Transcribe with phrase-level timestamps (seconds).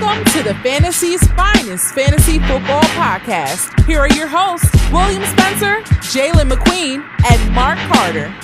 [0.00, 3.86] Welcome to the Fantasy's finest fantasy football podcast.
[3.86, 8.34] Here are your hosts, William Spencer, Jalen McQueen, and Mark Carter.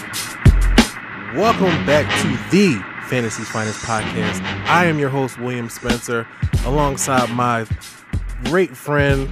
[1.37, 4.41] Welcome back to the Fantasy's Finest podcast.
[4.69, 6.25] I am your host, William Spencer,
[6.65, 7.67] alongside my
[8.45, 9.29] great friend,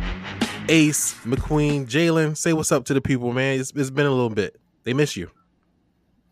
[0.68, 1.86] Ace McQueen.
[1.86, 3.60] Jalen, say what's up to the people, man.
[3.60, 4.60] It's, it's been a little bit.
[4.82, 5.30] They miss you.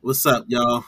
[0.01, 0.85] What's up, y'all?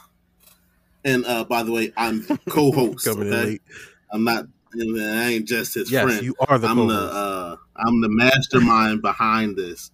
[1.04, 3.04] And uh, by the way, I'm co-host.
[3.04, 3.62] Coming in late.
[4.10, 4.46] I'm not.
[4.74, 6.22] I ain't just his Yes, friend.
[6.24, 6.96] you are the I'm co-host.
[7.12, 7.18] the.
[7.18, 9.90] Uh, I'm the mastermind behind this.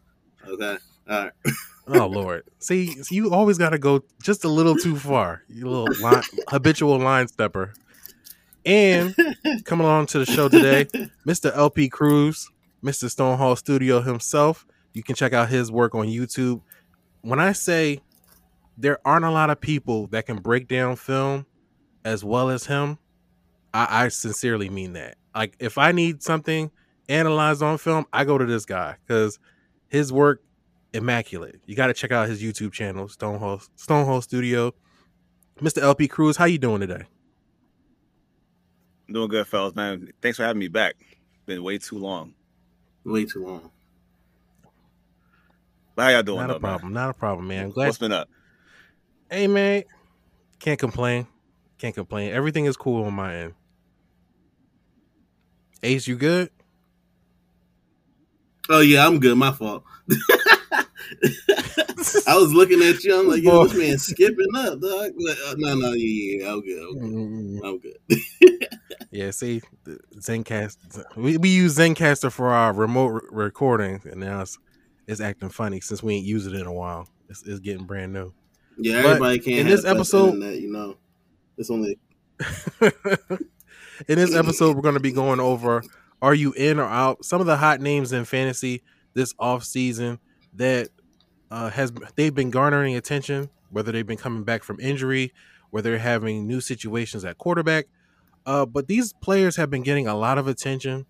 [0.46, 0.76] Okay.
[1.08, 1.32] All right.
[1.86, 2.44] Oh Lord!
[2.60, 5.42] See, you always got to go just a little too far.
[5.50, 7.74] You little line, habitual line stepper.
[8.64, 9.14] And
[9.66, 10.86] coming along to the show today,
[11.28, 11.54] Mr.
[11.54, 12.48] LP Cruz,
[12.82, 13.10] Mr.
[13.10, 14.66] Stone Hall Studio himself.
[14.94, 16.62] You can check out his work on YouTube.
[17.20, 18.00] When I say
[18.78, 21.44] there aren't a lot of people that can break down film
[22.02, 22.96] as well as him,
[23.74, 25.16] I, I sincerely mean that.
[25.34, 26.70] Like, if I need something
[27.08, 29.38] analyzed on film, I go to this guy because
[29.88, 30.42] his work
[30.94, 31.60] immaculate.
[31.66, 34.72] You got to check out his YouTube channel, Stonehole Stonehole Studio.
[35.60, 35.82] Mr.
[35.82, 37.02] LP Cruz, how you doing today?
[39.10, 40.12] Doing good, fellas, man.
[40.22, 40.94] Thanks for having me back.
[41.46, 42.34] Been way too long.
[43.04, 43.70] Way too long.
[45.98, 46.92] How y'all doing, Not though, a problem.
[46.92, 47.66] Not a problem, man.
[47.66, 47.86] I'm glad.
[47.86, 48.28] What's been up?
[49.30, 49.84] Hey, man.
[50.58, 51.26] Can't complain.
[51.78, 52.32] Can't complain.
[52.32, 53.54] Everything is cool on my end.
[55.82, 56.50] Ace, you good?
[58.70, 59.36] Oh yeah, I'm good.
[59.36, 59.84] My fault.
[62.26, 63.18] I was looking at you.
[63.20, 65.10] I'm like, yo, this man skipping up, dog.
[65.46, 66.82] Uh, no, no, yeah, yeah, I'm good.
[66.82, 67.60] I'm good.
[67.60, 68.68] Mm, I'm good.
[69.10, 69.60] Yeah, see,
[70.16, 70.76] Zencast.
[71.14, 74.58] We, we use Zencastr for our remote re- recording, and now it's,
[75.06, 77.06] it's acting funny since we ain't used it in a while.
[77.28, 78.32] It's, it's getting brand new.
[78.76, 79.58] Yeah, But everybody can't.
[79.60, 80.96] in this episode- internet, you know,
[81.56, 81.96] it's only
[84.08, 85.82] in this episode, we're going to be going over
[86.24, 87.22] are you in or out?
[87.22, 88.82] Some of the hot names in fantasy
[89.12, 90.18] this off season
[90.54, 90.88] that
[91.50, 95.34] uh, has they've been garnering attention, whether they've been coming back from injury,
[95.68, 97.88] whether they're having new situations at quarterback.
[98.46, 101.04] Uh, but these players have been getting a lot of attention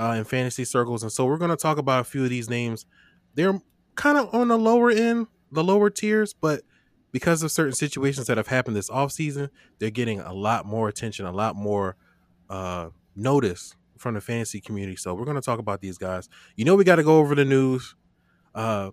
[0.00, 2.48] uh, in fantasy circles, and so we're going to talk about a few of these
[2.48, 2.86] names.
[3.34, 3.60] They're
[3.96, 6.62] kind of on the lower end, the lower tiers, but
[7.12, 11.26] because of certain situations that have happened this offseason, they're getting a lot more attention,
[11.26, 11.96] a lot more
[12.54, 14.94] uh, notice from the fantasy community.
[14.96, 16.28] So we're going to talk about these guys.
[16.54, 17.96] You know, we got to go over the news.
[18.54, 18.92] Uh,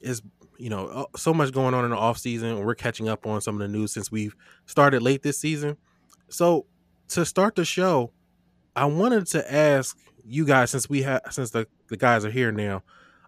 [0.00, 0.22] is
[0.58, 3.26] you know uh, so much going on in the off season, and we're catching up
[3.26, 5.76] on some of the news since we've started late this season.
[6.30, 6.64] So
[7.08, 8.12] to start the show,
[8.74, 12.52] I wanted to ask you guys since we have since the the guys are here
[12.52, 12.82] now,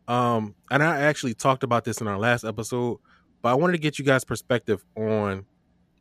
[0.08, 2.98] um, and I actually talked about this in our last episode,
[3.42, 5.44] but I wanted to get you guys' perspective on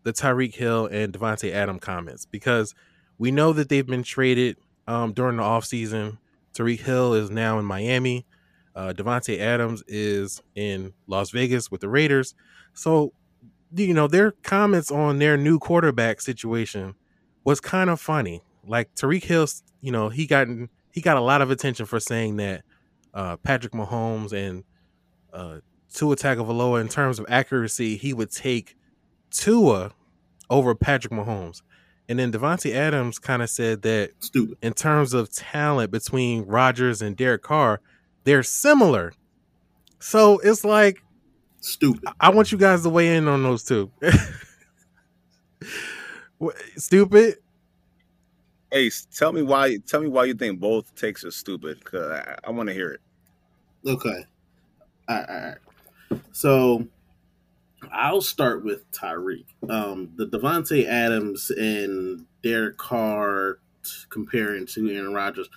[0.04, 2.74] the Tyreek Hill and Davante Adam comments because
[3.20, 4.58] we know that they've been traded
[4.88, 6.18] um, during the offseason.
[6.54, 8.26] Tyreek Hill is now in Miami.
[8.76, 12.34] Uh, Davante Adams is in Las Vegas with the Raiders.
[12.74, 13.14] So,
[13.76, 16.96] you know, their comments on their new quarterback situation
[17.44, 18.42] was kind of funny.
[18.66, 19.48] Like Tyreek Hill,
[19.82, 20.48] you know, he got
[20.92, 22.64] he got a lot of attention for saying that
[23.14, 24.64] uh, Patrick Mahomes and
[25.34, 25.60] uh,
[25.94, 28.76] Tua Tagovailoa, in terms of accuracy, he would take
[29.32, 29.92] Tua
[30.50, 31.62] over Patrick Mahomes.
[32.10, 34.58] And then Davante Adams kind of said that stupid.
[34.62, 37.80] in terms of talent between Rodgers and Derek Carr,
[38.26, 39.14] they're similar.
[40.00, 41.02] So it's like
[41.62, 42.10] Stupid.
[42.20, 43.92] I want you guys to weigh in on those two.
[46.78, 47.36] Stupid.
[48.72, 49.78] Ace, tell me why.
[49.86, 51.84] Tell me why you think both takes are stupid.
[51.84, 53.02] Cause I, I want to hear it.
[53.86, 54.26] Okay.
[55.08, 56.22] All right, all right.
[56.32, 56.88] So
[57.92, 59.46] I'll start with Tyreek.
[59.70, 63.60] Um, the Davante Adams and Derek Carr
[64.10, 65.50] comparing to Aaron Rodgers.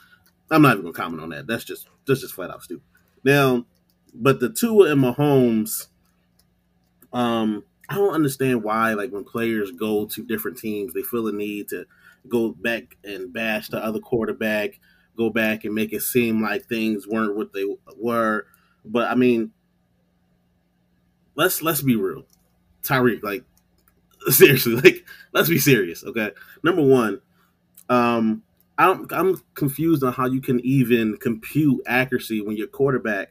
[0.51, 1.47] I'm not even gonna comment on that.
[1.47, 2.85] That's just that's just flat out stupid.
[3.25, 3.65] Now,
[4.15, 5.89] but the Tua and Mahomes,
[7.13, 11.33] um, I don't understand why like when players go to different teams, they feel the
[11.33, 11.87] need to
[12.29, 14.79] go back and bash the other quarterback,
[15.17, 17.65] go back and make it seem like things weren't what they
[17.97, 18.47] were.
[18.85, 19.53] But I mean,
[21.35, 22.25] let's let's be real,
[22.83, 23.23] Tyreek.
[23.23, 23.45] Like
[24.31, 26.05] seriously, like let's be serious.
[26.05, 26.31] Okay,
[26.63, 27.21] number one,
[27.89, 28.43] um,
[28.79, 33.31] I'm I'm confused on how you can even compute accuracy when your quarterback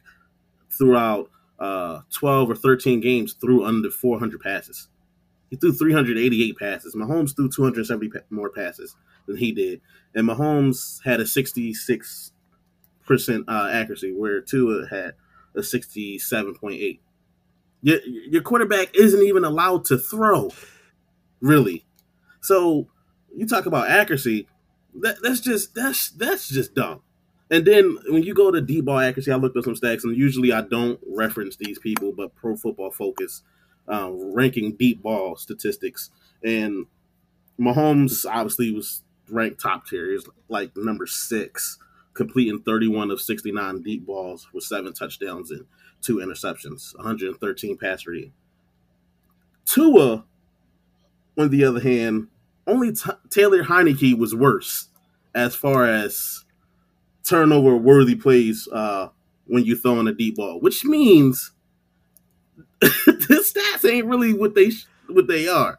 [0.71, 4.87] throughout uh 12 or 13 games threw under 400 passes.
[5.49, 6.95] He threw 388 passes.
[6.95, 8.95] Mahomes threw 270 pa- more passes
[9.27, 9.81] than he did,
[10.15, 12.31] and Mahomes had a 66
[13.05, 15.13] percent uh, accuracy, where Tua had
[15.55, 16.99] a 67.8.
[17.81, 20.51] Your, your quarterback isn't even allowed to throw,
[21.39, 21.83] really.
[22.41, 22.87] So
[23.35, 24.47] you talk about accuracy.
[25.01, 27.01] That, that's just that's that's just dumb.
[27.49, 30.15] And then when you go to deep ball accuracy, I looked up some stats, and
[30.15, 33.43] usually I don't reference these people, but Pro Football Focus
[33.87, 36.11] um, ranking deep ball statistics,
[36.43, 36.85] and
[37.59, 40.11] Mahomes obviously was ranked top tier.
[40.11, 41.77] He's like number six,
[42.13, 45.65] completing 31 of 69 deep balls with seven touchdowns and
[46.01, 48.33] two interceptions, 113 pass rating.
[49.65, 50.25] Tua,
[51.37, 52.27] on the other hand,
[52.67, 54.89] only t- Taylor Heinicke was worse
[55.33, 56.43] as far as
[57.23, 59.09] turnover worthy plays uh,
[59.47, 61.51] when you throw in a deep ball, which means
[62.81, 64.71] the stats ain't really what they
[65.07, 65.77] what they are.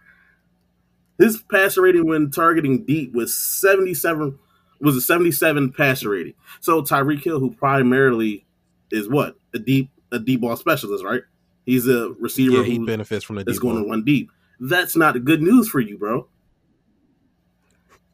[1.19, 4.38] His passer rating when targeting deep was 77
[4.82, 6.34] was a 77 passer rating.
[6.61, 8.44] So Tyreek Hill, who primarily
[8.90, 9.37] is what?
[9.55, 11.23] A deep a deep ball specialist, right?
[11.64, 14.31] He's a receiver Yeah, he who benefits from the that's going to run deep.
[14.61, 16.29] That's not good news for you, bro.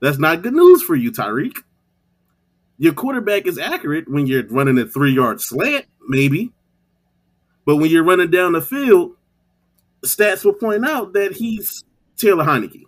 [0.00, 1.58] That's not good news for you, Tyreek.
[2.78, 6.52] Your quarterback is accurate when you're running a three yard slant, maybe.
[7.66, 9.16] But when you're running down the field,
[10.02, 11.84] stats will point out that he's
[12.16, 12.84] Taylor Heinicke.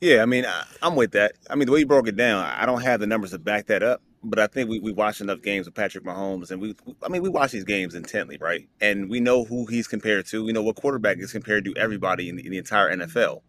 [0.00, 1.32] Yeah, I mean, I, I'm with that.
[1.50, 3.66] I mean, the way you broke it down, I don't have the numbers to back
[3.66, 6.76] that up, but I think we, we watched enough games with Patrick Mahomes, and we,
[7.02, 8.68] I mean, we watch these games intently, right?
[8.80, 10.44] And we know who he's compared to.
[10.44, 13.42] We know what quarterback is compared to everybody in the, in the entire NFL.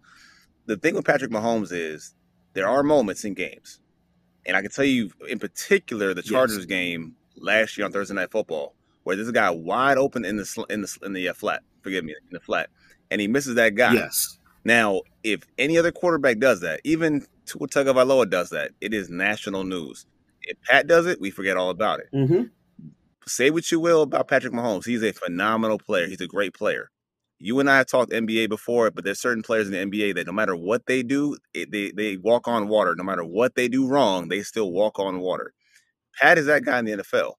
[0.65, 2.15] The thing with Patrick Mahomes is
[2.53, 3.79] there are moments in games,
[4.45, 6.29] and I can tell you in particular the Yes.
[6.31, 8.73] Chargers game last year on Thursday Night Football,
[9.03, 11.61] where there's a guy wide open in the sl- in the in the uh, flat.
[11.83, 12.69] Forgive me, in the flat,
[13.11, 13.93] and he misses that guy.
[13.93, 14.38] Yes.
[14.63, 19.63] Now, if any other quarterback does that, even Tua Tagovailoa does that, it is national
[19.63, 20.05] news.
[20.41, 22.07] If Pat does it, we forget all about it.
[22.13, 22.43] Mm-hmm.
[23.27, 26.07] Say what you will about Patrick Mahomes, he's a phenomenal player.
[26.07, 26.89] He's a great player.
[27.41, 30.27] You and I have talked NBA before, but there's certain players in the NBA that
[30.27, 32.95] no matter what they do, it, they they walk on water.
[32.95, 35.53] No matter what they do wrong, they still walk on water.
[36.19, 37.33] Pat is that guy in the NFL,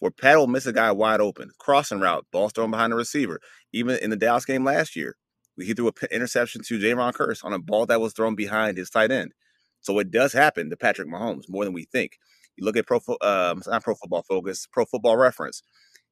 [0.00, 3.40] where Pat will miss a guy wide open, crossing route, ball thrown behind the receiver.
[3.72, 5.16] Even in the Dallas game last year,
[5.58, 8.76] he threw a p- interception to Jayron Kearse on a ball that was thrown behind
[8.76, 9.32] his tight end.
[9.80, 12.18] So it does happen to Patrick Mahomes more than we think.
[12.56, 15.62] You look at pro, um, not Pro Football Focus, Pro Football Reference.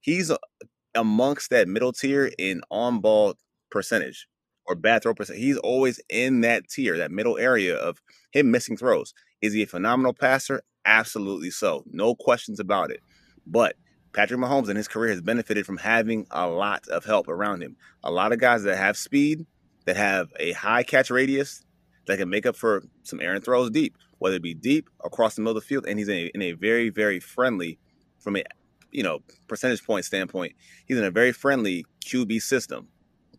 [0.00, 0.30] He's
[0.94, 3.34] amongst that middle tier in on-ball
[3.70, 4.28] percentage
[4.66, 5.38] or bad throw percent.
[5.38, 8.00] He's always in that tier, that middle area of
[8.32, 9.14] him missing throws.
[9.42, 10.62] Is he a phenomenal passer?
[10.84, 11.82] Absolutely so.
[11.86, 13.00] No questions about it.
[13.46, 13.76] But
[14.14, 17.76] Patrick Mahomes in his career has benefited from having a lot of help around him.
[18.04, 19.44] A lot of guys that have speed,
[19.86, 21.64] that have a high catch radius,
[22.06, 25.42] that can make up for some errant throws deep, whether it be deep across the
[25.42, 25.84] middle of the field.
[25.86, 27.78] And he's in a, in a very, very friendly,
[28.20, 28.44] from a
[28.92, 29.18] you know
[29.48, 30.54] percentage point standpoint,
[30.86, 32.88] he's in a very friendly QB system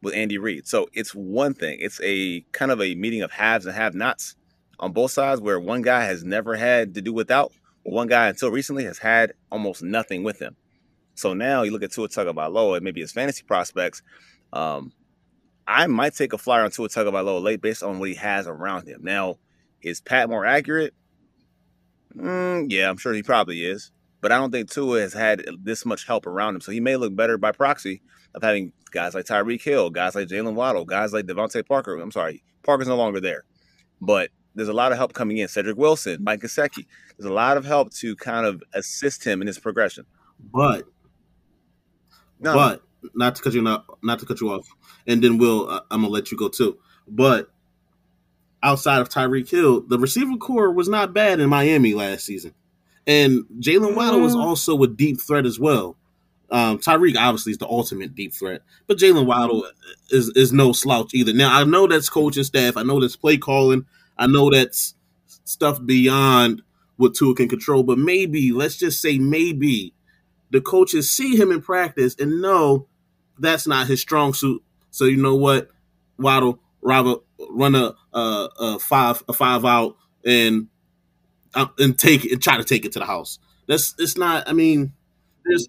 [0.02, 0.68] with Andy Reid.
[0.68, 1.78] So it's one thing.
[1.80, 4.36] It's a kind of a meeting of haves and have-nots
[4.78, 8.52] on both sides, where one guy has never had to do without, one guy until
[8.52, 10.58] recently has had almost nothing with him.
[11.16, 14.02] So now you look at Tua Tagovailoa and maybe his fantasy prospects.
[14.54, 14.92] Um,
[15.68, 18.88] I might take a flyer on Tua Tagovailoa late based on what he has around
[18.88, 19.02] him.
[19.04, 19.38] Now,
[19.82, 20.94] is Pat more accurate?
[22.16, 23.92] Mm, yeah, I'm sure he probably is.
[24.22, 26.62] But I don't think Tua has had this much help around him.
[26.62, 28.02] So he may look better by proxy
[28.34, 32.00] of having guys like Tyreek Hill, guys like Jaylen Waddle, guys like DeVante Parker.
[32.00, 33.44] I'm sorry, Parker's no longer there.
[34.02, 35.48] But there's a lot of help coming in.
[35.48, 36.86] Cedric Wilson, Mike Gesicki.
[37.18, 40.06] There's a lot of help to kind of assist him in his progression.
[40.52, 40.86] But
[42.40, 42.82] No, but
[43.14, 44.68] not to cut you not not to cut you off,
[45.08, 46.78] and then we'll uh, I'm gonna let you go too.
[47.08, 47.50] But
[48.64, 52.54] outside of Tyreek Hill, the receiver corps was not bad in Miami last season,
[53.06, 54.42] and Jaylen Waddle was Mm.
[54.44, 55.96] also a deep threat as well.
[56.52, 59.68] Um, Tyreek obviously is the ultimate deep threat, but Jaylen Waddle
[60.10, 61.34] is is no slouch either.
[61.34, 63.86] Now I know that's coaching staff, I know that's play calling,
[64.18, 64.96] I know that's
[65.44, 66.62] stuff beyond
[66.98, 69.94] what Tua can control, but maybe let's just say maybe
[70.52, 72.88] the coaches see him in practice and know
[73.40, 74.64] that's not his strong suit.
[74.92, 75.70] So you know what,
[76.18, 77.16] Waddle, rather
[77.50, 80.68] run a a, a five a five out and
[81.54, 83.40] uh, and take it and try to take it to the house.
[83.68, 84.48] That's it's not.
[84.48, 84.94] I mean,
[85.46, 85.68] there's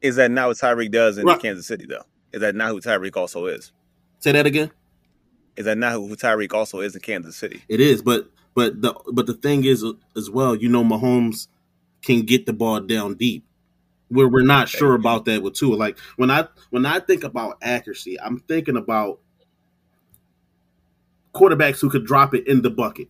[0.00, 1.40] is that not what Tyreek does in Right.
[1.40, 2.04] Kansas City, though?
[2.32, 3.72] Is that not who Tyreek also is?
[4.18, 4.70] say that again.
[5.56, 7.62] Is that not who Tyreek also is in Kansas City?
[7.68, 9.84] It is, but but the but the thing is
[10.16, 10.54] as well.
[10.54, 11.48] You know, Mahomes
[12.02, 13.45] can get the ball down deep.
[14.08, 15.74] Where we're not sure about that with Tua.
[15.74, 19.18] Like when I when I think about accuracy, I'm thinking about
[21.34, 23.08] quarterbacks who could drop it in the bucket,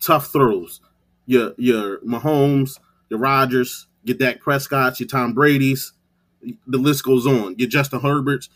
[0.00, 0.80] tough throws.
[1.26, 2.78] Your your Mahomes,
[3.08, 5.92] your Rodgers, your Dak Prescott's, your Tom Brady's.
[6.66, 7.56] The list goes on.
[7.58, 8.48] Your Justin Herbert's,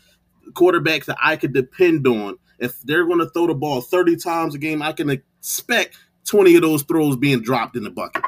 [0.51, 2.37] quarterbacks that I could depend on.
[2.59, 6.55] If they're going to throw the ball 30 times a game, I can expect 20
[6.55, 8.23] of those throws being dropped in the bucket.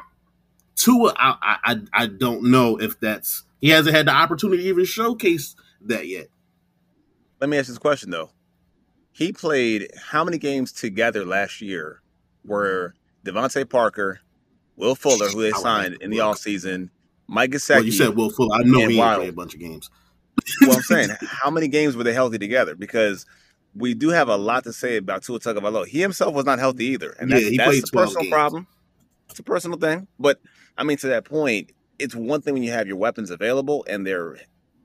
[0.76, 4.86] Tua, I, I, I don't know if that's he hasn't had the opportunity to even
[4.86, 6.28] showcase that yet.
[7.40, 8.32] Let me ask this question though.
[9.12, 12.02] He played how many games together last year
[12.42, 14.20] where DeVante Parker,
[14.76, 16.90] Will Fuller, who they signed in the offseason,
[17.28, 17.76] Mike Gesicki.
[17.76, 18.56] Well, you said Will Fuller.
[18.56, 19.90] I know he played a bunch of games.
[20.62, 22.76] well, I'm saying, how many games were they healthy together?
[22.76, 23.26] Because
[23.76, 25.88] we do have a lot to say about Tua Tagovailoa.
[25.88, 28.68] He himself was not healthy either, and Yeah, that's, he that's played a personal problem.
[29.30, 30.40] It's a personal thing, but
[30.78, 34.06] I mean, to that point, it's one thing when you have your weapons available and
[34.06, 34.38] they're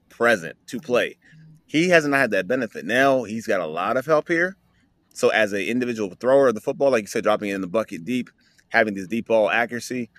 [0.08, 1.16] present to play.
[1.66, 2.84] He hasn't had that benefit.
[2.84, 4.56] Now he's got a lot of help here.
[5.12, 7.66] So as an individual thrower of the football, like you said, dropping it in the
[7.66, 8.30] bucket deep,
[8.68, 10.10] having this deep ball accuracy,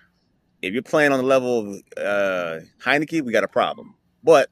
[0.61, 3.95] if you're playing on the level of uh, Heinicke, we got a problem.
[4.23, 4.49] But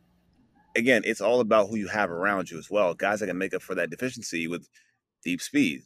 [0.75, 2.93] again, it's all about who you have around you as well.
[2.93, 4.67] Guys that can make up for that deficiency with
[5.24, 5.81] deep speed.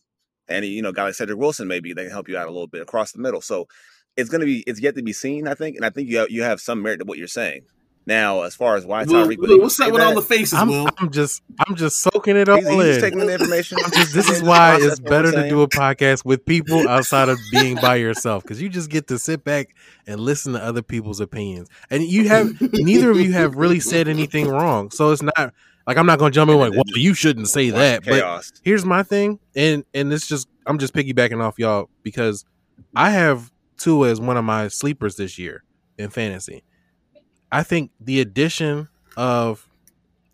[0.47, 2.67] And you know, guy like Cedric Wilson maybe they can help you out a little
[2.67, 3.41] bit across the middle.
[3.41, 3.67] So
[4.15, 5.75] it's gonna be it's yet to be seen, I think.
[5.75, 7.63] And I think you have, you have some merit to what you're saying.
[8.08, 10.70] Now, as far as why Will, Tyreek, Will, what's up with all the faces, I'm,
[10.70, 10.88] Will?
[10.98, 13.01] I'm just I'm just soaking it all he's, he's just in.
[13.03, 13.77] taking the information.
[13.84, 17.38] I'm just, this is why it's better to do a podcast with people outside of
[17.51, 19.75] being by yourself because you just get to sit back
[20.08, 21.70] and listen to other people's opinions.
[21.91, 24.89] And you have neither of you have really said anything wrong.
[24.89, 25.53] So it's not
[25.86, 28.03] like I'm not going to jump in like, well, you shouldn't say Watch that.
[28.03, 28.51] But chaos.
[28.63, 32.46] here's my thing, and and it's just I'm just piggybacking off y'all because
[32.96, 33.50] I have
[33.81, 35.63] Tua as one of my sleepers this year
[35.97, 36.63] in fantasy.
[37.51, 39.67] I think the addition of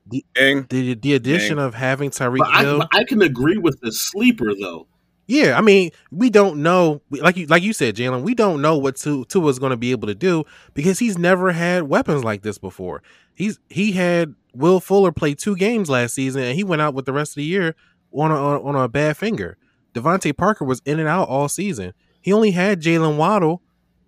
[0.10, 0.66] Ding.
[0.70, 2.88] the the addition of having Tyreek But I, Hill.
[2.92, 4.88] I can agree with the sleeper though.
[5.30, 8.22] Yeah, I mean, we don't know, like you like you said, Jalen.
[8.22, 11.18] We don't know what Tua Tua is going to be able to do because he's
[11.18, 13.04] never had weapons like this before.
[13.34, 17.06] He's he had Will Fuller play two games last season, and he went out with
[17.06, 17.76] the rest of the year
[18.14, 19.58] on a, on a bad finger.
[19.94, 21.94] DeVante Parker was in and out all season.
[22.28, 23.62] He only had Jaylen Waddle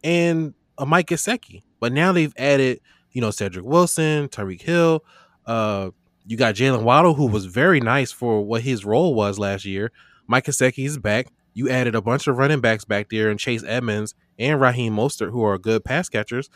[0.03, 2.81] and a Mike Gesicki, but now they've added,
[3.13, 5.05] you know, Cedric Wilson, Tyreek Hill.
[5.45, 5.91] Uh,
[6.25, 9.93] you got Jaylen Waddle, who was very nice for what his role was last year.
[10.27, 11.27] Mike Gesicki is back.
[11.53, 15.31] You added a bunch of running backs back there, and Chase Edmonds and Raheem Mostert,
[15.31, 16.49] who are good pass catchers.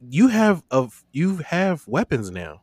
[0.00, 2.62] You have of you have weapons now.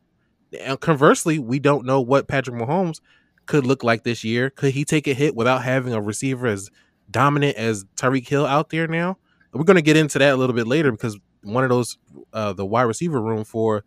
[0.60, 3.00] And conversely, we don't know what Patrick Mahomes
[3.46, 4.50] could look like this year.
[4.50, 6.68] Could he take a hit without having a receiver as
[7.10, 9.18] dominant as Tyreek Hill out there now?
[9.52, 11.98] We're going to get into that a little bit later because one of those,
[12.32, 13.84] uh, the wide receiver room for.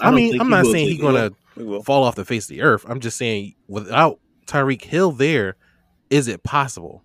[0.00, 2.62] I, don't mean, I'm not saying he's going to fall off the face of the
[2.62, 2.84] earth.
[2.88, 5.56] I'm just saying, without Tyreek Hill there,
[6.10, 7.02] is it possible?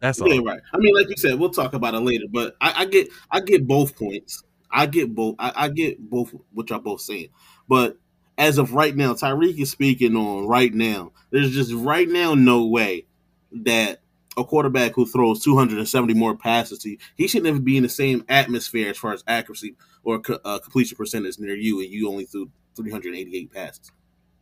[0.00, 0.32] That's all.
[0.32, 0.60] Yeah, right.
[0.72, 2.26] I mean, like you said, we'll talk about it later.
[2.30, 4.42] But I, I get, I get both points.
[4.70, 5.36] I get both.
[5.38, 7.28] I, I get both what y'all both saying.
[7.68, 7.96] But
[8.36, 11.12] as of right now, Tyreek is speaking on right now.
[11.30, 13.06] There's just right now no way
[13.52, 14.00] that
[14.36, 17.88] a quarterback who throws 270 more passes to you, he shouldn't even be in the
[17.88, 22.24] same atmosphere as far as accuracy or uh, completion percentage near you, and you only
[22.26, 23.90] threw 388 passes.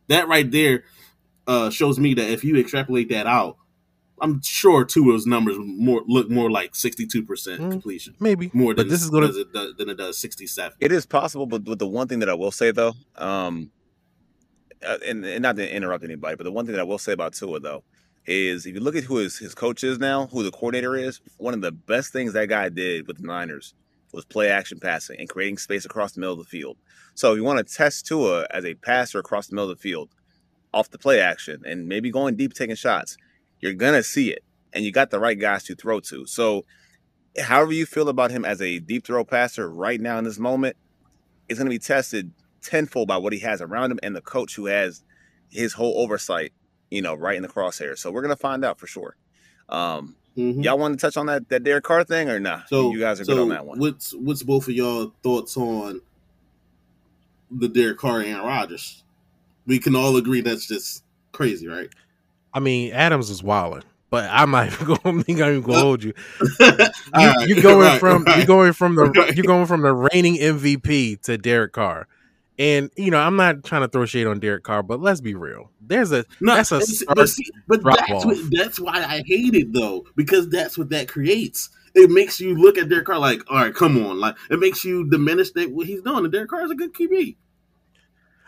[0.07, 0.83] That right there
[1.47, 3.57] uh, shows me that if you extrapolate that out,
[4.21, 7.71] I'm sure Tua's numbers more look more like 62 percent Mm.
[7.71, 10.77] completion, Maybe, more but than this is going to it, does- than it does 67.
[10.79, 13.71] It is possible, but, but the one thing that I will say though, um,
[14.85, 17.11] uh, and, and not to interrupt anybody, but the one thing that I will say
[17.13, 17.83] about Tua though
[18.25, 21.21] is if you look at who his, his coach is now, who the coordinator is,
[21.37, 23.73] one of the best things that guy did with the Niners
[24.11, 26.77] was play action passing and creating space across the middle of the field.
[27.13, 29.81] So if you want to test Tua as a passer across the middle of the
[29.81, 30.09] field,
[30.73, 33.17] off the play action, and maybe going deep taking shots,
[33.59, 36.25] you're gonna see it, and you got the right guys to throw to.
[36.25, 36.65] So
[37.41, 40.75] however you feel about him as a deep throw passer right now in this moment,
[41.47, 44.55] it's going to be tested tenfold by what he has around him and the coach
[44.55, 45.03] who has
[45.49, 46.53] his whole oversight,
[46.91, 47.97] you know, right in the crosshair.
[47.97, 49.15] So we're going to find out for sure.
[49.69, 50.65] Um, Mhm.
[50.65, 52.67] Y'all want to touch on that that Derek Carr thing or not?
[52.67, 53.79] So you guys are so good on that one.
[53.79, 56.01] What's what's both of y'all thoughts on
[57.51, 59.03] the Derek Carr and Aaron Rodgers?
[59.65, 61.87] We can all agree that's just crazy, right?
[62.53, 64.99] I mean, Adams is wilding, but I'm not even going.
[65.05, 66.13] I'm not even going to hold you.
[66.59, 68.37] All you right, you're going right, from right.
[68.37, 69.35] you're going from the Right.
[69.35, 72.07] you're going from the reigning MVP to Derek Carr.
[72.57, 75.35] And you know, I'm not trying to throw shade on Derek Carr, but let's be
[75.35, 75.71] real.
[75.81, 76.77] There's a No, that's a
[77.13, 81.07] but, see, but that's what, that's why I hate it though, because that's what that
[81.09, 81.69] creates.
[81.93, 84.83] It makes you look at Derek Carr like, all right, come on, like it makes
[84.85, 86.23] you diminish that what he's doing.
[86.23, 87.35] And Derek Carr is a good QB,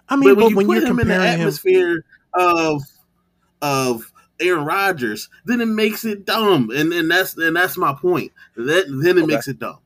[0.09, 2.03] I mean, but when but you when put you're him in the comparing him, atmosphere
[2.33, 2.81] of
[3.61, 8.31] of Aaron Rodgers, then it makes it dumb, and and that's and that's my point.
[8.55, 9.33] That then it Okay.
[9.33, 9.79] makes it dumb.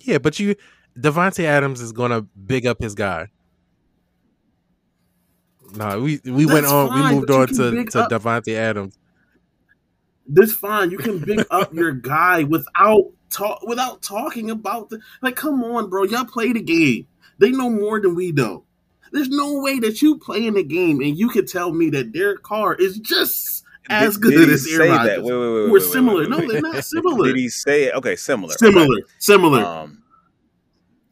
[0.00, 0.54] yeah, but you
[0.98, 3.28] Davante Adams is gonna big up his guy.
[5.76, 6.88] No, we we went on.
[6.88, 8.96] fine, we moved on to to up- Davante Adams.
[10.26, 10.90] this fine.
[10.90, 15.36] You can big up your guy without talk without talking about the like.
[15.36, 16.04] Come on, bro.
[16.04, 17.06] Y'all play the game.
[17.38, 18.64] They know more than we know.
[19.10, 22.12] There's no way that you play in the game and you can tell me that
[22.12, 24.96] Derek Carr is just as Did- good did he as say Aaron that?
[24.96, 25.22] Rodgers.
[25.24, 26.20] Wait, wait, wait, We're wait, wait, similar.
[26.20, 27.26] wait, no, they're not similar.
[27.26, 27.94] Did he say it?
[27.94, 28.54] Okay, similar.
[28.54, 29.64] Similar, similar.
[29.64, 30.02] Um,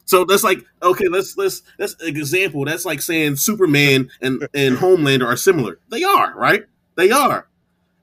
[0.05, 2.65] So that's like okay, let's let's that's an example.
[2.65, 5.79] That's like saying Superman and and Homelander are similar.
[5.89, 6.63] They are, right?
[6.95, 7.47] They are.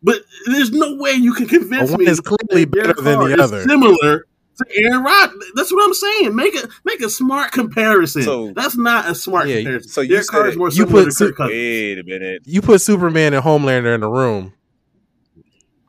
[0.02, 3.42] But there's no way you can convince One me is clearly that better than the
[3.42, 3.62] other.
[3.64, 4.26] Similar
[4.56, 5.42] to Aaron Rodgers.
[5.54, 6.34] That's what I'm saying.
[6.34, 8.22] Make a make a smart comparison.
[8.22, 9.90] So- that's not a smart Yeah, comparison.
[9.90, 11.52] so you Derek Carr said is more you similar put to Su- Kirk Cousins.
[11.52, 12.42] wait a minute.
[12.46, 14.54] You put Superman and Homelander in the room.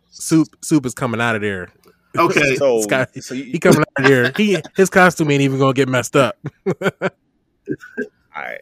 [0.09, 1.69] Soup, soup is coming out of there.
[2.17, 4.31] Okay, So, Scott- so you, He coming out of there.
[4.35, 6.37] He his costume ain't even gonna get messed up.
[6.65, 7.09] all
[8.35, 8.61] right.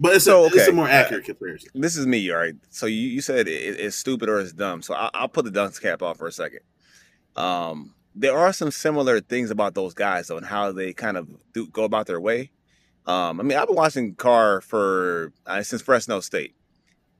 [0.00, 1.70] but it's, So, a, it's a more accurate comparison.
[1.74, 2.54] This is me, all right.
[2.70, 4.82] So you, you said it, it's stupid or it's dumb.
[4.82, 6.60] So I, I'll put the dunce cap off for a second.
[7.36, 11.28] Um, there are some similar things about those guys though, and how they kind of
[11.54, 12.50] do, go about their way.
[13.06, 16.54] Um, I mean, I've been watching Carr for uh, since Fresno State,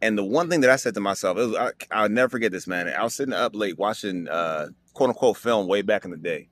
[0.02, 2.66] and the one thing that I said to myself, was, I, I'll never forget this,
[2.66, 2.88] man.
[2.88, 6.50] I was sitting up late watching uh, quote unquote film way back in the day,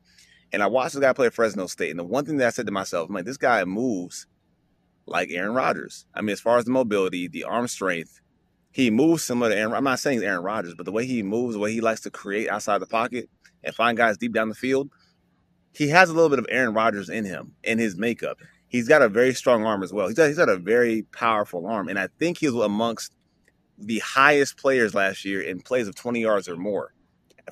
[0.53, 2.65] and I watched this guy play Fresno State, and the one thing that I said
[2.67, 4.27] to myself, like, this guy moves
[5.07, 6.07] like Aaron Rodgers.
[6.15, 8.21] I mean, as far as the mobility, the arm strength,
[8.71, 9.75] he moves similar to Aaron.
[9.75, 12.11] I'm not saying Aaron Rodgers, but the way he moves, the way he likes to
[12.11, 13.29] create outside the pocket
[13.65, 14.91] and find guys deep down the field,
[15.73, 18.39] he has a little bit of Aaron Rodgers in him in his makeup.
[18.69, 20.07] He's got a very strong arm as well.
[20.07, 23.13] He's got, he's got a very powerful arm, and I think he's amongst
[23.81, 26.93] the highest players last year in plays of 20 yards or more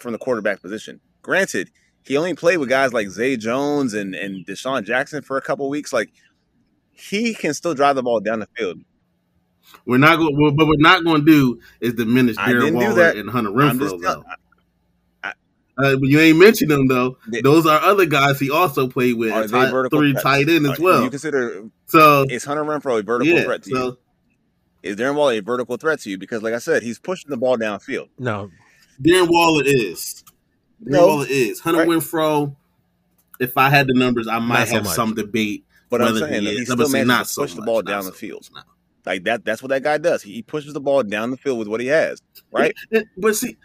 [0.00, 1.00] from the quarterback position.
[1.22, 1.70] Granted,
[2.04, 5.68] he only played with guys like Zay Jones and and DeSean Jackson for a couple
[5.68, 5.92] weeks.
[5.92, 6.10] Like
[6.92, 8.78] he can still drive the ball down the field.
[9.84, 13.28] We're not going, what we're not going to do is diminish I Darren Waller and
[13.28, 14.24] Hunter Renfrow though.
[15.80, 17.18] Uh, but you ain't mentioned them though.
[17.28, 19.30] They- Those are other guys he also played with.
[19.32, 20.22] Are tight- three threats?
[20.24, 21.02] tight end as Uh, well.
[21.04, 23.98] You consider so is Hunter Renfrow a vertical yeah, threat to you?
[24.88, 26.18] So Is Darren Waller a vertical threat to you?
[26.18, 28.08] Because, like I said, he's pushing the ball downfield.
[28.18, 28.50] No,
[29.02, 30.24] Darren Waller is.
[30.82, 31.06] Darren No.
[31.06, 31.60] Waller is.
[31.60, 31.88] Hunter Right.
[31.88, 32.54] Winfro.
[33.40, 34.94] If I had the numbers, I might Not so have much.
[34.94, 35.64] some debate.
[35.90, 36.70] But I'm saying that he he is.
[36.70, 38.48] I'm still manages not to so push the ball not down so the field.
[38.52, 38.64] much.
[39.06, 39.44] Like that.
[39.44, 40.22] That's what that guy does.
[40.22, 42.20] He, he pushes the ball down the field with what he has.
[42.52, 42.74] Right.
[42.92, 43.56] And- but see,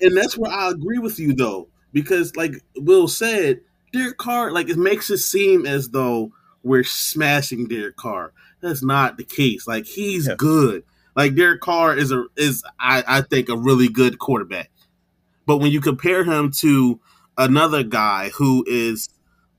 [0.00, 3.60] and that's where I agree with you though, because like Will said,
[3.92, 6.30] Derek Carr, like it makes it seem as though
[6.62, 8.32] we're smashing Derek Carr.
[8.64, 9.66] That's not the case.
[9.68, 10.34] Like he's Yeah.
[10.36, 10.84] good.
[11.14, 14.70] Like Derek Carr is a is I, I think a really good quarterback.
[15.46, 16.98] But when you compare him to
[17.36, 19.08] another guy who is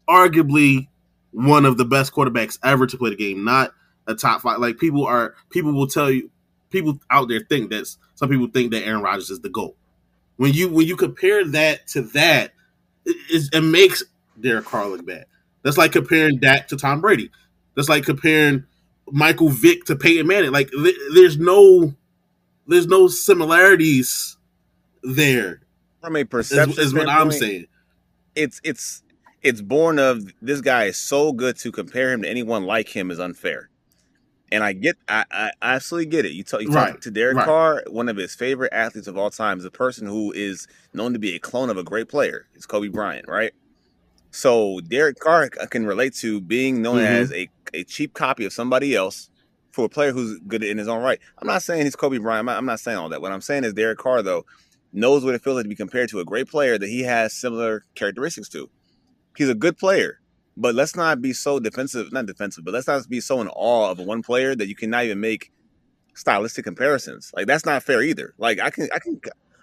[0.10, 0.88] arguably
[1.32, 3.72] one of the best quarterbacks ever to play the game, not
[4.08, 4.60] a top five.
[4.60, 6.32] Like people are people will tell you
[6.70, 9.76] people out there think that some people think that Aaron Rodgers is the GOAT.
[10.38, 12.54] When you when you compare that to that,
[13.06, 14.04] it, it makes
[14.40, 15.26] Derek Carr look bad.
[15.64, 17.32] That's like comparing Dak to Tom Brady.
[17.76, 18.66] That's like comparing
[19.12, 20.52] Michael Vick to Peyton Manning.
[20.52, 21.94] Like th- there's no
[22.68, 24.38] there's no similarities
[25.04, 25.62] there.
[26.02, 27.68] From a Is, perception, is what I'm saying.
[28.36, 29.04] It's it's
[29.42, 33.12] it's born of this guy is so good to compare him to anyone like him
[33.12, 33.70] is unfair.
[34.52, 36.32] And I get, I, I absolutely get it.
[36.34, 37.46] You talk, you talk Right, to Derek right.
[37.46, 41.14] Carr, one of his favorite athletes of all time, is a person who is known
[41.14, 42.48] to be a clone of a great player.
[42.54, 43.54] It's Kobe Bryant, right?
[44.36, 47.06] So Derek Carr c- can relate to being known Mhm.
[47.06, 49.30] as a, a cheap copy of somebody else
[49.72, 51.20] for a player who's good in his own right.
[51.38, 52.40] I'm not saying he's Kobe Bryant.
[52.42, 53.22] I'm not, I'm not saying all that.
[53.22, 54.46] What I'm saying is Derek Carr, though,
[54.92, 57.34] knows what it feels like to be compared to a great player that he has
[57.34, 58.70] similar characteristics to.
[59.38, 60.20] He's a good player,
[60.58, 63.90] but let's not be so defensive, not defensive, but let's not be so in awe
[63.90, 65.50] of one player that you cannot even make
[66.14, 67.32] stylistic comparisons.
[67.34, 68.34] Like that's not fair either.
[68.38, 69.20] Like I can, I can,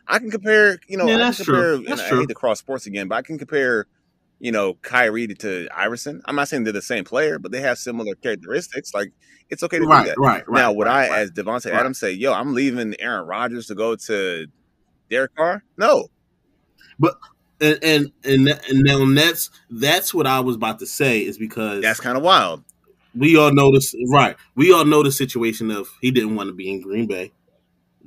[0.09, 0.79] I can compare.
[0.89, 1.55] You know, Yeah, I can that's true.
[1.55, 1.77] compare.
[1.77, 2.21] That's and I true.
[2.21, 3.87] hate to cross sports again, but I can compare.
[4.43, 6.21] You know, Kyrie to Iverson.
[6.25, 8.93] I'm not saying they're the same player, but they have similar characteristics.
[8.93, 9.13] Like
[9.51, 10.19] it's okay to do Right, that.
[10.19, 10.61] right, right.
[10.63, 11.19] now, would right, I, right.
[11.21, 11.79] as Davante right.
[11.79, 14.47] Adams, say, "Yo, I'm leaving Aaron Rodgers to go to
[15.11, 15.63] Derek Carr"?
[15.79, 16.09] No,
[16.99, 17.19] But
[17.61, 21.81] and and and, and now that's that's what I was about to say is because
[21.83, 22.65] that's kind of wild.
[23.15, 24.35] we all know this right.
[24.57, 27.31] We all know the situation of he didn't want to be in Green Bay.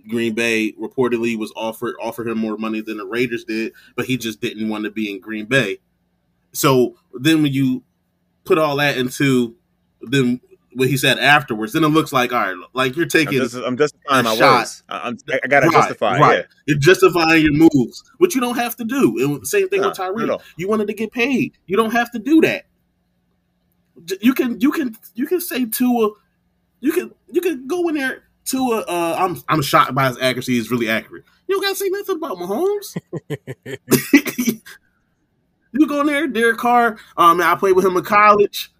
[0.09, 4.17] Green Bay reportedly was offered offered him more money than the Raiders did, but he
[4.17, 5.77] just didn't want to be in Green Bay.
[6.55, 7.83] So then when you
[8.45, 9.55] put all that into
[10.01, 10.39] then
[10.73, 13.55] what he said afterwards, then it looks like all right, like you're I'm, taking just,
[13.55, 14.57] I'm justifying a my shot.
[14.59, 14.83] words.
[14.89, 16.19] I, I'm, I gotta Right, justify.
[16.19, 16.37] right.
[16.39, 16.43] Yeah.
[16.67, 19.15] You're justifying your moves, which you don't have to do.
[19.19, 20.25] And same thing No, with Tyree.
[20.25, 20.39] no, no.
[20.57, 21.57] You wanted to get paid.
[21.65, 22.65] You don't have to do that.
[24.21, 26.09] You can you can you can say Tua,
[26.81, 30.53] you can you can go in there Tua, uh, I'm I'm shocked by his accuracy.
[30.53, 31.23] He's really accurate.
[31.47, 32.97] You don't gotta say nothing about Mahomes.
[35.79, 36.97] you go in there, Derek Carr.
[37.17, 38.71] Um, I played with him in college.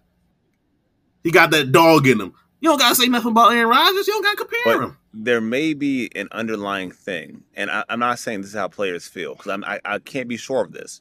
[1.22, 2.32] He got that dog in him.
[2.60, 4.06] You don't gotta say nothing about Aaron Rodgers.
[4.06, 4.96] You don't gotta compare But him.
[5.12, 9.06] there may be an underlying thing, and I, I'm not saying this is how players
[9.06, 11.00] feel because I, I can't be sure of this.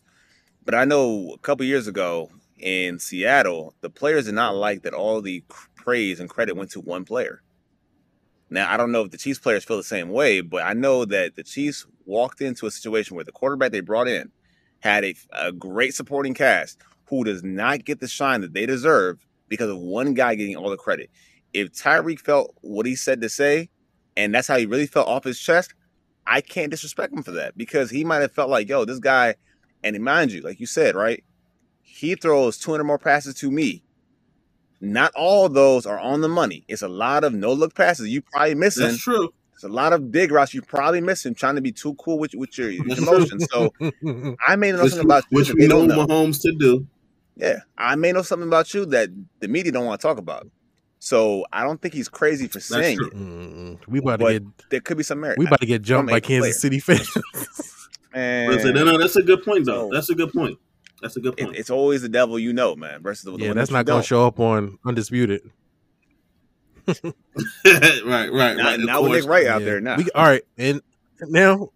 [0.66, 2.30] But I know a couple years ago
[2.60, 5.44] in Seattle, the players did not like that all the
[5.76, 7.42] praise and credit went to one player.
[8.50, 11.06] Now I don't know if the Chiefs players feel the same way, but I know
[11.06, 14.32] that the Chiefs walked into a situation where the quarterback they brought in
[14.86, 19.26] had a, a great supporting cast who does not get the shine that they deserve
[19.50, 21.10] because of one guy getting all the credit.
[21.54, 23.70] If Tyreek felt what he said to say,
[24.16, 25.74] and that's how he really felt off his chest,
[26.28, 29.36] I can't disrespect him for that because he might have felt like, yo, this guy,
[29.84, 31.24] and mind you, like you said, right?
[31.82, 33.84] He throws 200 more passes to me.
[34.82, 36.64] Not all of those are on the money.
[36.68, 38.84] It's a lot of no look passes you probably missing.
[38.84, 39.34] That's true.
[39.56, 42.36] It's a lot of dig routes you probably missing trying to be too cool with,
[42.36, 43.48] with your, your emotions.
[43.52, 43.74] So
[44.46, 46.06] I may know Which, something about you which we know know.
[46.06, 46.86] Mahomes to do.
[47.38, 50.48] Yeah, I may know something about you that the media don't want to talk about.
[51.00, 53.14] So I don't think he's crazy for saying it.
[53.14, 55.38] Mm, we about to get there could be some merit.
[55.38, 56.54] we about to get jumped by Kansas player.
[56.54, 57.10] City fans.
[58.16, 59.90] And no, no, that's a good point though.
[59.92, 60.58] That's a good point.
[61.02, 61.58] That's a good it, point.
[61.58, 64.04] it's always the devil you know, man, versus the, yeah, one that's not going don't.
[64.04, 65.42] to show up on Undisputed.
[66.88, 68.58] right, right, right.
[68.58, 69.22] Now, of now with course.
[69.24, 69.66] Nick Wright out Yeah.
[69.66, 69.98] there now.
[69.98, 70.82] We, all right, and
[71.22, 71.70] now,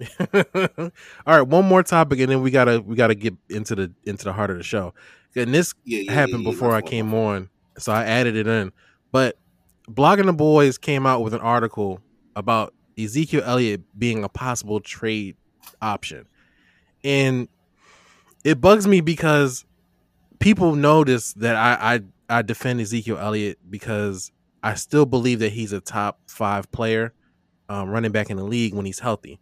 [0.34, 0.90] all
[1.26, 4.32] right, one more topic, and then we gotta we gotta get into the into the
[4.32, 4.94] heart of the show.
[5.36, 8.36] And this Yeah, yeah, happened yeah, yeah, before I came my on, so I added
[8.36, 8.72] it in.
[9.12, 9.36] But
[9.90, 12.00] blogging the boys came out with an article
[12.36, 15.36] about Ezekiel Elliott being a possible trade
[15.82, 16.26] option,
[17.04, 17.48] and
[18.44, 19.64] it bugs me because
[20.38, 25.72] people notice that I I, I defend Ezekiel Elliott because I still believe that he's
[25.72, 27.14] a top five player,
[27.68, 29.40] um, running back in the league when he's healthy.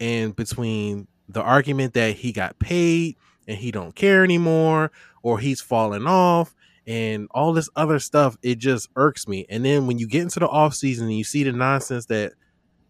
[0.00, 3.16] And between the argument that he got paid
[3.48, 4.90] and he don't care anymore,
[5.22, 6.54] or he's falling off,
[6.86, 9.44] and all this other stuff, it just irks me.
[9.48, 12.34] And then when you get into the off season and you see the nonsense that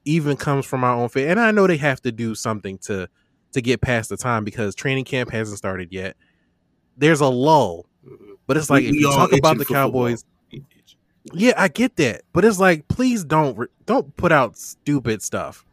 [0.05, 3.09] even comes from our own fan, and I know they have to do something to
[3.53, 6.17] to get past the time because training camp hasn't started yet.
[6.97, 7.87] There's a lull,
[8.47, 9.85] but it's like We- if we you talk about the for football.
[9.87, 10.25] Cowboys,
[11.33, 15.65] yeah, I get that, but it's like, please don't don't put out stupid stuff.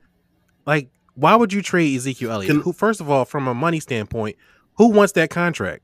[0.65, 2.51] Like, why would you trade Ezekiel Elliott?
[2.51, 4.35] Can- who, first of all, from a money standpoint,
[4.77, 5.83] who wants that contract?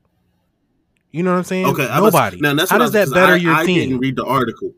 [1.12, 1.66] You know what I'm saying?
[1.66, 2.38] Okay, I was- nobody.
[2.40, 3.78] now that's How does was- that 'cause better I, your I team?
[3.78, 4.72] didn't read the article.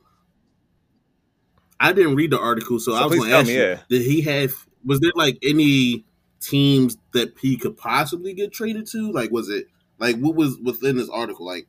[1.80, 3.80] I didn't read the article, so, So I was going to ask me, you: yeah.
[3.88, 4.54] Did he have?
[4.85, 6.04] Was there like any
[6.40, 9.11] teams that he could possibly get traded to?
[9.11, 9.66] Like, was it
[9.98, 11.46] like what was within this article?
[11.46, 11.66] Like,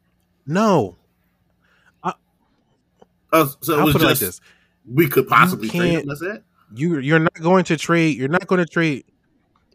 [0.48, 0.96] no,
[2.04, 4.42] uh, so it I'll was put it like just this:
[4.92, 6.08] we could possibly trade him.
[6.08, 6.44] That's it.
[6.76, 8.18] you you're not going to trade.
[8.18, 9.06] You're not going to trade.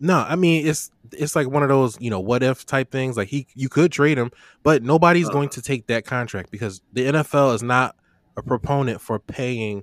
[0.01, 3.17] No, I mean it's it's like one of those you know what if type things.
[3.17, 4.31] Like he you could trade him,
[4.63, 5.33] but nobody's Uh-huh.
[5.35, 7.97] going to take that contract because the NFL is not
[8.37, 9.83] a proponent for paying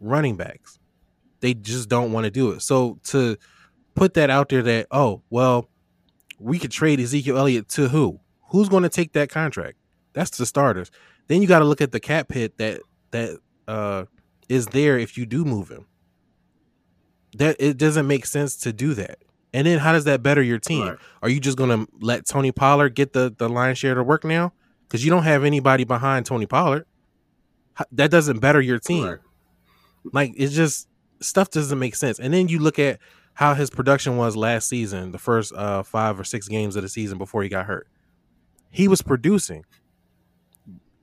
[0.00, 0.78] running backs.
[1.40, 2.60] They just don't want to do it.
[2.60, 3.38] So to
[3.94, 5.70] put that out there that oh well,
[6.38, 8.20] we could trade Ezekiel Elliott to who?
[8.50, 9.78] Who's going to take that contract?
[10.12, 10.90] That's the starters.
[11.26, 14.04] Then you got to look at the cap hit that that uh
[14.48, 15.86] is there if you do move him.
[17.36, 19.18] That it doesn't make sense to do that.
[19.52, 20.88] And then how does that better your team?
[20.88, 20.98] Right.
[21.22, 24.52] Are you just gonna let Tony Pollard get the the line share to work now?
[24.86, 26.86] Because you don't have anybody behind Tony Pollard.
[27.90, 29.04] That doesn't better your team.
[29.04, 29.18] Right.
[30.12, 30.88] Like it's just
[31.20, 32.18] stuff doesn't make sense.
[32.18, 32.98] And then you look at
[33.34, 36.88] how his production was last season, the first uh five or six games of the
[36.88, 37.88] season before he got hurt.
[38.70, 39.64] He was producing.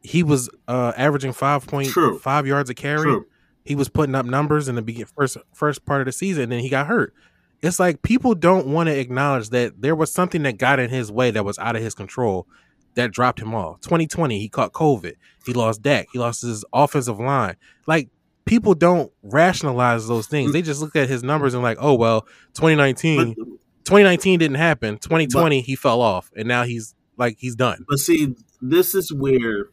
[0.01, 1.89] He was uh averaging five point
[2.19, 3.03] five yards a carry.
[3.03, 3.25] True.
[3.63, 6.51] He was putting up numbers in the begin first first part of the season, and
[6.51, 7.13] then he got hurt.
[7.61, 11.11] It's like people don't want to acknowledge that there was something that got in his
[11.11, 12.47] way that was out of his control
[12.95, 13.79] that dropped him off.
[13.81, 15.13] 2020, he caught COVID.
[15.45, 16.07] He lost Dak.
[16.11, 17.55] He lost his offensive line.
[17.85, 18.09] Like
[18.45, 20.53] people don't rationalize those things.
[20.53, 22.21] They just look at his numbers and like, oh well,
[22.55, 23.45] 2019, But,
[23.85, 24.97] 2019 didn't happen.
[24.97, 27.85] 2020 he fell off, and now he's like he's done.
[27.87, 29.69] but see, this is where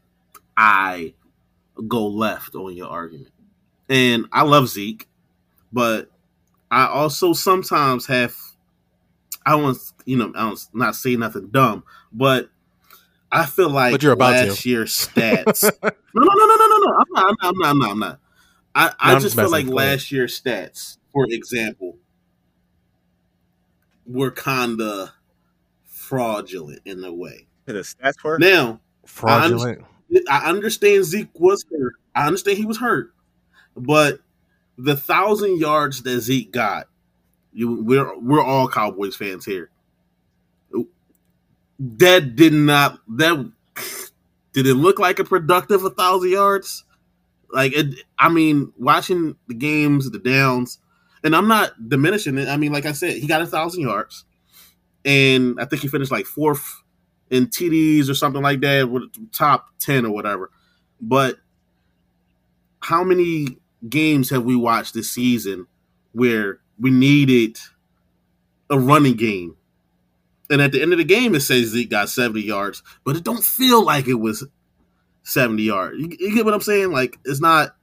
[0.56, 1.14] I
[1.86, 3.30] go left on your argument.
[3.88, 5.08] And I love Zeke,
[5.72, 6.10] but
[6.70, 8.34] I also sometimes have
[9.46, 12.50] I don't want you know I don't not say nothing dumb, but
[13.30, 14.68] I feel like But you're about to.
[14.68, 15.62] year's stats.
[15.82, 16.96] no, no, no, no, no, no, no.
[16.98, 17.24] I'm not.
[17.24, 17.48] I'm not.
[17.48, 17.68] I'm not.
[17.70, 17.90] I'm not.
[17.90, 18.20] I'm not.
[18.74, 21.98] I, I just just feel like with last year's stats, for example,
[24.06, 25.10] were kind of
[25.84, 27.46] fraudulent in a way.
[27.66, 29.84] The stats for Now, Fraudulent.
[30.30, 31.94] I understand Zeke was hurt.
[32.14, 33.12] I understand he was hurt,
[33.76, 34.20] but
[34.78, 36.88] the thousand yards that Zeke got,
[37.52, 39.70] you we're we're all Cowboys fans here.
[41.78, 43.52] That did not that
[44.52, 46.84] did it look like a productive a thousand yards?
[47.52, 50.78] Like it, I mean, watching the games, the downs,
[51.24, 52.48] and I'm not diminishing it.
[52.48, 54.24] I mean, like I said, he got a thousand yards,
[55.04, 56.82] and I think he finished like fourth
[57.30, 60.50] in TDs or something like that, with top ten or whatever.
[61.00, 61.36] But
[62.80, 63.58] how many
[63.88, 65.66] games have we watched this season
[66.12, 67.58] where we needed
[68.70, 69.56] a running game?
[70.50, 73.24] And at the end of the game, it says Zeke got 70 yards, but it
[73.24, 74.46] don't feel like it was
[75.28, 75.98] 70 yards.
[75.98, 76.90] You, you get what I'm saying?
[76.90, 77.74] Like it's not.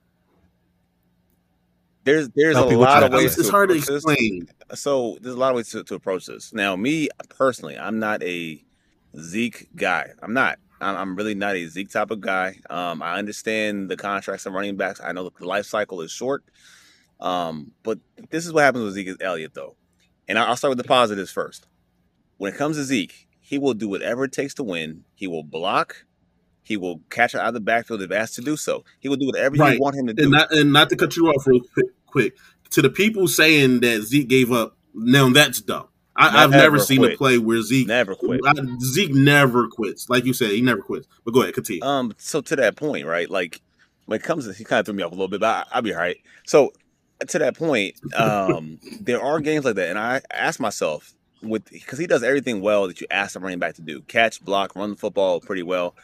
[2.04, 3.38] There's there's a lot of ways.
[3.38, 4.06] It's to hard to approach this.
[4.06, 4.48] explain.
[4.74, 6.54] So there's a lot of ways to, to approach this.
[6.54, 8.64] Now, me personally, I'm not a
[9.18, 10.10] Zeke guy.
[10.22, 10.60] I'm not.
[10.82, 12.60] I'm, I'm really not a Zeke type of guy.
[12.70, 15.02] Um, I understand the contracts of running backs.
[15.04, 16.44] I know the life cycle is short.
[17.20, 19.76] Um, but this is what happens with Zeke Elliott, though.
[20.28, 21.68] And I'll start with the positives first.
[22.38, 25.06] When it comes to Zeke, he will do whatever it takes to win.
[25.14, 26.06] He will block.
[26.66, 28.84] He will catch it out of the backfield if asked to do so.
[29.00, 29.76] He will do whatever Right.
[29.76, 30.24] you want him to do.
[30.24, 32.34] And not and not to cut you off real quick, quick
[32.72, 34.76] to the people saying that Zeke gave up.
[34.94, 35.88] Now that's dumb.
[36.18, 38.40] I, I've Never never seen a play where Zeke Never quit.
[38.46, 40.10] I- Zeke never quits.
[40.10, 41.08] Like you said, he never quits.
[41.24, 41.84] But go ahead, continue.
[41.84, 43.30] Um, so to that point, right?
[43.30, 43.62] Like
[44.06, 45.76] when it comes to he kind of threw me off a little bit, but I,
[45.76, 46.18] I'll be all right.
[46.46, 46.72] So
[47.28, 52.00] to that point, um, there are games like that, and I ask myself with because
[52.00, 54.92] he does everything well that you ask a running back to do: catch, block, run
[54.92, 55.96] the football pretty well.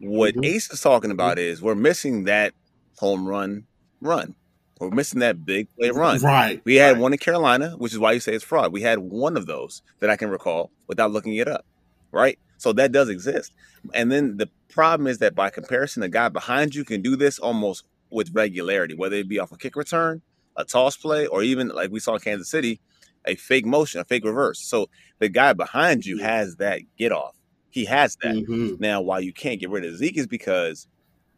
[0.00, 0.46] What Mhm.
[0.46, 2.54] Ace is talking about is we're missing that
[2.98, 3.66] home run
[4.00, 4.34] run.
[4.80, 6.20] We're missing that big play run.
[6.20, 6.60] Right.
[6.64, 7.00] We had right.
[7.00, 8.72] one in Carolina, which is why you say it's fraud.
[8.72, 11.66] We had one of those that I can recall without looking it up,
[12.12, 12.38] right?
[12.58, 13.52] So that does exist.
[13.92, 17.38] And then the problem is that by comparison, the guy behind you can do this
[17.38, 20.22] almost with regularity, whether it be off a kick return,
[20.56, 22.80] a toss play, or even like we saw in Kansas City,
[23.26, 24.60] a fake motion, a fake reverse.
[24.60, 27.34] So the guy behind you has that get off.
[27.70, 28.40] He has that.
[28.48, 28.80] Mhm.
[28.80, 30.86] Now, why you can't get rid of Zeke is because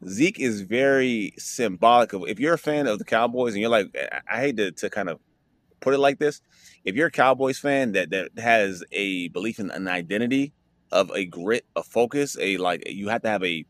[0.09, 2.25] Zeke is very symbolic of.
[2.29, 4.91] If you're a fan of the Cowboys and you're like, I- I hate to, to
[4.91, 5.21] kind of
[5.81, 6.41] put it like this,
[6.85, 10.53] if you're a Cowboys fan that that has a belief in an identity
[10.93, 13.65] of a grit, a focus, a like, you have to have a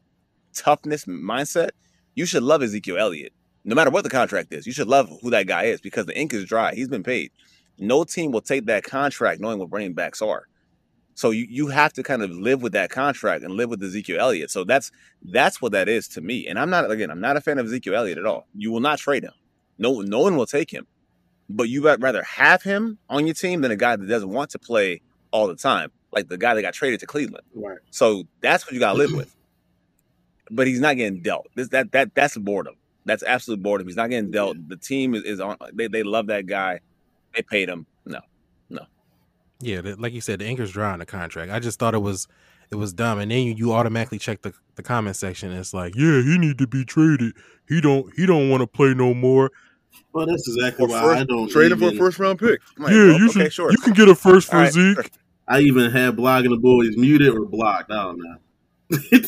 [0.55, 1.71] toughness mindset.
[2.15, 3.33] You should love Ezekiel Elliott,
[3.65, 4.67] no matter what the contract is.
[4.67, 6.75] You should love who that guy is because the ink is dry.
[6.75, 7.31] He's been paid.
[7.79, 10.45] No team will take that contract knowing what running backs are.
[11.15, 14.21] So you, you have to kind of live with that contract and live with Ezekiel
[14.21, 14.51] Elliott.
[14.51, 14.91] So that's
[15.23, 16.47] that's what that is to me.
[16.47, 18.47] And I'm not again, I'm not a fan of Ezekiel Elliott at all.
[18.55, 19.33] You will not trade him.
[19.79, 20.87] No, no one will take him.
[21.49, 24.51] But you would rather have him on your team than a guy that doesn't want
[24.51, 27.45] to play all the time, like the guy that got traded to Cleveland.
[27.55, 27.79] Right.
[27.91, 29.35] So that's what you got to live with.
[30.53, 31.47] But he's not getting dealt.
[31.55, 32.75] This that that that's boredom.
[33.05, 33.87] That's absolute boredom.
[33.87, 34.57] He's not getting dealt.
[34.69, 35.57] The team is, is on.
[35.73, 36.81] They they love that guy.
[37.35, 37.87] They paid him.
[38.05, 38.21] No,
[39.61, 41.53] Yeah, the, like you said, the anchor's dry on the contract.
[41.53, 42.27] I just thought it was
[42.71, 45.51] it was dumb, and then you, you automatically check the, the comment section.
[45.51, 47.33] And it's like, yeah, he need to be traded.
[47.69, 49.51] He don't he don't want to play no more.
[50.13, 52.61] Well, that's exactly why first- I don't trade him for a first round pick.
[52.79, 53.53] Like, yeah, well, you okay, should.
[53.53, 53.71] sure.
[53.73, 54.73] You can get a first for All right.
[54.73, 55.11] Zeke.
[55.49, 57.91] I even had blogging the boys muted or blocked.
[57.91, 58.37] I don't know.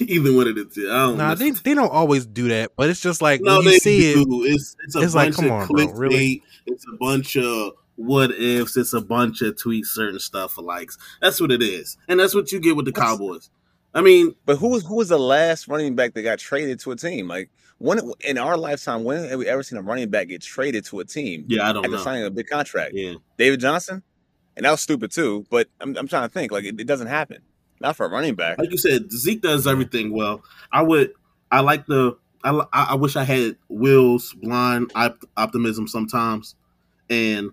[0.00, 0.88] Either one of the two.
[0.90, 1.34] I don't Nah, know.
[1.34, 4.12] they they don't always do that, but it's just like no, when you they see
[4.12, 4.14] it.
[4.24, 4.44] do.
[4.44, 5.98] It's it's a it's like, bunch come of on, bro, clickbait.
[5.98, 6.42] really?
[6.66, 7.72] It's a bunch of
[8.02, 8.76] what ifs.
[8.76, 10.96] It's a bunch of tweets, certain stuff for likes.
[11.20, 13.50] That's what it is, and that's what you get with the What's- Cowboys.
[13.94, 16.92] I mean, But who was who was the last running back that got traded to
[16.92, 17.28] a team?
[17.28, 20.84] Like when in our lifetime, when have we ever seen a running back get traded
[20.86, 22.02] to a team yeah, I don't after know.
[22.02, 22.92] signing a big contract?
[22.94, 24.02] Yeah, David Johnson,
[24.56, 25.44] and that was stupid too.
[25.50, 27.42] But I'm, I'm trying to think like it, it doesn't happen.
[27.80, 28.58] Not for a running back.
[28.58, 30.42] like you said, Zeke does everything well.
[30.72, 31.12] I would.
[31.50, 32.16] I like the.
[32.44, 36.54] I, I wish I had Will's blind op- optimism sometimes,
[37.10, 37.50] and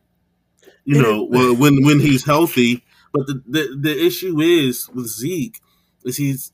[0.85, 2.83] you know well, when when he's healthy.
[3.13, 5.59] But the, the the issue is with Zeke
[6.03, 6.51] is he's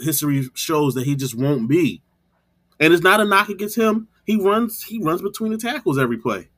[0.00, 2.02] history shows that he just won't be,
[2.80, 4.08] and it's not a knock against him.
[4.24, 6.48] He runs he runs between the tackles every play.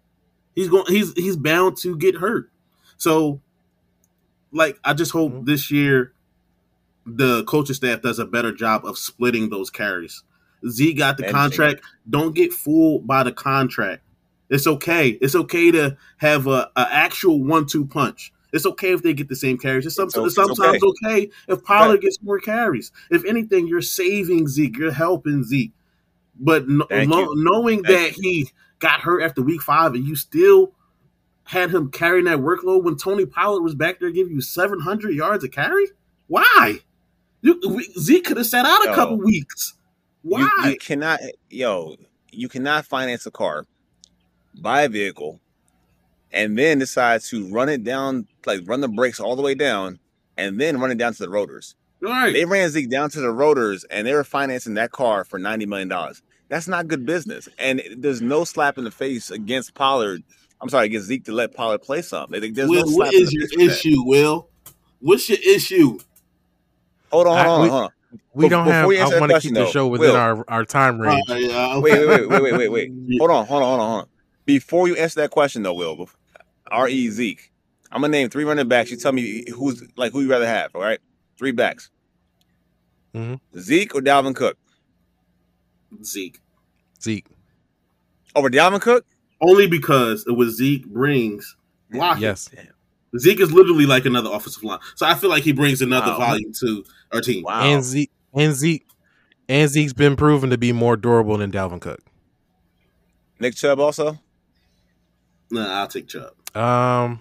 [0.55, 2.51] He's going he's he's bound to get hurt.
[2.97, 3.41] So,
[4.53, 5.47] like I just hope Mhm.
[5.47, 6.13] this year
[7.07, 10.23] the coaching staff does a better job of splitting those carries.
[10.69, 11.83] Z got the contract.
[12.09, 14.03] Don't get fooled by the contract.
[14.51, 15.11] It's okay.
[15.21, 18.33] It's okay to have a, a actual one-two punch.
[18.53, 19.87] It's okay if they get the same carries.
[19.87, 21.31] It's, some, It's it's sometimes okay.
[21.49, 22.01] if Pollard Right.
[22.01, 22.91] gets more carries.
[23.11, 24.77] If anything, you're saving Zeke.
[24.77, 25.73] You're helping Zeke.
[26.39, 30.73] But no, no- knowing Thank that he got hurt after week five and you still
[31.45, 35.45] had him carrying that workload when Tony Pollard was back there giving you 700 yards
[35.45, 35.87] a carry?
[36.27, 36.79] Why?
[37.43, 38.95] You, we, Zeke could have sat out a Yo.
[38.95, 39.75] couple weeks.
[40.23, 40.49] Why?
[40.65, 41.97] You, you cannot, yo,
[42.31, 43.67] you cannot finance a car,
[44.55, 45.41] buy a vehicle,
[46.33, 49.99] and then decide to run it down, like run the brakes all the way down,
[50.37, 51.75] and then run it down to the rotors.
[52.05, 52.33] All right.
[52.33, 55.67] They ran Zeke down to the rotors, and they were financing that car for ninety
[55.67, 56.23] million dollars.
[56.49, 60.23] That's not good business, and there's no slap in the face against Pollard.
[60.61, 62.53] I'm sorry, against Zeke to let Pollard play something.
[62.55, 63.79] There's Will, no slap what in is the your face that.
[63.87, 64.49] issue, Will?
[65.01, 65.99] What's your issue?
[67.13, 67.91] Hold on, I- hold on, we- hold on.
[68.35, 68.91] We Bef- don't before have.
[68.91, 70.17] you I want to question, keep the show within Will.
[70.17, 71.25] our, our time range.
[71.31, 72.07] Uh, yeah, Wait, okay.
[72.07, 73.19] wait, wait, wait, wait, wait, wait.
[73.21, 74.09] Hold on, hold on, hold on, hold on.
[74.47, 76.15] Before you answer that question, though, Will, bef-
[76.71, 77.09] R.E.
[77.11, 77.51] Zeke,
[77.93, 78.91] I'm gonna name three running backs.
[78.91, 80.75] You tell me who's like who you rather have.
[80.75, 81.01] All right,
[81.39, 81.91] three backs.
[83.15, 83.41] Mhm.
[83.59, 84.57] Zeke or Dalvin Cook
[86.05, 86.39] Zeke.
[87.03, 87.27] Zeke.
[88.37, 89.05] over Dalvin Cook.
[89.41, 91.57] Only because it was Zeke brings
[91.91, 92.23] blocking.
[92.23, 92.49] Yes.
[93.19, 94.79] Zeke is literally like another offensive line.
[94.95, 96.19] So I feel like he brings another Wow.
[96.19, 97.43] volume to our team.
[97.43, 97.63] Wow.
[97.65, 98.87] And Zeke and Zeke
[99.49, 102.01] and Zeke's been proven to be more durable than Dalvin Cook.
[103.41, 104.21] Nick Chubb also.
[105.51, 106.33] Nah, I'll take Chubb.
[106.57, 107.21] Um,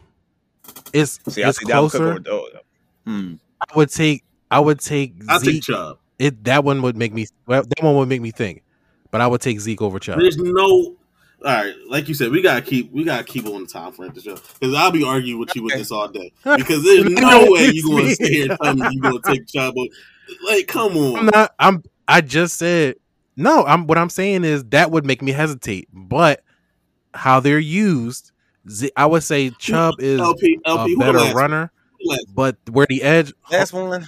[0.94, 2.14] it's See, I it's see Dalvin closer.
[2.16, 2.50] Cook over.
[2.56, 2.60] Oh,
[3.06, 3.34] hmm.
[3.62, 6.00] I would take I would take I'll take Chubb.
[6.18, 8.64] It that one would make me well, that one would make me think,
[9.12, 10.20] but I would take Zeke over Chubb.
[10.20, 10.96] There's no.
[11.42, 14.12] All right, like you said, we gotta keep we gotta keep on the time frame
[14.12, 17.46] to show because I'll be arguing with you with this all day because there's no
[17.46, 18.14] No, way you're gonna me.
[18.16, 19.74] sit here and tell me you're gonna take Chubb.
[20.46, 21.16] Like, come on.
[21.18, 21.32] I'm on.
[21.34, 21.56] not.
[21.58, 21.84] I'm.
[22.10, 22.96] I just said
[23.38, 23.64] no.
[23.64, 23.88] I'm.
[23.88, 26.44] What I'm saying is that would make me hesitate, but
[27.14, 28.32] how they're used,
[28.70, 31.98] Z- I would say Chubb is LP, a LP, who the better last- runner, who
[32.06, 33.34] the last- but where the edge.
[33.52, 34.06] Last oh, one.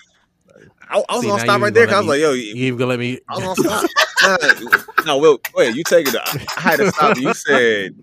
[0.89, 2.65] I, I was See, gonna stop right there gonna because I was like, "Yo, You
[2.67, 3.19] even gonna let me?
[3.29, 6.15] I was gonna stop." no, no, Will, wait, you take it.
[6.57, 7.17] I had to stop.
[7.17, 7.95] You said,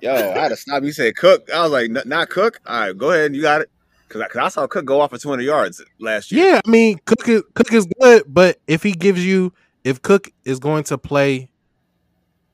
[0.00, 2.96] "Yo, I had to stop." You said, "Cook." I was like, "Not Cook." All right,
[2.96, 3.34] go ahead.
[3.34, 3.70] You got it.
[4.06, 6.44] Because I, 'cause I saw Cook go off for 200 yards last year.
[6.54, 10.30] Yeah, I mean Cook is Cook is good, but if he gives you if Cook
[10.44, 11.50] is going to play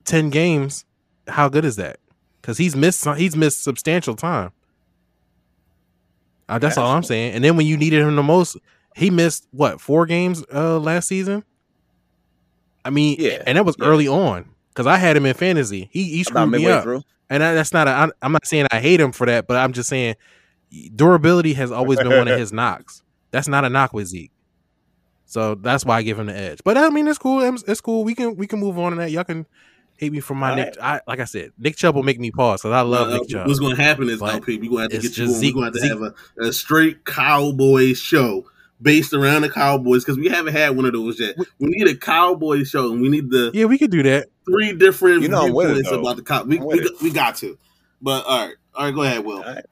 [0.05, 0.85] ten games,
[1.27, 1.99] how good is that?
[2.41, 4.51] Because he's missed some- he's missed substantial time.
[6.49, 7.33] Uh, that's all I'm saying.
[7.33, 8.57] And then when you needed him the most,
[8.95, 11.43] he missed what four games uh last season.
[12.85, 13.85] I mean, Yeah, and that was yeah.
[13.85, 15.89] early on because I had him in fantasy.
[15.91, 17.01] He he screwed me up, through.
[17.29, 17.87] and I, that's not.
[17.89, 20.15] A, I'm, not saying I hate him for that, but I'm just saying
[20.95, 23.03] durability has always been one of his knocks.
[23.31, 24.31] That's not a knock with Zeke.
[25.25, 26.59] So that's why I give him the edge.
[26.63, 27.41] But I mean, it's cool.
[27.67, 28.05] It's, cool.
[28.05, 29.11] We can we can move on to that.
[29.11, 29.45] Y'all can
[29.97, 30.75] hate me for my All Nick.
[30.81, 33.29] I, like I said, Nick Chubb will make me pause because I love Uh, Nick
[33.29, 33.47] Chubb.
[33.47, 34.57] What's going to happen is But LP.
[34.57, 35.41] We're going to have to get you just going.
[35.41, 36.13] Zeke- we're going to have to have
[36.45, 38.45] a, a straight Cowboys show
[38.81, 41.35] based around the Cowboys because we haven't had one of those yet.
[41.59, 44.27] We need a Cowboys show and we need the Yeah, we could do that.
[44.45, 46.43] three different You know I'm with it, viewpoints about the Cow.
[46.43, 47.57] We, we, got- we got to.
[48.01, 49.37] But all right, all right, go ahead, Will.
[49.41, 49.65] All right.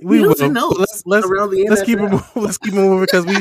[0.00, 0.46] We News will.
[0.46, 1.26] and Let's let's
[1.68, 2.20] let's keep it moving.
[2.34, 3.36] let's keep it moving because we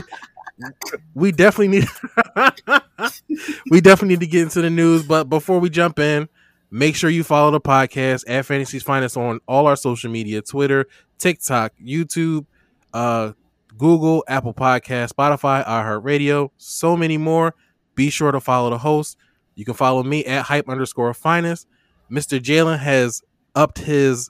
[1.13, 1.87] we definitely need
[3.69, 5.03] we definitely need to get into the news.
[5.03, 6.29] But before we jump in,
[6.71, 10.87] make sure you follow the podcast at Fantasy's Finest on all our social media: Twitter,
[11.17, 12.45] TikTok, YouTube,
[12.93, 13.33] uh,
[13.77, 17.53] Google, Apple Podcast, Spotify, iHeartRadio, so many more.
[17.95, 19.17] Be sure to follow the host.
[19.55, 21.67] You can follow me at hype underscore finest.
[22.11, 22.39] Mr.
[22.39, 23.21] Jalen has
[23.55, 24.29] upped his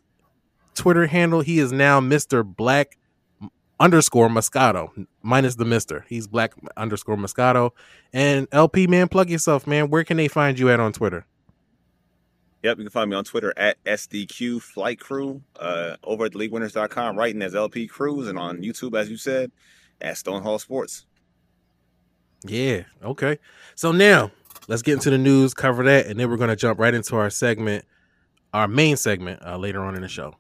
[0.76, 1.42] Twitter handle.
[1.42, 2.46] He is now Mr.
[2.46, 2.98] Black
[3.80, 6.06] underscore Moscato, minus the Mister.
[6.08, 7.72] He's Black underscore Moscato.
[8.14, 9.90] And LP man, plug yourself, man.
[9.90, 11.26] Where can they find you at on Twitter?
[12.64, 17.16] Yep, you can find me on Twitter at SDQ Flight Crew, uh, over at leaguewinners.com,
[17.16, 19.52] writing as LP Cruz, and on YouTube, as you said,
[20.02, 21.06] at Stonehall Sports.
[22.44, 23.38] Yeah, okay.
[23.76, 24.32] So now
[24.68, 27.30] let's get into the news, cover that, and then we're gonna jump right into our
[27.30, 27.86] segment,
[28.52, 30.36] our main segment uh, later on in the show.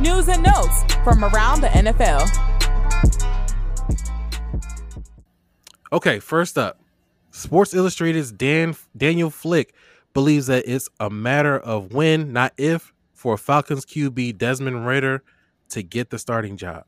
[0.00, 2.26] News and notes from around the NFL.
[5.92, 6.80] Okay, first up,
[7.32, 9.74] Sports Illustrated's Dan Daniel Flick
[10.14, 15.22] believes that it's a matter of when, not if, for Falcons QB Desmond Ridder
[15.68, 16.84] to get the starting job.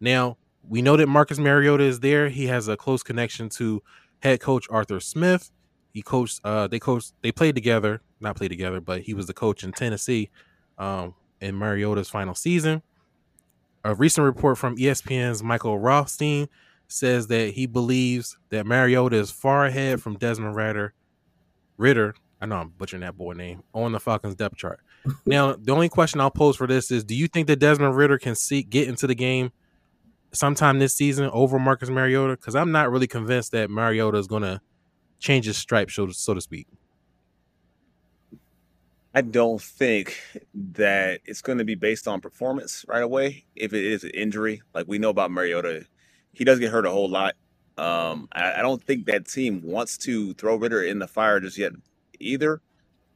[0.00, 0.36] Now,
[0.68, 2.28] we know that Marcus Mariota is there.
[2.28, 3.82] He has a close connection to
[4.20, 5.50] head coach Arthur Smith.
[5.92, 9.34] He coached uh they coached they played together, not played together, but he was the
[9.34, 10.30] coach in Tennessee
[10.78, 12.82] um in Mariota's final season.
[13.84, 16.48] A recent report from ESPN's Michael Rothstein
[16.86, 20.94] says that he believes that Mariota is far ahead from Desmond Ridder.
[21.76, 24.80] Ridder, I know I'm butchering that boy name on the Falcons depth chart.
[25.26, 28.18] now, the only question I'll pose for this is: Do you think that Desmond Ridder
[28.18, 29.50] can see get into the game
[30.32, 32.36] sometime this season over Marcus Mariota?
[32.36, 34.60] Because I'm not really convinced that Mariota is going to
[35.18, 36.68] change his stripes, so, so to speak.
[39.14, 40.18] I don't think
[40.54, 43.44] that it's going to be based on performance right away.
[43.54, 45.84] If it is an injury, like we know about Mariota,
[46.32, 47.34] he does get hurt a whole lot.
[47.76, 51.58] Um, I, I don't think that team wants to throw Ridder in the fire just
[51.58, 51.72] yet
[52.20, 52.62] either.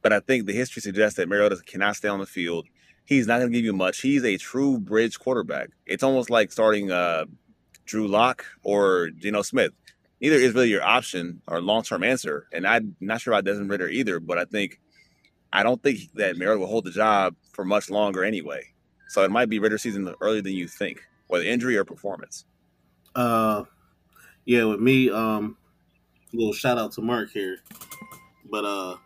[0.03, 2.67] But I think the history suggests that Mariota cannot stay on the field.
[3.03, 4.01] He's not going to give you much.
[4.01, 5.69] He's a true bridge quarterback.
[5.85, 7.25] It's almost like starting uh,
[7.85, 9.71] Drew Lock or Geno Smith.
[10.21, 12.47] Neither is really your option or long term answer.
[12.51, 14.79] And I'm not sure about Desmond Ridder either, but I think
[15.53, 18.61] I don't think that Mariota will hold the job for much longer anyway.
[19.09, 22.45] So it might be Ridder season earlier than you think, whether injury or performance.
[23.15, 23.63] Uh,
[24.45, 25.57] yeah, with me, um,
[26.33, 27.57] little shout out to Mark here,
[28.49, 28.97] but uh,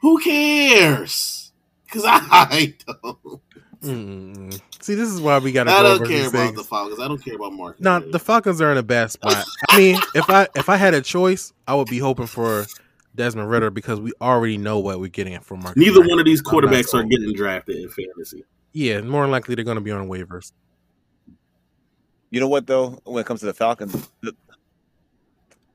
[0.00, 1.52] who cares?
[1.84, 3.40] Because I don't.
[3.82, 4.60] Mm.
[4.80, 6.56] See, this is why we got to I go don't over care about things.
[6.56, 7.00] the Falcons.
[7.00, 7.80] I don't care about Mark.
[7.80, 9.44] No, the Falcons are in a bad spot.
[9.68, 12.66] I mean, if I if I had a choice, I would be hoping for
[13.14, 15.76] Desmond Ridder because we already know what we're getting from Mark.
[15.76, 18.44] Neither one of these quarterbacks are getting drafted in fantasy.
[18.72, 20.52] Yeah, more than likely they're going to be on waivers.
[22.30, 23.00] You know what though?
[23.04, 24.32] When it comes to the Falcons, the,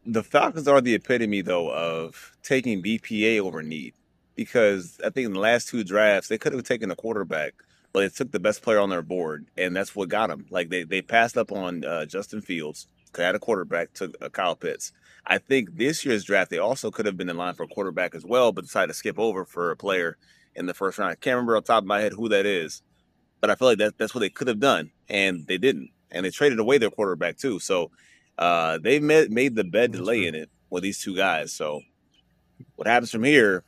[0.06, 3.94] the Falcons are the epitome though of taking BPA over need.
[4.36, 7.54] Because I think in the last two drafts they could have taken a quarterback,
[7.94, 10.46] but they took the best player on their board, and that's what got them.
[10.50, 14.30] Like they they passed up on uh, Justin Fields, could had a quarterback, took uh,
[14.30, 14.92] Kyle Pitts.
[15.28, 18.14] I think this year's draft they also could have been in line for a quarterback
[18.16, 20.18] as well, but decided to skip over for a player
[20.56, 21.12] in the first round.
[21.12, 22.82] I can't remember off the top of my head who that is,
[23.42, 25.90] but I feel like that, that's what they could have done, and they didn't.
[26.12, 27.60] And they traded away their quarterback too.
[27.60, 27.92] So
[28.38, 31.52] uh, they made, made the bed to lay in it with these two guys.
[31.52, 31.82] So
[32.76, 33.64] what happens from here?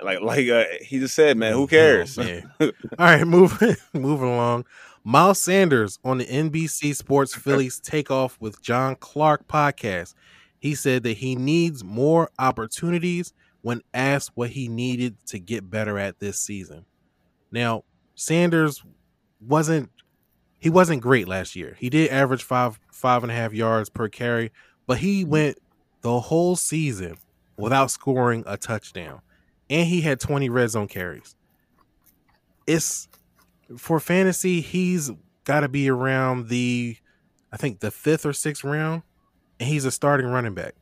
[0.00, 2.18] Like like uh, he just said, man, who cares?
[2.18, 2.50] Oh, man.
[2.60, 4.66] All right, moving moving along.
[5.08, 10.14] Miles Sanders on the NBC Sports Phillies Takeoff with John Clark podcast.
[10.58, 13.32] He said that he needs more opportunities
[13.62, 16.86] when asked what he needed to get better at this season.
[17.52, 17.84] Now,
[18.16, 18.82] Sanders
[19.40, 19.90] wasn't
[20.58, 21.76] he wasn't great last year.
[21.78, 24.50] He did average five five and a half yards per carry,
[24.88, 25.30] but he mm-hmm.
[25.30, 25.58] went
[26.00, 27.16] the whole season
[27.56, 29.20] without scoring a touchdown.
[29.70, 31.36] And he had 20 red zone carries.
[32.66, 33.06] It's
[33.76, 35.10] for fantasy, he's
[35.44, 36.96] got to be around the
[37.52, 39.02] I think the 5th or 6th round
[39.58, 40.74] and he's a starting running back.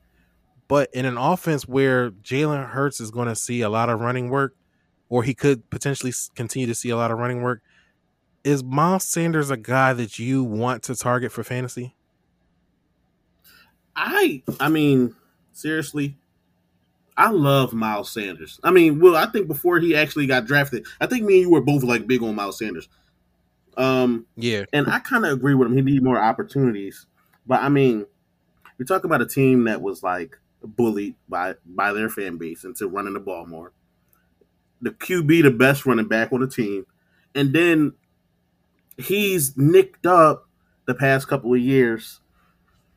[0.67, 4.31] But in an offense where Jalen Hurts is going to see a lot of running
[4.31, 4.57] work
[5.09, 7.63] or he could potentially continue to see a lot of running work,
[8.43, 11.95] is Miles Sanders a guy that you want to target for fantasy?
[13.97, 15.15] I I mean,
[15.53, 16.17] seriously,
[17.17, 18.59] I love Miles Sanders.
[18.65, 21.51] I mean, well, I think before he actually got drafted, I think me and you
[21.51, 22.89] were both like big on Miles Sanders.
[23.77, 24.65] Um, Yeah.
[24.73, 25.77] and I kind of agree with him.
[25.77, 27.07] He need more opportunities,
[27.47, 28.07] but I mean,
[28.79, 32.89] we talk about a team that was like bullied by by their fan base into
[32.89, 33.73] running the ball more.
[34.81, 36.87] The QB, the best running back on the team,
[37.35, 37.95] and then
[38.97, 40.49] he's nicked up
[40.87, 42.21] the past couple of years.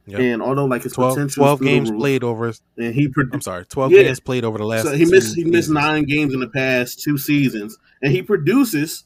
[0.07, 0.19] Yep.
[0.21, 3.91] And although like his 12, potential 12 games played over and he I'm sorry, 12
[3.91, 4.03] Yeah.
[4.03, 5.69] games played over the last So he missed he missed seasons.
[5.69, 9.03] nine games in the past two seasons, and he produces,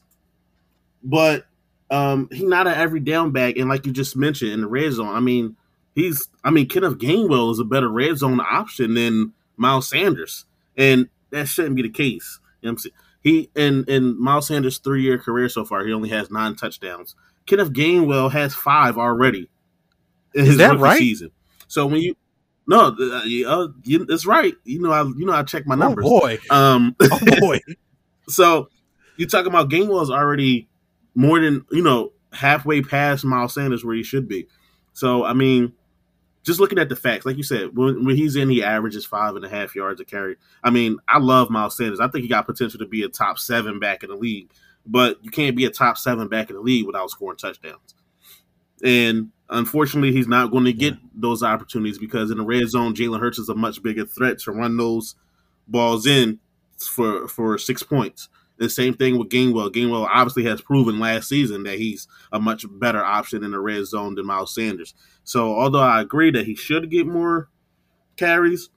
[1.02, 1.46] but
[1.90, 3.56] um he not an every down back.
[3.56, 5.56] And like you just mentioned in the red zone, I mean
[5.94, 10.44] he's I mean Kenneth Gainwell is a better red zone option than Miles Sanders,
[10.76, 12.38] and that shouldn't be the case.
[12.60, 12.94] You know I'm saying?
[13.22, 17.16] He in in Miles Sanders' three year career so far, he only has nine touchdowns.
[17.46, 19.48] Kenneth Gainwell has five already
[20.34, 20.98] Is his that right?
[20.98, 21.30] season.
[21.68, 22.14] So when you
[22.66, 24.54] no, uh, you, uh, you, it's right.
[24.64, 26.04] You know, I you know I check my numbers.
[26.08, 26.38] Oh boy.
[26.50, 27.60] Um, Oh boy.
[28.28, 28.68] so
[29.16, 30.68] you talking about Gainwell's already
[31.14, 34.46] more than you know halfway past Miles Sanders where he should be.
[34.92, 35.72] So I mean,
[36.44, 39.36] just looking at the facts, like you said, when, when he's in, he averages five
[39.36, 40.36] and a half yards a carry.
[40.62, 42.00] I mean, I love Miles Sanders.
[42.00, 44.50] I think he got potential to be a top seven back in the league,
[44.86, 47.94] but you can't be a top seven back in the league without scoring touchdowns.
[48.84, 53.20] And unfortunately, he's not going to get those opportunities because in the red zone, Jalen
[53.20, 55.14] Hurts is a much bigger threat to run those
[55.68, 56.38] balls in
[56.78, 58.28] for for six points.
[58.58, 59.72] The same thing with Gainwell.
[59.72, 63.84] Gainwell obviously has proven last season that he's a much better option in the red
[63.86, 64.94] zone than Miles Sanders.
[65.24, 67.48] So although I agree that he should get more
[68.16, 68.68] carries,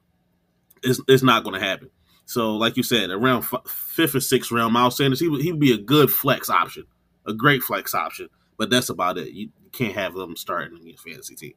[0.81, 1.91] it's, it's not going to happen.
[2.25, 5.51] So like you said, around f- fifth or sixth round, Miles Sanders he would he
[5.51, 6.85] would be a good flex option,
[7.27, 8.29] a great flex option.
[8.57, 9.33] But that's about it.
[9.33, 11.53] You can't have them starting in your fantasy team.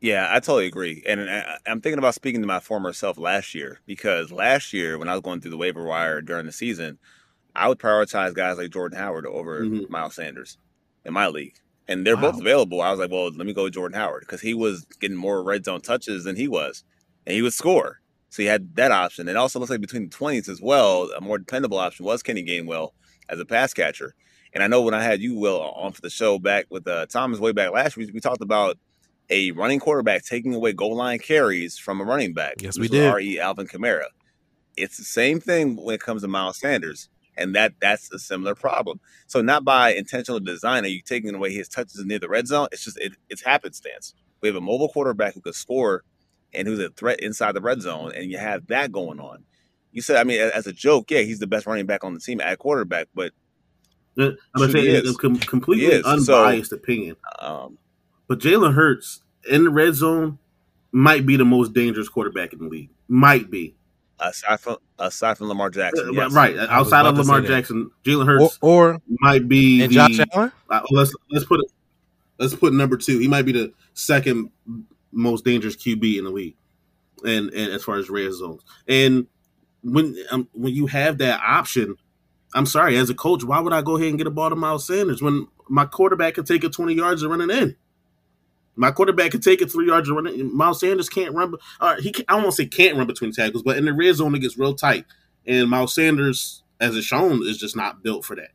[0.00, 1.02] Yeah, I totally agree.
[1.06, 4.98] And I, I'm thinking about speaking to my former self last year because last year
[4.98, 6.98] when I was going through the waiver wire during the season,
[7.54, 9.90] I would prioritize guys like Jordan Howard over Mhm.
[9.90, 10.58] Miles Sanders
[11.04, 11.56] in my league.
[11.88, 12.82] And they're both available.
[12.82, 15.42] I was like, well, let me go with Jordan Howard because he was getting more
[15.44, 16.84] red zone touches than he was,
[17.26, 18.00] and he would score.
[18.30, 19.28] So he had that option.
[19.28, 22.44] It also looks like between the 20s as well, a more dependable option was Kenny
[22.44, 22.90] Gainwell
[23.28, 24.14] as a pass catcher.
[24.52, 27.06] And I know when I had you, Will, on for the show back with uh,
[27.06, 28.78] Thomas way back last week, we talked about
[29.30, 32.54] a running quarterback taking away goal line carries from a running back.
[32.60, 33.06] Yes, we did.
[33.10, 33.40] R.E.
[33.40, 34.06] Alvin Kamara.
[34.76, 38.54] It's the same thing when it comes to Miles Sanders, and that that's a similar
[38.54, 39.00] problem.
[39.26, 42.68] So not by intentional design are you taking away his touches near the red zone.
[42.72, 44.14] It's just it, it's happenstance.
[44.40, 46.04] We have a mobile quarterback who could score
[46.52, 49.44] and who's a threat inside the red zone, and you have that going on.
[49.92, 52.20] You said, I mean, as a joke, yeah, he's the best running back on the
[52.20, 53.32] team at quarterback, but
[54.18, 56.04] I'm gonna say it's a com- completely He is.
[56.04, 56.10] So-
[56.44, 57.78] unbiased opinion, um,
[58.28, 60.38] but Jalen Hurts in the red zone
[60.92, 62.90] might be the most dangerous quarterback in the league.
[63.08, 63.74] Might be
[64.18, 66.32] aside from aside from Lamar Jackson, Uh, yes.
[66.32, 67.48] right outside of to say Lamar that.
[67.48, 67.90] Jackson.
[68.04, 70.52] Jalen Or, Hurts or might be and the, Josh Allen.
[70.70, 71.66] uh, let's let's put it
[72.38, 73.18] let's put number two.
[73.18, 74.50] He might be the second
[75.12, 76.56] most dangerous QB in the league,
[77.24, 78.62] and and as far as red zones.
[78.88, 79.26] And
[79.82, 81.94] when um, when you have that option,
[82.56, 84.56] I'm sorry, as a coach, why would I go ahead and get a ball to
[84.56, 87.76] Miles Sanders when my quarterback can take it 20 yards and run it in?
[88.76, 90.52] My quarterback can take it three yards and run it.
[90.52, 91.54] Miles Sanders can't run.
[91.80, 94.14] All right, he can, I won't say can't run between tackles, but in the red
[94.16, 95.04] zone it gets real tight.
[95.46, 98.50] And Miles Sanders, as it's shown, is just not built for that.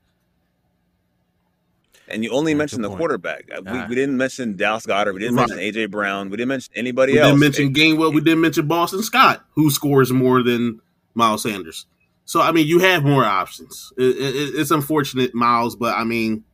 [2.07, 2.99] And you only Yeah, mentioned the point.
[2.99, 3.49] quarterback.
[3.55, 5.13] Uh, We, we didn't mention Dallas Goedert.
[5.13, 5.47] We didn't Right.
[5.49, 6.29] mention AJ Brown.
[6.29, 7.27] We didn't mention anybody We else.
[7.39, 8.13] We didn't mention Gainwell.
[8.13, 10.81] We didn't mention Boston Scott, who scores more than
[11.13, 11.85] Miles Sanders.
[12.31, 13.91] So I mean, you have more options.
[13.97, 16.45] It, it, it's unfortunate, Miles, but I mean,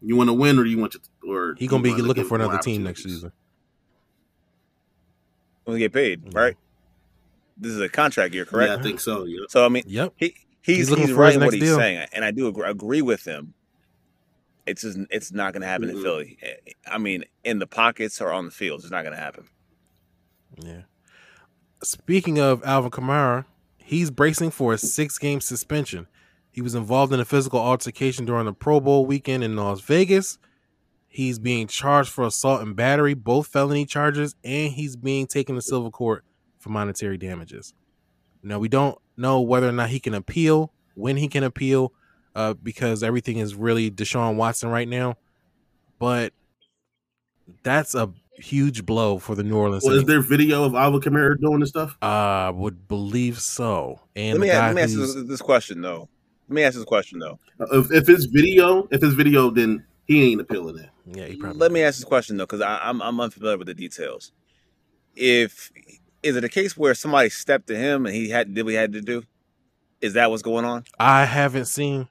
[0.00, 2.36] you want to win or you want to, or He gonna be wanna looking for
[2.36, 3.30] another team next season.
[5.64, 6.38] when we get paid, Yeah.
[6.40, 6.56] right?
[7.58, 8.72] This is a contract year, Yeah, correct?
[8.72, 9.24] I think so.
[9.24, 9.40] Yeah.
[9.50, 10.14] So I mean, Yep.
[10.16, 11.76] he He's he's looking he's, for right in what he's deal.
[11.76, 13.52] saying, and I do agree, agree with him.
[14.64, 16.02] It's just it's not going to happen in Mhm.
[16.02, 16.38] Philly.
[16.40, 19.44] Eh, I mean, in the pockets or on the fields, it's not going to happen.
[20.56, 20.82] Yeah.
[21.82, 23.44] Speaking of Alvin Kamara,
[23.86, 26.08] he's bracing for a six game suspension.
[26.50, 30.38] He was involved in a physical altercation during the Pro Bowl weekend in Las Vegas.
[31.06, 35.62] He's being charged for assault and battery, both felony charges, and he's being taken to
[35.62, 36.24] civil court
[36.58, 37.74] for monetary damages.
[38.42, 41.92] Now, we don't know whether or not he can appeal, when he can appeal,
[42.34, 45.16] uh, because everything is really Deshaun Watson right now.
[45.98, 46.32] But
[47.62, 49.84] that's a huge blow for the New Orleans.
[49.84, 51.96] Well, is there video of Alvin Kamara doing this stuff?
[52.02, 54.00] I would believe so.
[54.14, 56.08] And Let me, ask, let me ask this, this question though.
[56.48, 57.38] Let me ask this question though.
[57.60, 60.90] Uh, If, if it's video, if it's video, then he ain't appealing that.
[61.06, 63.74] yeah, he probably Let me ask this question though, because I'm I'm unfamiliar with the
[63.74, 64.32] details.
[65.16, 65.70] If
[66.22, 68.76] is it a case where somebody stepped to him and he had did what he
[68.76, 69.24] had to do?
[70.00, 70.84] Is that what's going on?
[70.98, 72.08] I haven't seen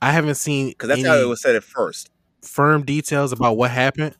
[0.00, 2.10] I haven't seen Because that's any how it was said at first.
[2.42, 4.16] firm details about what happened.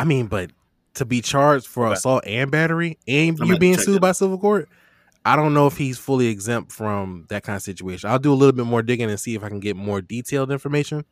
[0.00, 0.50] I mean, but
[0.94, 1.94] to be charged for Okay.
[1.94, 4.00] assault and battery and I'm you being sued that.
[4.00, 4.68] by civil court,
[5.24, 8.08] I don't know if he's fully exempt from that kind of situation.
[8.10, 10.50] I'll do a little bit more digging and see if I can get more detailed
[10.50, 11.04] information.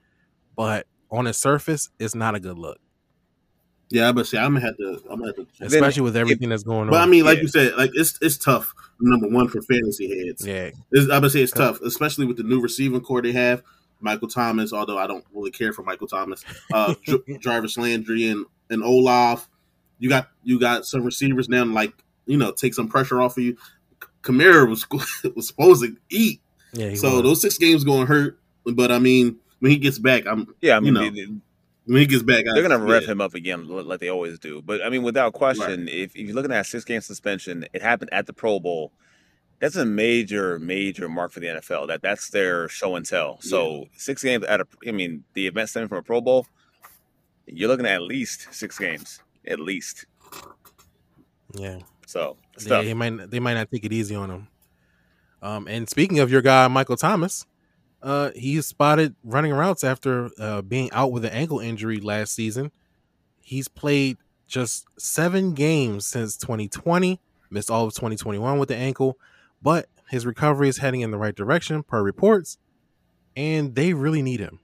[0.57, 2.79] But on the surface, it's not a good look,
[3.91, 5.01] Yeah, but see, I'm gonna have to.
[5.11, 5.47] I'm gonna have to.
[5.61, 6.91] Then especially with everything that's going on.
[6.91, 7.43] But I mean, like Yeah.
[7.43, 8.75] you said, like it's it's tough.
[9.01, 10.45] Number one for fantasy heads.
[10.47, 13.63] yeah, It's, I'm gonna say it's tough, especially with the new receiving corps they have.
[14.01, 18.45] Michael Thomas, although I don't really care for Michael Thomas, uh, J- Jarvis Landry and
[18.71, 19.43] and Olave.
[19.99, 21.93] You got you got some receivers now, like
[22.27, 23.57] you know, take some pressure off of you.
[24.23, 24.87] Kamara was
[25.35, 26.41] was supposed to eat,
[26.73, 26.95] yeah.
[26.95, 27.23] so was.
[27.23, 28.39] those six games going to hurt.
[28.65, 31.33] But I mean, when he gets back, I'm Yeah, I mean You know, they, they-
[31.87, 34.61] when he gets back, they're gonna rev him up again like they always do.
[34.61, 37.81] But I mean, without question, if, if you're looking at a six game suspension, it
[37.81, 38.93] happened at the Pro Bowl.
[39.59, 41.89] That's a major, major mark for the NFL.
[41.89, 43.41] That that's their show and tell.
[43.41, 46.47] So six games at a, I mean, the event stemming from a Pro Bowl,
[47.49, 50.07] you're looking at at least six games, at least.
[51.55, 51.79] yeah.
[52.07, 54.49] So Yeah, he might they might not take it easy on him.
[55.43, 57.47] Um, and speaking of your guy Michael Thomas,
[58.03, 62.71] uh, he's spotted running routes after uh, being out with an ankle injury last season.
[63.41, 67.21] He's played just seven games since 2020,
[67.51, 69.19] missed all of 2021 with the ankle,
[69.63, 72.59] but his recovery is heading in the right direction per reports,
[73.37, 74.61] and they really need him,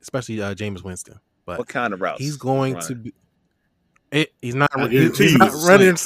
[0.00, 1.20] especially uh, Jameis Winston.
[1.50, 2.20] But What kind of routes?
[2.20, 3.12] he's going to be.
[4.12, 4.70] It, he's not.
[4.74, 5.96] I he- guarantee he's not running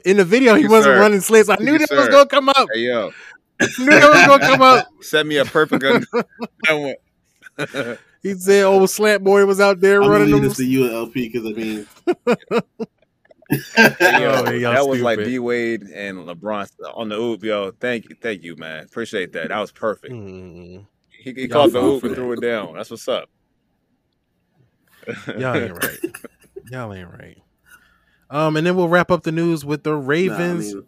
[0.04, 0.54] in the video.
[0.56, 1.00] He Yes, wasn't sir.
[1.00, 1.48] running slits.
[1.48, 2.68] I knew Yes, that was gonna come up.
[2.72, 3.10] Hey yo,
[3.78, 4.86] knew that was gonna come up.
[5.02, 5.84] set me up perfect.
[5.84, 6.04] on
[6.64, 7.98] that one.
[8.22, 11.12] He said, "Old slant boy was out there I'm running leave them." this to ULP
[11.14, 11.86] because I mean,
[13.98, 15.30] Hey, yo, Oh, y'all that was like stupid.
[15.30, 17.70] D Wade and LeBron on the oop, yo.
[17.70, 18.84] Thank you, thank you, man.
[18.84, 19.50] Appreciate that.
[19.50, 20.12] That was perfect.
[20.12, 20.84] Mm,
[21.22, 22.74] He, he Y'all caught the fall oop and threw it down.
[22.74, 23.28] That's what's up.
[25.38, 25.98] Y'all ain't right.
[26.70, 27.38] Y'all ain't right.
[28.30, 30.74] Um, and then we'll wrap up the news with the nah, I Ravens.
[30.74, 30.84] mean,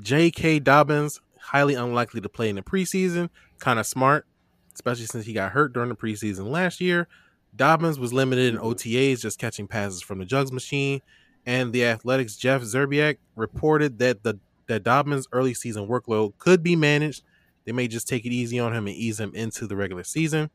[0.00, 0.60] J.K.
[0.60, 3.28] Dobbins highly unlikely to play in the preseason.
[3.58, 4.26] Kind of smart.
[4.74, 7.08] especially since he got hurt during the preseason last year.
[7.56, 11.00] Dobbins was limited in OTAs, just catching passes from the jugs machine.
[11.44, 16.76] And the Athletics' Jeff Zrebiec reported that the that Dobbins' early season workload could be
[16.76, 17.22] managed.
[17.64, 20.50] They may just take it easy on him and ease him into the regular season.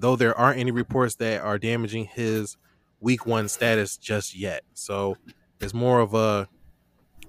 [0.00, 2.56] Though there aren't any reports that are damaging his
[3.00, 4.62] week one status just yet.
[4.74, 5.16] So
[5.60, 6.48] it's more of a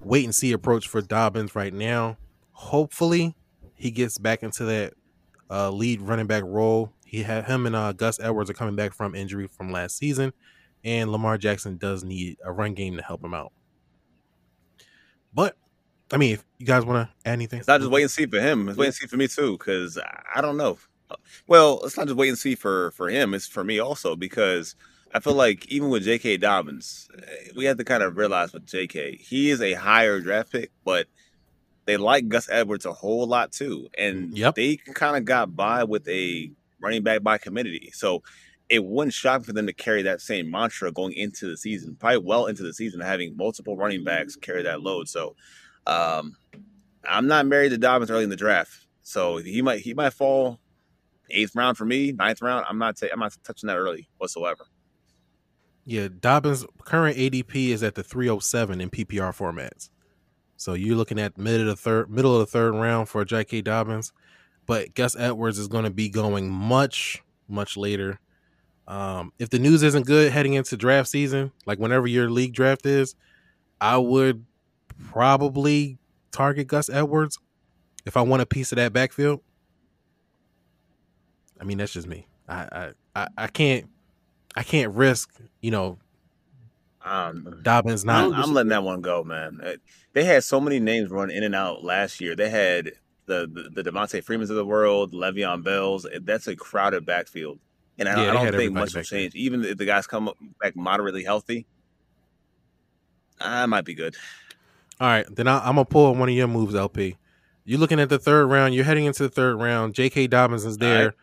[0.00, 2.16] wait and see approach for Dobbins right now.
[2.52, 3.34] Hopefully,
[3.74, 4.94] he gets back into that
[5.50, 6.92] uh, lead running back role.
[7.04, 10.32] He had him and uh, Gus Edwards are coming back from injury from last season,
[10.84, 13.52] and Lamar Jackson does need a run game to help him out.
[15.34, 15.56] But
[16.12, 18.26] I mean, if you guys want to add anything, It's not just wait and see
[18.26, 18.68] for him.
[18.68, 19.98] It's wait and see for me too, because
[20.34, 20.78] I don't know.
[21.46, 23.34] Well, it's not just wait and see for for him.
[23.34, 24.74] It's for me also because
[25.12, 26.36] I feel like even with J.K.
[26.36, 29.16] Dobbins, eh, we have to kind of realize with J.K.
[29.16, 31.06] he is a higher draft pick, but
[31.86, 34.54] they like Gus Edwards a whole lot too, and Yep.
[34.54, 36.50] they kind of got by with a
[36.80, 37.90] running back by committee.
[37.92, 38.22] So
[38.68, 42.18] it wouldn't shock for them to carry that same mantra going into the season, probably
[42.18, 45.08] well into the season, having multiple running backs carry that load.
[45.08, 45.34] So
[45.88, 46.36] um,
[47.08, 50.60] I'm not married to Dobbins early in the draft, so he might he might fall
[51.32, 52.66] eighth round for me, ninth round.
[52.68, 54.64] I'm not ta- I'm not touching that early whatsoever.
[55.84, 59.90] Yeah, Dobbins' current ADP is at the 307 in PPR formats.
[60.56, 63.62] So you're looking at mid of the third, middle of the third round for J.K.
[63.62, 64.12] Dobbins,
[64.66, 68.20] but Gus Edwards is going to be going much, much later.
[68.86, 72.84] Um, if the news isn't good heading into draft season, like whenever your league draft
[72.84, 73.14] is,
[73.80, 74.44] I would
[75.10, 75.98] probably
[76.30, 77.38] target Gus Edwards
[78.04, 79.40] if I want a piece of that backfield.
[81.60, 82.26] I mean, that's just me.
[82.48, 83.86] I I, I, can't
[84.56, 85.30] I can't risk,
[85.60, 85.98] you know,
[87.04, 88.32] Um, Dobbins not.
[88.32, 89.60] I'm letting that one go, man.
[90.12, 92.34] They had so many names run in and out last year.
[92.34, 92.92] They had
[93.26, 96.06] the the, the Devonta Freemans of the world, Le'Veon Bells.
[96.22, 97.58] That's a crowded backfield,
[97.98, 99.20] and I, Yeah, I don't think much will back there.
[99.20, 99.34] change.
[99.34, 100.30] Even if the guys come
[100.60, 101.66] back moderately healthy,
[103.40, 104.16] I might be good.
[105.00, 107.16] All right, then I, I'm gonna pull one of your moves, LP.
[107.64, 108.74] You're looking at the third round.
[108.74, 109.94] You're heading into the third round.
[109.94, 110.26] J.K.
[110.26, 111.14] Dobbins is there.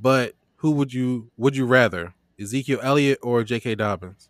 [0.00, 3.74] But who would you would you rather, Ezekiel Elliott or J.K.
[3.76, 4.28] Dobbins?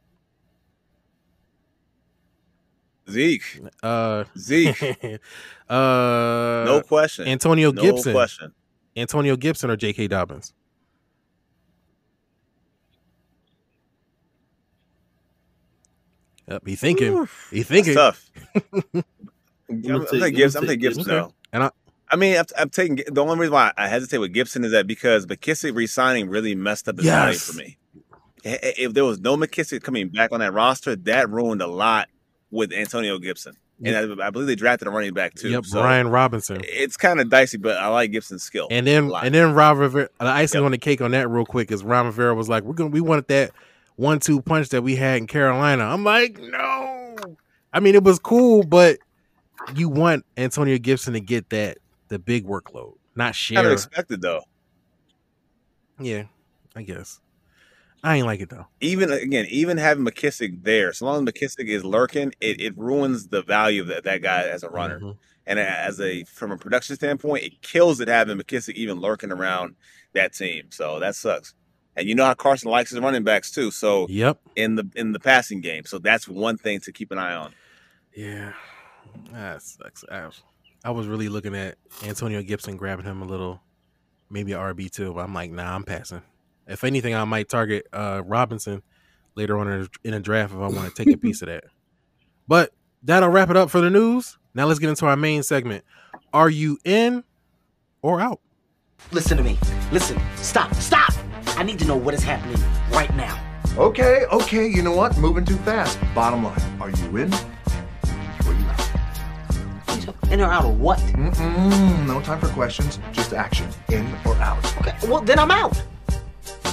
[3.08, 4.80] Zeke, Uh, Zeke,
[5.68, 5.74] uh,
[6.64, 7.26] no question.
[7.26, 8.52] Antonio no Gibson, question.
[8.96, 10.06] Antonio Gibson or J.K.
[10.08, 10.52] Dobbins?
[16.48, 17.12] Yep, he thinking.
[17.14, 17.94] Oof, He That's thinking.
[17.94, 18.30] tough.
[18.54, 19.04] I'm,
[19.72, 20.58] I'm take- I'm taking gonna Gibson.
[20.58, 21.14] I'm take taking Gibson Gibson.
[21.16, 21.34] now.
[21.52, 21.70] And I-
[22.10, 24.86] I mean, I'm, I'm taking the only reason why I hesitate with Gibson is that
[24.86, 27.42] because McKissic resigning really messed up his Yes.
[27.44, 27.76] for me.
[28.42, 32.08] If there was no McKissic coming back on that roster, that ruined a lot
[32.50, 33.54] with Antonio Gibson.
[33.84, 35.48] And I, I believe they drafted a running back too.
[35.50, 36.60] Yep, so Brian Robinson.
[36.64, 38.66] it's kind of dicey, but I like Gibson's skill.
[38.70, 40.64] And then and then Rob Rivera, the icing Yep.
[40.66, 43.00] on the cake on that real quick is Ron Rivera was like, We're gonna we
[43.00, 43.52] wanted that
[43.96, 45.84] one two punch that we had in Carolina.
[45.84, 47.16] I'm like, no.
[47.72, 48.98] I mean, it was cool, but
[49.74, 51.78] you want Antonio Gibson to get that
[52.10, 53.56] the big workload, not share.
[53.56, 54.42] kind of expected though.
[55.98, 56.24] yeah,
[56.76, 57.20] I guess.
[58.02, 58.66] I ain't like it though.
[58.80, 63.28] Even again, even having McKissic there, so long as McKissic is lurking, it, it ruins
[63.28, 65.00] the value of that, that guy as a runner.
[65.00, 65.16] Mhm.
[65.46, 69.74] And as a from a production standpoint, it kills it having McKissic even lurking around
[70.14, 70.66] that team.
[70.70, 71.54] So that sucks.
[71.96, 73.70] And you know how Carson likes his running backs too.
[73.70, 74.40] So Yep.
[74.56, 77.52] in the in the passing game, so that's one thing to keep an eye on.
[78.14, 78.52] Yeah.
[79.32, 80.04] That sucks.
[80.10, 80.42] Was,
[80.84, 83.60] I was really looking at Antonio Gibson grabbing him a little,
[84.30, 86.22] maybe RB too, but I'm like, nah, I'm passing.
[86.66, 88.82] If anything, I might target uh, Robinson
[89.34, 91.48] later on in a, in a draft if I want to take a piece of
[91.48, 91.64] that.
[92.48, 92.72] But
[93.02, 94.38] that'll wrap it up for the news.
[94.54, 95.84] Now let's get into our main segment.
[96.32, 97.24] Are you in
[98.02, 98.40] or out?
[99.12, 99.58] Listen to me.
[99.92, 100.20] Listen.
[100.36, 100.74] Stop.
[100.74, 101.12] Stop.
[101.56, 102.60] I need to know what is happening
[102.90, 103.38] right now.
[103.76, 105.16] Okay, okay, you know what?
[105.18, 105.98] Moving too fast.
[106.14, 107.49] Bottom line, are you in or you out?
[110.30, 110.98] In or out of what?
[111.00, 113.68] Mm-mm, no time for questions, just action.
[113.88, 114.64] In or out.
[114.78, 114.94] Okay.
[115.08, 115.82] Well, then I'm out.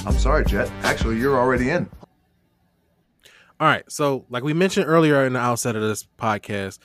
[0.06, 0.70] I'm sorry, Jet.
[0.82, 1.90] Actually, you're already in.
[3.58, 3.82] All right.
[3.90, 6.78] So, like we mentioned earlier in the outset of this podcast,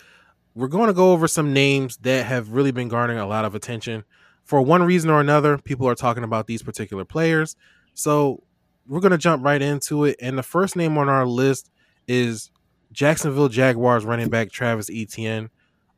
[0.55, 3.53] we're going to go over some names that have really been garnering a lot of
[3.53, 4.03] attention.
[4.43, 7.55] For one reason or another, people are talking about these particular players.
[7.93, 8.41] So,
[8.87, 10.15] we're going to jump right into it.
[10.19, 11.69] And the first name on our list
[12.07, 12.49] is
[12.91, 15.51] Jacksonville Jaguars running back Travis Etienne.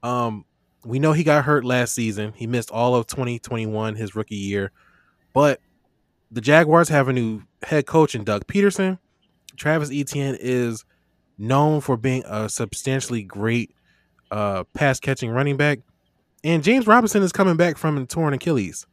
[0.04, 0.44] Um,
[0.86, 2.34] we know he got hurt last season.
[2.36, 4.72] He missed all of 2021, his rookie year.
[5.34, 5.60] But
[6.32, 9.00] the Jaguars have a new head coach in Doug Pederson.
[9.58, 10.86] Travis Etienne is
[11.38, 13.74] known for being a substantially great
[14.32, 15.80] uh, pass catching running back.
[16.44, 18.86] And James Robinson is coming back from a torn Achilles.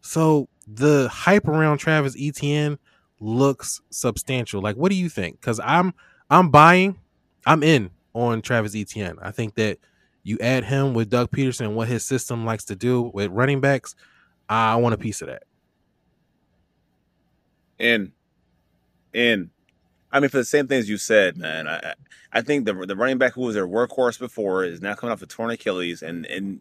[0.00, 2.78] So the hype around Travis Etienne
[3.20, 4.60] looks substantial.
[4.60, 5.40] Like, what do you think?
[5.40, 5.94] Because I'm
[6.30, 6.98] I'm buying,
[7.46, 9.16] I'm in on Travis Etienne.
[9.22, 9.78] I think that
[10.22, 13.94] you add him with Doug Pederson, what his system likes to do with running backs.
[14.48, 15.44] I want a piece of that.
[17.78, 18.12] And
[19.14, 19.50] and
[20.10, 21.94] I mean, for the same things you said, man, I
[22.32, 25.22] I think the the running back who was their workhorse before is now coming off
[25.22, 26.60] a torn Achilles, and and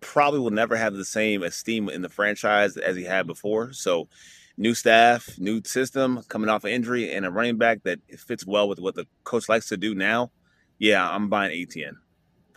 [0.00, 3.72] probably will never have the same esteem in the franchise as he had before.
[3.72, 4.08] So,
[4.56, 8.68] new staff, new system, coming off an injury, and a running back that fits well
[8.68, 10.30] with what the coach likes to do now.
[10.78, 11.98] Yeah, I'm buying Etienne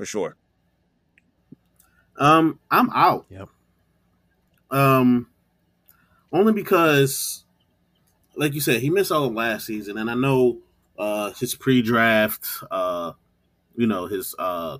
[0.01, 0.35] for sure.
[2.17, 3.27] Um, I'm out.
[3.29, 3.49] Yep.
[4.71, 5.27] Um,
[6.33, 7.43] only because,
[8.35, 10.57] like you said, he missed all of last season, and I know
[10.97, 13.11] uh his pre-draft, uh,
[13.75, 14.79] you know his uh.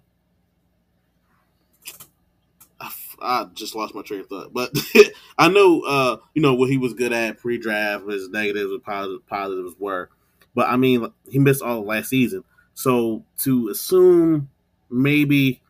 [2.80, 4.76] I f- I just lost my train of thought, but
[5.38, 9.28] I know, uh, you know, what he was good at pre-draft, his negatives and positive,
[9.28, 10.10] positives were,
[10.56, 12.44] but I mean, he missed all of last season,
[12.74, 14.50] so to assume
[14.92, 15.62] maybe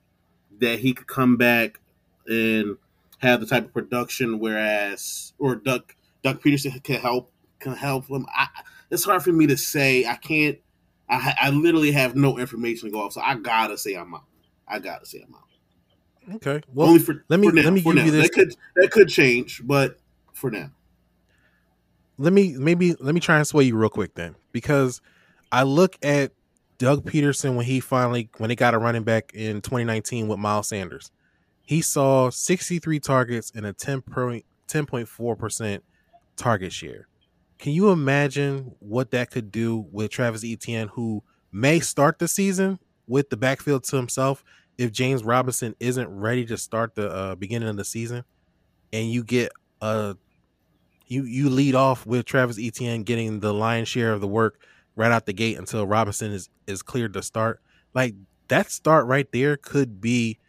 [0.60, 1.80] that he could come back
[2.28, 2.78] and
[3.20, 5.94] have the type of production, whereas or Doug
[6.24, 8.26] Doug Pederson can help can help him.
[8.34, 8.48] I,
[8.90, 10.06] it's hard for me to say.
[10.06, 10.58] I can't.
[11.10, 14.24] I, I literally have no information to go off, so I gotta say I'm out.
[14.68, 16.36] I gotta say I'm out.
[16.36, 16.62] Okay.
[16.74, 18.30] Well, Only for let me for now, let me give you this.
[18.30, 19.98] That could that could change, but
[20.34, 20.72] for now,
[22.18, 25.02] let me maybe let me try and sway you real quick then because
[25.52, 26.32] I look at
[26.82, 30.68] Doug Pederson when he finally when they got a running back in 2019 with Miles
[30.68, 31.12] Sanders.
[31.62, 35.80] He saw 63 targets and a 10 10.4%
[36.36, 37.08] target share.
[37.60, 41.22] Can you imagine what that could do with Travis Etienne who
[41.52, 44.44] may start the season with the backfield to himself
[44.80, 48.24] if James Robinson isn't ready to start the uh, beginning of the season
[48.92, 49.52] and you get
[49.82, 50.18] a
[51.06, 54.60] you you lead off with Travis Etienne getting the lion's share of the work
[55.02, 57.62] right out the gate until Robinson is is cleared to start.
[57.94, 58.16] Like
[58.48, 60.40] that start right there could be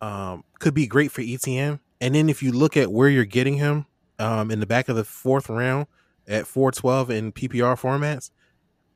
[0.00, 1.80] um could be great for Etienne.
[2.00, 3.86] And then if you look at where you're getting him
[4.18, 5.86] um in the back of the fourth round
[6.26, 8.30] at 412 in PPR formats,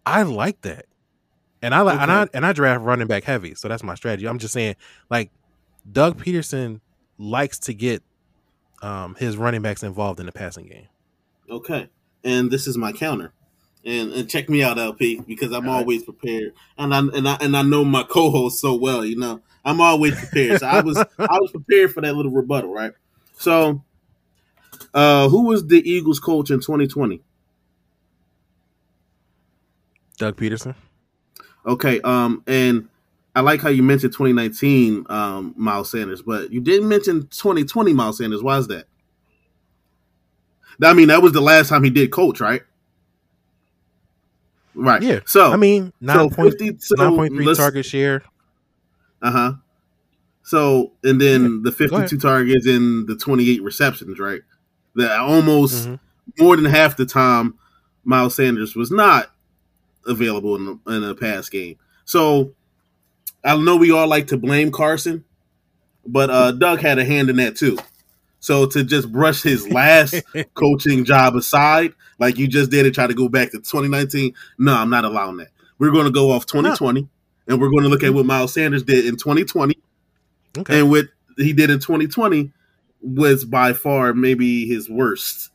[0.07, 0.87] I like that.
[1.61, 4.27] And I like and I and I draft running back heavy, so that's my strategy.
[4.27, 4.77] I'm just saying
[5.11, 5.31] like
[5.91, 6.81] Doug Pederson
[7.19, 8.03] likes to get
[8.81, 10.89] um his running backs involved in the passing game.
[11.51, 11.89] okay.
[12.25, 13.33] And this is my counter.
[13.85, 15.81] And, and check me out, LP, because I'm All right.
[15.81, 19.05] always prepared, and I and I and I know my co-host so well.
[19.05, 20.59] You know, I'm always prepared.
[20.59, 22.93] So I was I was prepared for that little rebuttal, right?
[23.39, 23.83] So,
[24.93, 27.23] uh, who was the Eagles coach in 2020?
[30.19, 30.75] Doug Pederson.
[31.65, 32.89] Okay, um, and
[33.35, 38.19] I like how you mentioned 2019 um, Miles Sanders, but you didn't mention 2020 Miles
[38.19, 38.43] Sanders.
[38.43, 38.87] Why is that?
[40.83, 42.63] I mean, that was the last time he did coach, right?
[44.79, 45.03] Right.
[45.03, 45.21] Yeah.
[45.27, 48.23] So I mean, so nine point 50 so nine point three target share.
[49.21, 49.53] Uh huh.
[50.45, 54.41] So and then the 52 targets and the 28 receptions, right?
[54.95, 56.01] That almost Mhm.
[56.39, 57.55] more than half the time
[58.05, 59.31] Miles Sanders was not
[60.07, 61.77] available in the, in a pass game.
[62.05, 62.55] So
[63.45, 65.25] I know we all like to blame Carson,
[66.07, 67.79] but uh, Doug had a hand in that too.
[68.41, 70.23] So to just brush his last
[70.55, 74.75] coaching job aside, like you just did, and try to go back to 2019, no,
[74.75, 75.49] I'm not allowing that.
[75.79, 77.09] We're going to go off 2020,
[77.47, 78.29] and we're going to look at what mm-hmm.
[78.29, 79.79] Miles Sanders did in 2020
[80.59, 80.81] Okay.
[80.81, 82.51] and what he did in 2020
[83.01, 85.51] was by far maybe his worst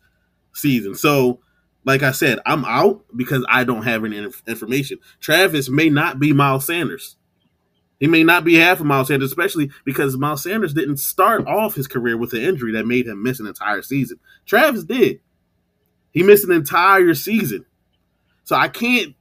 [0.53, 0.95] season.
[0.95, 1.39] So,
[1.83, 4.99] like I said, I'm out because I don't have any inf- information.
[5.19, 7.17] Travis may not be Miles Sanders.
[8.03, 11.73] He may not be half of Miles Sanders, especially because Miles Sanders didn't start off
[11.73, 14.19] his career with an injury that made him miss an entire season.
[14.45, 15.21] Travis did.
[16.11, 17.65] He missed an entire season.
[18.43, 19.15] So I can't.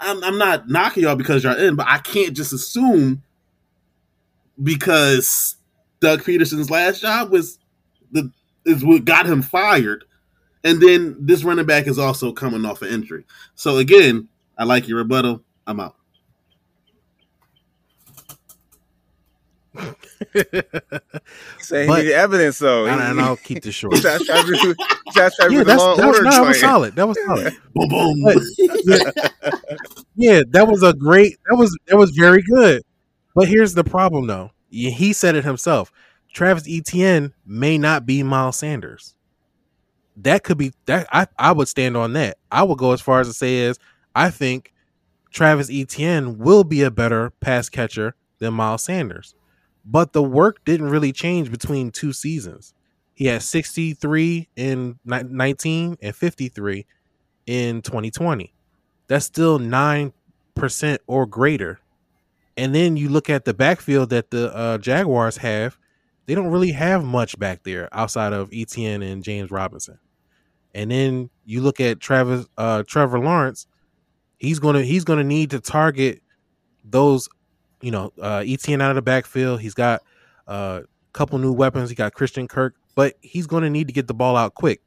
[0.00, 3.22] I'm, I'm not knocking y'all because y'all in, but I can't just assume
[4.60, 5.54] because
[6.00, 7.60] Doug Pederson's last job was
[8.10, 8.32] the
[8.64, 10.04] is what got him fired,
[10.64, 13.24] and then this running back is also coming off an injury.
[13.54, 14.26] So again,
[14.58, 15.44] I like your rebuttal.
[15.64, 15.94] I'm out.
[21.58, 22.86] Say But- he need evidence though.
[22.86, 23.94] and, He- and I'll keep this short.
[23.94, 24.74] He's trying to do-
[25.04, 26.96] he's trying to yeah, that's, that, was, Order no, that was solid.
[26.96, 27.56] That was solid.
[27.74, 28.22] Boom, boom.
[28.22, 28.42] But-
[28.84, 29.10] yeah,
[30.16, 31.36] yeah, that was a great.
[31.48, 32.82] That was that was very good.
[33.34, 34.50] But here's the problem, though.
[34.70, 35.92] He said it himself.
[36.32, 39.14] Travis Etienne may not be Miles Sanders.
[40.16, 41.06] That could be that.
[41.12, 42.38] I I would stand on that.
[42.50, 43.78] I would go as far as to say is
[44.14, 44.72] I think
[45.30, 49.34] Travis Etienne will be a better pass catcher than Miles Sanders.
[49.86, 52.74] But the work didn't really change between two seasons.
[53.14, 56.86] He had 63 in 19 and 53
[57.46, 58.52] in 2020.
[59.06, 60.12] That's still 9%
[61.06, 61.80] or greater.
[62.56, 65.78] And then you look at the backfield that the uh, Jaguars have,
[66.26, 69.98] they don't really have much back there outside of Etienne and James Robinson.
[70.74, 73.66] And then you look at Travis uh, Trevor Lawrence,
[74.38, 76.20] he's gonna he's gonna need to target
[76.84, 77.28] those,
[77.86, 79.60] you know, uh, Etienne out of the backfield.
[79.60, 80.02] He's got
[80.48, 80.82] a uh,
[81.12, 81.88] couple new weapons.
[81.88, 84.80] He got Christian Kirk, but he's gonna need to get the ball out quick.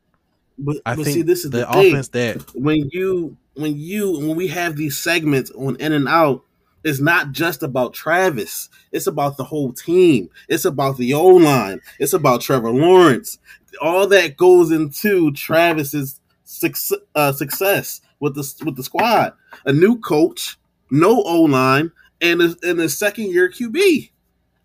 [0.58, 4.12] But, I but think see, this is the, the, offense that when you when you
[4.20, 6.44] when we have these segments on in and out,
[6.84, 8.68] it's not just about Travis.
[8.92, 10.30] It's about the whole team.
[10.50, 11.80] It's about the O line.
[12.00, 13.38] It's about Trevor Lawrence.
[13.82, 19.32] All that goes into Travis's success, uh, success with the with the squad.
[19.66, 20.58] A new coach,
[20.92, 24.10] no O line, and a, and a second year QB.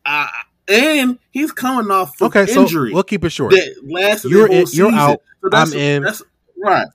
[0.07, 0.27] Uh,
[0.69, 2.53] and he's coming off of okay.
[2.53, 3.53] injury So we'll keep it short.
[3.53, 5.21] that lasted You're the in- you're out.
[5.43, 6.03] So I'm in.
[6.03, 6.23] That's,
[6.63, 6.87] right.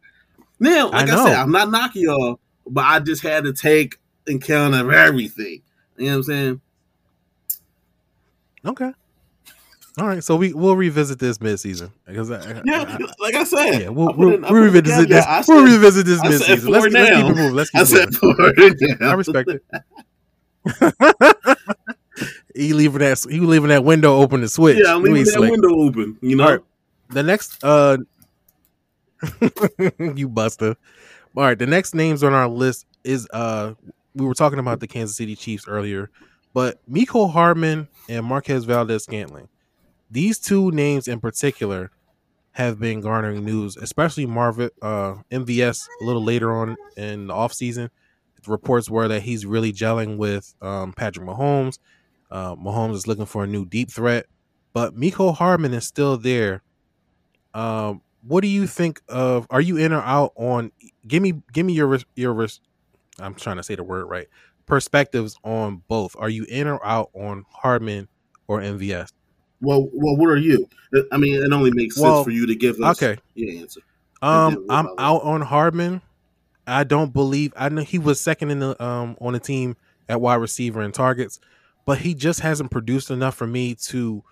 [0.60, 3.97] Now, like I I, said, I'm not knocking y'all, but I just had to take
[4.28, 5.62] account of everything.
[5.97, 6.62] You know what I'm saying?
[8.66, 8.91] Okay.
[9.97, 10.24] All right.
[10.24, 13.82] So we we'll revisit this midseason because Yeah, I- like I said.
[13.82, 15.26] yeah, we'll we'll, in- we'll revisit this.
[15.26, 16.70] I we'll revisit this said midseason.
[16.70, 17.53] Let's, let's keep it moving.
[17.53, 18.97] Let's keep I said moving.
[19.01, 19.64] I respect it.
[22.55, 24.78] He leaving that he leaving that window open to switch.
[24.84, 25.51] Yeah, I'm leaving that Slick.
[25.51, 26.17] window open.
[26.22, 26.59] You know, right.
[27.09, 27.97] The next uh
[30.15, 30.76] you buster.
[31.38, 33.76] All right, the next names on our list is uh
[34.15, 36.09] we were talking about the Kansas City Chiefs earlier,
[36.53, 39.47] but Mecole Hardman and Marquez Valdes Scantling.
[40.11, 41.91] These two names in particular
[42.51, 47.89] have been garnering news, especially Marvin uh MVS a little later on in the offseason.
[48.47, 51.79] Reports were that he's really gelling with um, Patrick Mahomes.
[52.31, 54.25] Uh, Mahomes is looking for a new deep threat,
[54.73, 56.61] but Mecole Hardman is still there.
[57.53, 59.47] Um, what do you think of?
[59.49, 60.71] Are you in or out on?
[61.07, 62.47] Give me, give me your your.
[63.19, 64.27] I'm trying to say the word right.
[64.65, 66.15] Perspectives on both.
[66.19, 68.07] Are you in or out on Hardman
[68.47, 69.09] or MVS?
[69.61, 70.67] well, well, what are you?
[71.11, 73.19] I mean, it only makes sense Well, for you to give us Okay.
[73.35, 73.81] your answer.
[74.21, 76.01] Um, I'm out on Hardman.
[76.70, 79.76] I don't believe I know he was second in the um on the team
[80.07, 81.39] at wide receiver and targets,
[81.86, 84.24] but he just hasn't produced enough for me to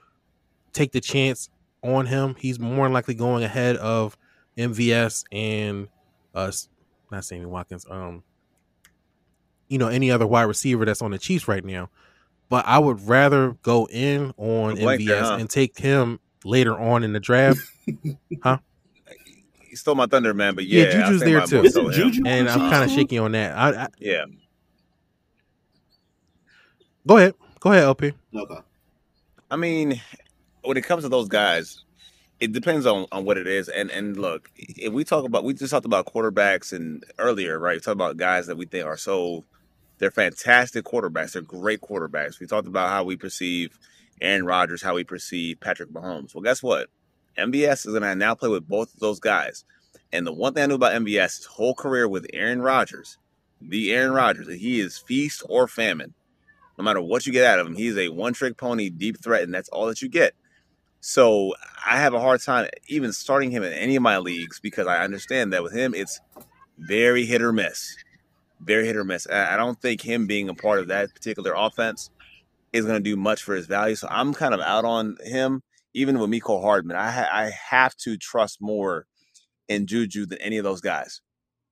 [0.74, 1.50] take the chance
[1.84, 2.36] on him.
[2.38, 4.18] He's more likely going ahead of
[4.58, 5.88] MVS and
[6.34, 6.52] uh
[7.12, 8.24] not Sammy Watkins, um
[9.68, 11.90] you know, any other wide receiver that's on the Chiefs right now.
[12.50, 15.38] But I would rather go in on MVS there, huh?
[15.40, 17.60] and take him later on in the draft.
[19.70, 20.56] He stole my thunder, man.
[20.56, 21.64] But Yeah, yeah, Juju's there too.
[21.64, 21.92] Isn't.
[21.92, 23.58] Juju and I'm kind of shaky on that.
[23.58, 24.26] I, I Yeah,
[27.06, 28.14] go ahead, go ahead, LP.
[28.36, 28.60] Okay.
[29.50, 30.02] I mean,
[30.64, 31.84] when it comes to those guys,
[32.40, 33.70] it depends on, on what it is.
[33.70, 37.76] And and look, if we talk about we just talked about quarterbacks and earlier, right?
[37.76, 39.46] We talked about guys that we think are so
[40.00, 41.34] they're fantastic quarterbacks.
[41.34, 42.40] They're great quarterbacks.
[42.40, 43.78] We talked about how we perceive
[44.22, 46.36] Aaron Rodgers, how we perceive Patrick Mahomes.
[46.36, 46.90] Well, guess what?
[47.38, 49.66] MVS is going to now play with both of those guys.
[50.12, 53.18] And the one thing I knew about MVS, his whole career with Aaron Rodgers,
[53.62, 56.14] the Aaron Rodgers, he is feast or famine.
[56.78, 59.44] No matter what you get out of him, he's a one trick pony, deep threat,
[59.44, 60.34] and that's all that you get.
[61.00, 61.54] So
[61.86, 65.04] I have a hard time even starting him in any of my leagues because I
[65.04, 66.20] understand that with him, it's
[66.78, 67.96] very hit or miss.
[68.60, 69.28] Very hit or miss.
[69.30, 72.10] I don't think him being a part of that particular offense
[72.74, 73.96] is going to do much for his value.
[73.96, 75.62] So I'm kind of out on him,
[75.98, 76.96] even with Mecole Hardman.
[76.96, 79.08] I, ha- I have to trust more
[79.68, 81.22] in Juju than any of those guys.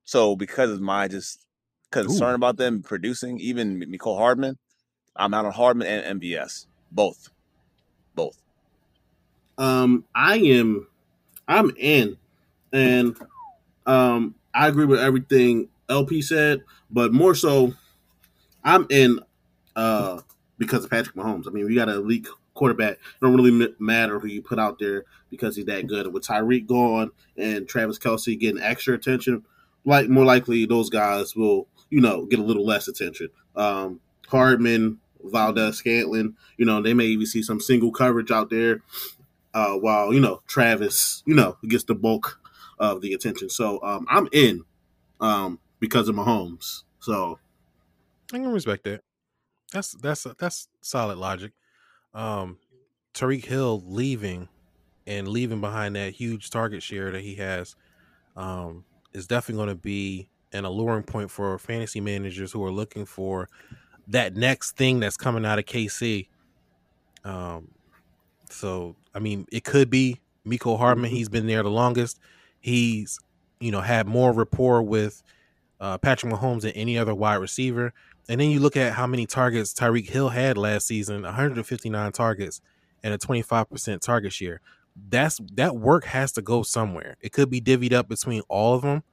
[0.03, 1.45] So because of my just
[1.91, 4.57] concern about them producing, even Mecole Hardman,
[5.15, 6.65] I'm out on Hardman and MVS.
[6.91, 7.29] Both.
[8.15, 8.37] Both.
[9.57, 10.87] Um, I am,
[11.47, 12.17] I'm in,
[12.73, 13.15] and
[13.85, 17.73] um, I agree with everything LP said, but more so,
[18.63, 19.19] I'm in,
[19.75, 20.21] uh,
[20.57, 21.47] because of Patrick Mahomes.
[21.47, 22.93] I mean, we got an elite quarterback.
[22.93, 26.11] It don't really matter who you put out there because he's that good.
[26.11, 29.43] With Tyreek gone and Travis Kelce getting extra attention,
[29.85, 33.29] like more likely those guys will, you know, get a little less attention.
[33.55, 38.81] Um, Hardman, Valdes, Scantlin, you know, they may even see some single coverage out there
[39.55, 42.39] uh, while you know Travis, you know, gets the bulk
[42.77, 43.49] of the attention.
[43.49, 44.63] So um, I'm in
[45.19, 46.83] um, because of Mahomes.
[46.99, 47.39] So
[48.33, 49.01] I can respect that.
[49.71, 51.53] That's that's that's solid logic.
[52.15, 52.57] Um,
[53.13, 54.49] Tyreek Hill leaving
[55.05, 57.75] and leaving behind that huge target share that he has
[58.35, 63.05] um, is definitely going to be an alluring point for fantasy managers who are looking
[63.05, 63.49] for
[64.07, 66.27] that next thing that's coming out of KC.
[67.23, 67.69] Um,
[68.49, 71.13] so I mean, it could be Mecole Hardman, Mhm.
[71.15, 72.19] he's been there the longest.
[72.61, 73.19] He's
[73.59, 75.23] you know had more rapport with
[75.79, 77.93] uh, Patrick Mahomes than any other wide receiver.
[78.27, 82.61] And then you look at how many targets Tyreek Hill had last season 159 targets
[83.03, 84.61] and a 25% target share.
[85.09, 87.17] That's that work has to go somewhere.
[87.21, 89.03] It could be divvied up between all of them.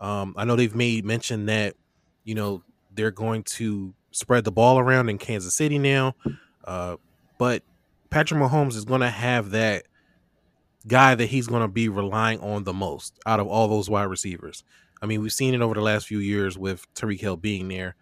[0.00, 1.74] Um, I know they've made mention that
[2.24, 2.62] you know
[2.94, 6.16] they're going to spread the ball around in Kansas City now,
[6.64, 6.96] uh,
[7.38, 7.62] but
[8.10, 9.84] Patrick Mahomes is going to have that
[10.86, 14.04] guy that he's going to be relying on the most out of all those wide
[14.04, 14.64] receivers.
[15.00, 17.94] I mean, we've seen it over the last few years with Tyreek Hill being there.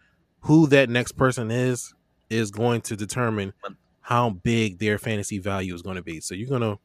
[0.46, 1.94] Who that next person is
[2.30, 3.52] is going to determine
[4.00, 6.20] how big their fantasy value is going to be.
[6.20, 6.78] So you're gonna,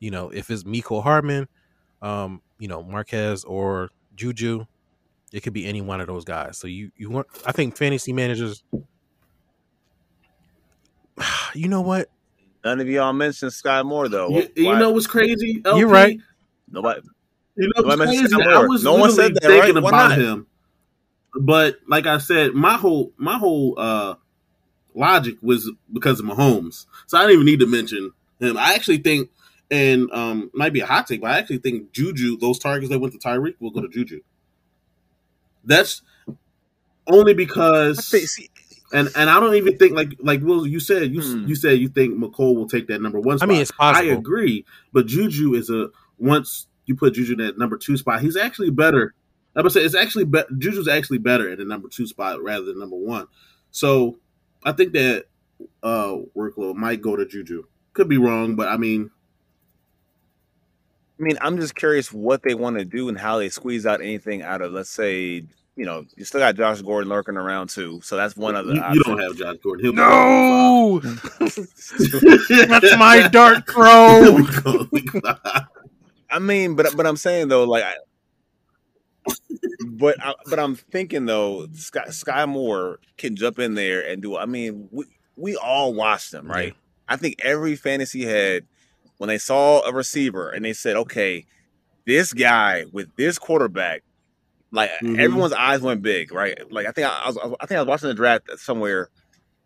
[0.00, 1.48] you know, if it's Mecole Hardman,
[2.00, 4.66] um, you know, Marquez or Juju,
[5.32, 6.58] it could be any one of those guys.
[6.58, 8.62] So you you want I think fantasy managers
[11.54, 12.08] you know what?
[12.64, 14.28] None of y'all mentioned Skyy Moore though.
[14.28, 15.60] You, you know what's crazy?
[15.64, 15.80] LP?
[15.80, 16.18] You're right.
[16.70, 17.00] nobody.
[17.56, 18.26] You know what's Why crazy?
[18.26, 18.68] Sky I Moore?
[18.68, 19.82] was No one said that, thinking right?
[19.82, 20.18] Why about not?
[20.18, 20.46] him,
[21.34, 24.14] but like I said, my whole my whole uh
[24.94, 28.56] logic was because of Mahomes, so I didn't even need to mention him.
[28.56, 29.30] I actually think,
[29.70, 32.98] and um, might be a hot take, but I actually think Juju, those targets that
[32.98, 34.20] went to Tyreek, will go to Juju.
[35.64, 36.02] That's
[37.06, 38.50] only I because think, see,
[38.92, 41.46] and and I don't even think like like Will you said you Hmm.
[41.46, 43.48] you said you think Mecole will take that number one Spot.
[43.48, 47.58] I mean, it's I agree, but Juju is a once you put Juju in that
[47.58, 49.14] number two spot, he's actually better.
[49.54, 52.64] I would say it's actually be, Juju's actually better at the number two spot rather
[52.64, 53.26] than number one.
[53.70, 54.18] So
[54.64, 55.26] I think that
[55.82, 57.64] uh workload might go to Juju.
[57.92, 59.10] Could be wrong, but I mean,
[61.20, 64.00] I mean, I'm just curious what they want to do and how they squeeze out
[64.00, 65.44] anything out of, let's say,
[65.76, 68.74] you know, you still got Josh Gordon lurking around too, so that's one other.
[68.74, 69.84] you, you don't have Josh Gordon.
[69.84, 74.48] He'll No, that's my dark five.
[74.62, 74.86] throw.
[76.30, 77.94] I mean, but but I'm saying though, like, I,
[80.02, 84.36] but I, but I'm thinking though, Sky, Skyy Moore can jump in there and do.
[84.36, 86.74] I mean, we we all watched them, right?
[87.08, 88.66] I think every fantasy head
[89.18, 91.46] when they saw a receiver and they said, okay,
[92.06, 94.04] this guy with this quarterback,
[94.72, 95.18] like Mhm.
[95.20, 96.70] everyone's eyes went big, right?
[96.72, 99.10] Like I think I, I was, I think I was watching the draft somewhere,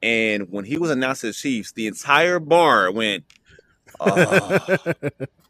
[0.03, 3.25] and when he was announced to the Chiefs, the entire bar went.
[4.01, 4.59] Oh,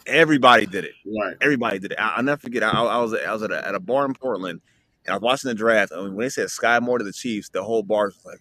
[0.07, 0.93] everybody did it.
[1.07, 1.37] right.
[1.41, 1.99] Everybody did it.
[2.01, 2.62] I, I'll never forget.
[2.62, 4.61] I, I was I was at a, at a bar in Portland,
[5.07, 5.93] and I was watching the draft.
[5.93, 8.41] And when they said Skyy Moore to the Chiefs, the whole bar was like,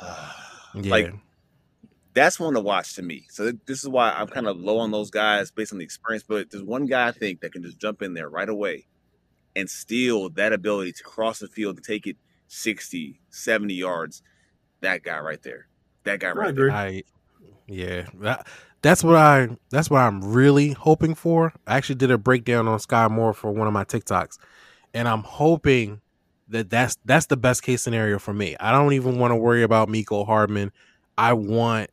[0.74, 0.90] yeah.
[0.90, 1.14] Like,
[2.12, 3.26] that's one to watch to me.
[3.30, 5.84] So th- this is why I'm kind of low on those guys based on the
[5.84, 6.24] experience.
[6.26, 8.86] But there's one guy I think that can just jump in there right away
[9.54, 12.16] and steal that ability to cross the field and take it
[12.48, 14.22] 60, 70 yards.
[14.80, 15.68] That guy right there.
[16.04, 16.70] That guy right there.
[16.70, 17.04] I
[17.66, 18.46] yeah, that,
[18.82, 21.52] that's what I that's what I'm really hoping for.
[21.66, 24.38] I actually did a breakdown on Skyy Moore for one of my TikToks,
[24.94, 26.00] and I'm hoping
[26.48, 28.56] that that's that's the best case scenario for me.
[28.58, 30.72] I don't even want to worry about Mecole Hardman.
[31.16, 31.90] I want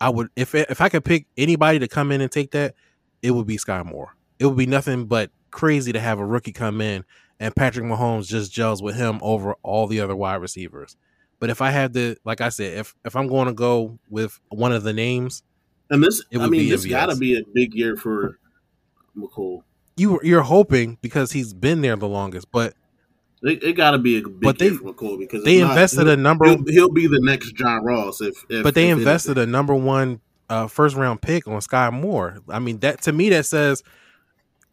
[0.00, 2.74] I would if if I could pick anybody to come in and take that,
[3.22, 4.16] it would be Skyy Moore.
[4.38, 7.04] It would be nothing but crazy to have a rookie come in
[7.40, 10.96] and Patrick Mahomes just gels with him over all the other wide receivers.
[11.40, 14.38] But if I had to, like I said, if if I'm going to go with
[14.48, 15.42] one of the names,
[15.90, 18.38] And this, I mean, this got to be a big year for
[19.16, 19.62] Mecole.
[19.96, 22.50] You you're hoping because he's been there the longest.
[22.50, 22.74] But
[23.42, 26.08] It, it got to be a big But they- for because they if not, invested
[26.08, 28.20] a number, He'll, he'll be the next John Ross.
[28.20, 29.50] If, if but they if invested anything.
[29.50, 30.20] a number one
[30.50, 32.38] uh, first round pick on Skyy Moore.
[32.48, 33.82] I mean that to me that says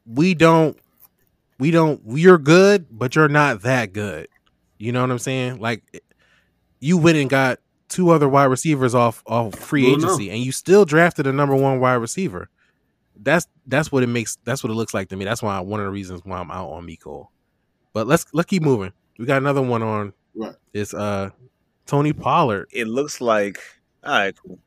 [0.05, 0.78] we don't
[1.59, 4.28] we don't you're good, but you're not that good.
[4.78, 5.59] You know what I'm saying?
[5.59, 5.84] Like
[6.80, 10.86] you went and got two other wide receivers off off free agency, and you still
[10.86, 12.49] drafted a number one wide receiver.
[13.15, 14.38] That's that's what it makes.
[14.43, 15.26] That's what it looks like to me.
[15.26, 17.28] That's why one of the reasons why I'm out on Mecole.
[17.93, 18.93] But let's let's keep moving.
[19.17, 20.13] We got another one on.
[20.36, 20.55] Right.
[20.74, 21.32] It's uh
[21.86, 22.67] Tony Pollard.
[22.72, 23.59] It looks like
[24.03, 24.59] all right, cool.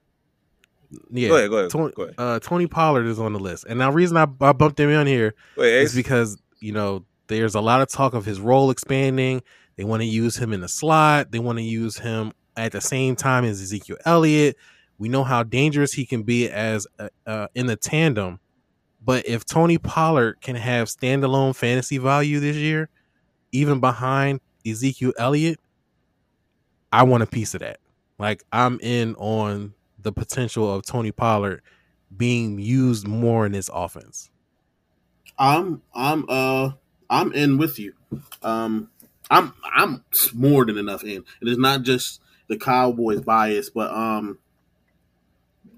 [1.11, 1.29] Yeah.
[1.29, 2.15] Go ahead, go ahead, Tony, go ahead.
[2.19, 4.95] Uh, Tony Pollard is on the list, and now the reason I, I bumped him
[4.95, 8.71] on here Wait, is because you know there's a lot of talk of his role
[8.71, 9.43] expanding.
[9.77, 11.33] They want to use him in the slot.
[11.33, 14.57] They want to use him at the same time as Ezekiel Elliott.
[14.99, 18.39] We know how dangerous he can be as uh, uh, in the tandem.
[19.05, 22.89] But if Tony Pollard can have standalone fantasy value this year,
[23.53, 25.61] even behind Ezekiel Elliott,
[26.93, 27.79] I want a piece of that.
[28.19, 31.63] Like I'm in on the potential of Tony Pollard
[32.17, 34.31] being used more in this offense.
[35.39, 36.71] I'm I'm uh
[37.11, 37.95] I'm in with you.
[38.43, 38.91] Um
[39.31, 41.17] I'm I'm more than enough in.
[41.17, 44.39] And It is not just the Cowboys bias, but um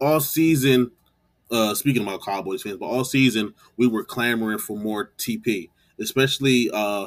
[0.00, 0.90] all season
[1.50, 5.70] uh, speaking about Cowboys fans, but all season we were clamoring for more TP,
[6.00, 7.06] especially uh,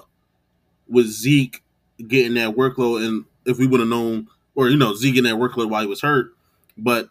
[0.88, 1.64] with Zeke
[2.08, 3.06] getting that workload.
[3.06, 5.88] And if we would have known, or you know, Zeke getting that workload while he
[5.88, 6.32] was hurt,
[6.78, 7.10] but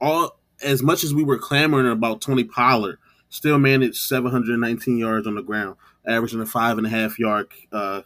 [0.00, 2.98] all as much as we were clamoring about Tony Pollard,
[3.30, 5.76] still managed 719 yards on the ground,
[6.06, 8.02] averaging a five and a half yard, uh,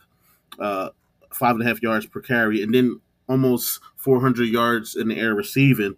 [0.58, 0.90] uh,
[1.32, 5.34] five and a half yards per carry, and then almost 400 yards in the air
[5.34, 5.96] receiving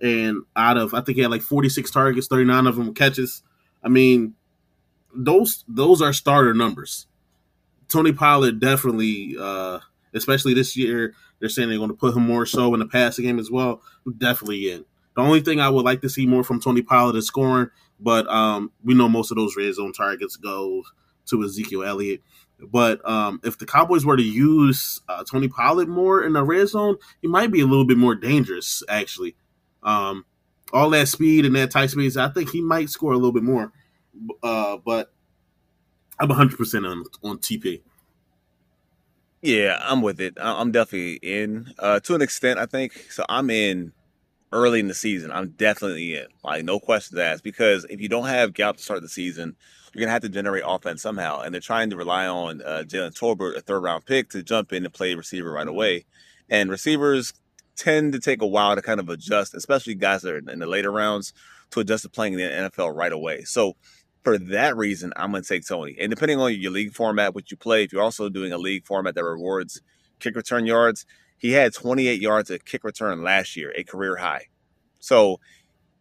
[0.00, 3.42] and out of I think he had like 46 targets, 39 of them catches.
[3.82, 4.34] I mean,
[5.14, 7.06] those those are starter numbers.
[7.88, 9.78] Tony Pollard definitely, uh,
[10.12, 13.24] especially this year, they're saying they're going to put him more so in the passing
[13.24, 13.80] game as well.
[14.18, 14.84] Definitely in.
[15.14, 18.26] The only thing I would like to see more from Tony Pollard is scoring, but
[18.28, 20.82] um, we know most of those red zone targets go
[21.26, 22.22] to Ezekiel Elliott.
[22.60, 26.68] But um, if the Cowboys were to use uh, Tony Pollard more in the red
[26.68, 29.36] zone, he might be a little bit more dangerous, actually.
[29.86, 30.26] Um,
[30.72, 33.44] all that speed and that tight space, I think he might score a little bit
[33.44, 33.72] more.
[34.42, 35.12] Uh, but
[36.18, 37.80] I'm 100 percent on on TP.
[39.42, 40.36] Yeah, I'm with it.
[40.40, 42.58] I'm definitely in uh, to an extent.
[42.58, 43.24] I think so.
[43.28, 43.92] I'm in
[44.52, 45.30] early in the season.
[45.30, 46.26] I'm definitely in.
[46.42, 47.44] Like no questions asked.
[47.44, 49.54] Because if you don't have Gallup to start the season,
[49.92, 51.40] you're gonna have to generate offense somehow.
[51.40, 54.72] And they're trying to rely on uh, Jalen Tolbert, a third round pick, to jump
[54.72, 56.06] in and play receiver right away.
[56.48, 57.32] And receivers
[57.76, 60.66] tend to take a while to kind of adjust, especially guys that are in the
[60.66, 61.32] later rounds,
[61.70, 63.42] to adjust to playing in the NFL right away.
[63.44, 63.76] So
[64.24, 65.96] for that reason, I'm going to take Tony.
[66.00, 68.84] And depending on your league format, which you play, if you're also doing a league
[68.84, 69.80] format that rewards
[70.18, 71.06] kick return yards,
[71.38, 74.46] he had 28 yards of kick return last year, a career high.
[74.98, 75.38] So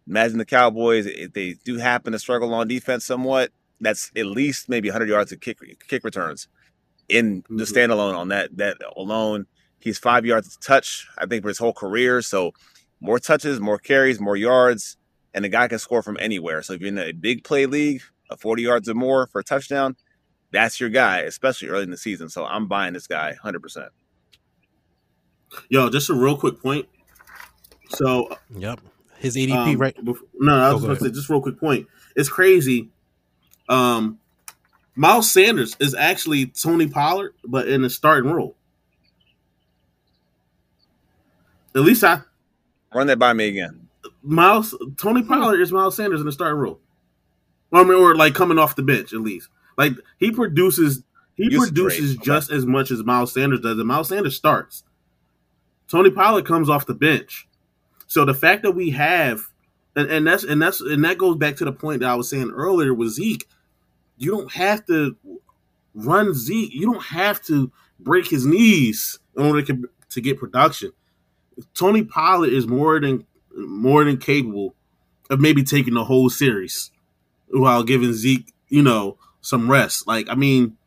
[0.07, 3.51] imagine the Cowboys, if they do happen to struggle on defense somewhat,
[3.81, 6.47] that's at least maybe 100 yards of kick kick returns
[7.09, 7.77] in the mm-hmm.
[7.77, 9.45] standalone on that that alone
[9.85, 12.23] He's five yards to touch, I think, for his whole career.
[12.23, 12.53] So
[12.99, 14.97] more touches, more carries, more yards,
[15.31, 16.63] and the guy can score from anywhere.
[16.63, 19.43] So if you're in a big play league, a 40 yards or more for a
[19.43, 19.95] touchdown,
[20.51, 22.29] that's your guy, especially early in the season.
[22.29, 23.89] So I'm buying this guy 100%.
[25.69, 26.87] Yo, just a real quick point.
[27.89, 28.81] So, yep,
[29.19, 30.03] his ADP um, right.
[30.03, 31.85] Before, no, I was oh, going to say just real quick point.
[32.15, 32.89] It's crazy.
[33.69, 34.17] Um,
[34.95, 38.55] Miles Sanders is actually Tony Pollard, but in a starting role.
[41.75, 42.21] At least I
[42.93, 43.87] run that by me again.
[44.23, 46.79] Miles Tony Pollard is Miles Sanders in the starting role.
[47.73, 49.49] I mean, or like coming off the bench at least.
[49.77, 51.03] Like he produces
[51.35, 52.57] he Use produces just okay.
[52.57, 54.83] as much as Miles Sanders does, and Miles Sanders starts.
[55.89, 57.47] Tony Pollard comes off the bench.
[58.07, 59.47] So the fact that we have
[59.95, 62.29] and, and that's and that's and that goes back to the point that I was
[62.29, 63.47] saying earlier with Zeke.
[64.17, 65.15] You don't have to
[65.93, 66.73] run Zeke.
[66.73, 70.91] You don't have to break his knees in order to, to get production.
[71.73, 73.25] Tony Pollard is more than
[73.55, 74.75] more than capable
[75.29, 76.91] of maybe taking the whole series
[77.49, 80.07] while giving Zeke, you know, some rest.
[80.07, 80.77] Like, I mean,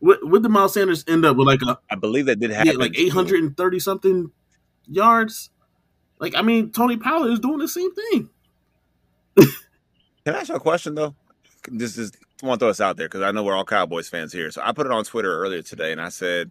[0.00, 1.46] what what did Miles Sanders end up with?
[1.46, 2.72] Like a, I believe that did happen.
[2.72, 4.30] Yeah, like eight hundred and thirty something
[4.86, 5.50] yards.
[6.18, 8.30] Like, I mean, Tony Pollard is doing the same thing.
[9.36, 11.14] Can I ask you a question though?
[11.68, 14.08] This is I want to throw this out there because I know we're all Cowboys
[14.08, 14.50] fans here.
[14.50, 16.50] So I put it on Twitter earlier today, and I said,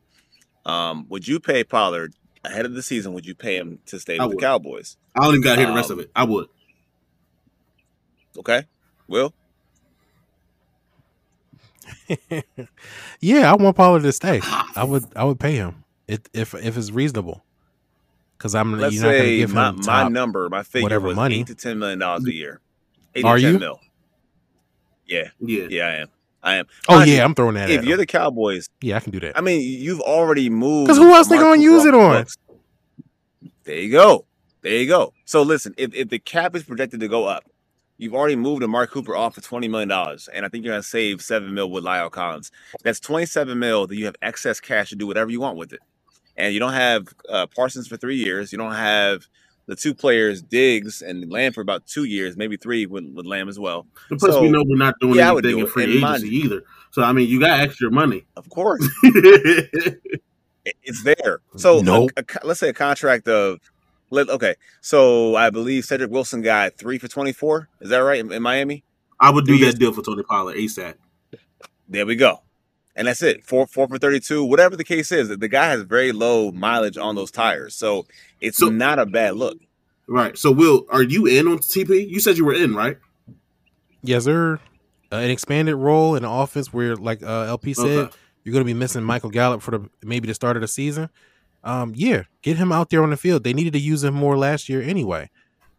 [0.66, 2.14] um, "Would you pay Pollard
[2.44, 4.98] ahead of the season, would you pay him to stay with the Cowboys?
[5.15, 6.11] I don't even got to hear the rest of um, it.
[6.15, 6.48] I would.
[8.38, 8.64] Okay,
[9.07, 9.34] Will.
[13.20, 14.41] yeah, I want Pollard to stay.
[14.44, 15.06] I would.
[15.15, 17.44] I would pay him if if, if it's reasonable.
[18.38, 21.07] Because I'm Let's you're not going to give him my, my number, my figure whatever
[21.07, 21.41] was money.
[21.41, 22.60] eight to ten million dollars a year.
[23.15, 23.60] Eight Are you?
[23.60, 23.80] Mil.
[25.06, 25.86] Yeah, yeah, yeah.
[25.86, 26.07] I am.
[26.44, 26.65] I am.
[26.90, 27.70] Oh yeah, I'm throwing that.
[27.70, 29.38] If you're the Cowboys, yeah, I can do that.
[29.38, 30.88] I mean, you've already moved.
[30.88, 32.26] Because who else they gonna use it on?
[33.64, 34.26] There you go.
[34.61, 35.14] There you go.
[35.26, 37.45] So listen, if, if the cap is projected to go up,
[37.98, 40.84] you've already moved Amari Cooper off for twenty million dollars, and I think you're gonna
[40.84, 42.52] save seven mil with La'el Collins.
[42.84, 45.72] That's twenty seven mil that you have excess cash to do whatever you want with
[45.72, 45.80] it,
[46.36, 48.52] and you don't have uh, Parsons for three years.
[48.52, 49.28] You don't have
[49.65, 53.49] the two players, Diggs and Lamb, for about two years, maybe three with, with Lamb
[53.49, 53.88] as well.
[54.10, 56.23] And plus, so, we know we're not doing yeah, anything do in free agency mind,
[56.23, 56.64] either.
[56.91, 58.88] So I mean, you got extra money, of course.
[59.03, 61.40] it's there.
[61.56, 62.11] So nope.
[62.18, 63.60] a, a, let's say a contract of
[64.10, 64.56] let okay.
[64.81, 67.69] So I believe Cedric Wilson got three for twenty four.
[67.81, 68.84] Is that right in, in Miami?
[69.19, 70.95] I would do that deal for Tony Pollard ASAP.
[71.88, 72.41] There we go
[72.95, 73.44] and that's it.
[73.44, 75.30] Four four for thirty two, whatever the case is.
[75.30, 78.06] The guy has very low mileage on those tires, so
[78.41, 79.57] it's so, not a bad look.
[80.07, 80.38] Right.
[80.38, 82.07] So, Will, are you in on TP?
[82.07, 82.98] You said you were in, right?
[84.02, 84.60] Yes, sir.
[85.11, 88.18] Uh, an expanded role in the offense where, like uh, LP said, okay.
[88.44, 91.10] you're going to be missing Michael Gallup for the maybe the start of the season.
[91.64, 93.44] Um, yeah, get him out there on the field.
[93.44, 95.30] They needed to use him more last year anyway.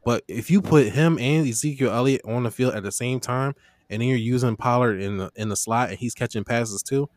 [0.04, 3.54] But if you put him and Ezekiel Elliott on the field at the same time,
[3.90, 7.08] and then you're using Pollard in the in the slot and he's catching passes too,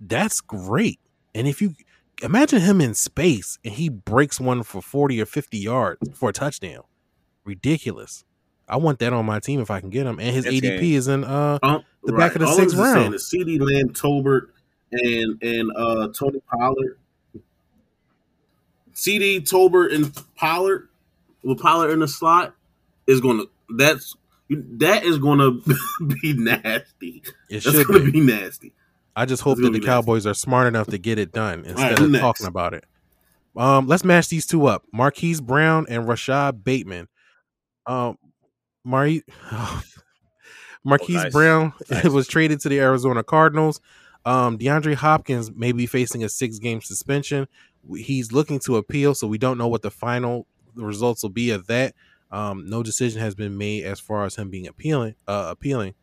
[0.00, 0.98] that's great.
[1.34, 1.74] And if you
[2.22, 6.32] imagine him in space and he breaks one for 40 or 50 yards for a
[6.32, 6.82] touchdown,
[7.44, 8.24] ridiculous.
[8.70, 10.18] I want that on my team if I can get him.
[10.18, 10.94] And his That's ADP game.
[10.98, 13.14] is in uh Um, the back of the All sixth I'm just saying round.
[13.14, 14.48] is CD Lamb, Tolbert,
[14.92, 16.98] and and uh, Tony Pollard.
[18.92, 20.88] CD Tolbert and Pollard
[21.42, 22.54] with Pollard in the slot
[23.06, 24.16] is going to that's
[24.50, 27.22] that is going to be nasty.
[27.50, 28.12] It That's should going to be.
[28.12, 28.72] be nasty.
[29.16, 29.86] I just hope It's that the be nasty.
[29.86, 32.22] Cowboys are smart enough to get it done instead right, of next?
[32.22, 32.84] talking about it.
[33.56, 37.08] Um, let's match these two up: Marquise Brown and Rashod Bateman.
[37.86, 38.16] Um,
[38.84, 39.24] Mari-
[40.84, 41.32] Marquise nice.
[41.32, 42.04] Brown Nice.
[42.08, 43.80] was traded to the Arizona Cardinals.
[44.24, 47.48] Um, DeAndre Hopkins may be facing a six-game suspension.
[47.96, 51.66] He's looking to appeal, so we don't know what the final results will be of
[51.68, 51.94] that.
[52.30, 55.14] Um, no decision has been made as far as him being appealing.
[55.26, 55.94] Uh, appealing.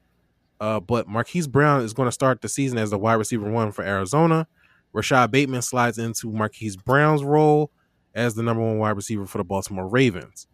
[0.60, 3.72] Uh, but Marquise Brown is going to start the season as the wide receiver one
[3.72, 4.48] for Arizona.
[4.94, 7.72] Rashod Bateman slides into Marquise Brown's role
[8.14, 10.48] as the number one wide receiver for the Baltimore Ravens.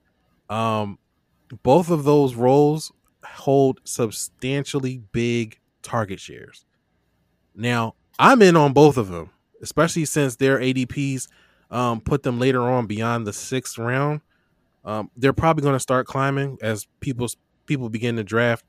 [0.49, 0.98] Um,
[1.64, 2.91] both of those roles
[3.23, 6.65] hold substantially big target shares.
[7.56, 9.30] Now, I'm in on both of them,
[9.61, 11.27] especially since their ADPs
[11.69, 14.22] um, put them later on beyond the sixth round.
[14.84, 17.28] Um, they're probably going to start climbing as people
[17.66, 18.66] people begin to draft,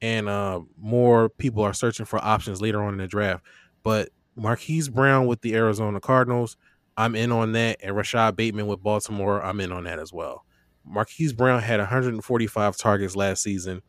[0.00, 3.44] and uh, more people are searching for options later on in the draft.
[3.82, 6.56] But Marquise Brown with the Arizona Cardinals,
[6.96, 10.44] I'm in on that, and Rashod Bateman with Baltimore, I'm in on that as well.
[10.84, 13.82] Marquise Brown had 145 targets last season,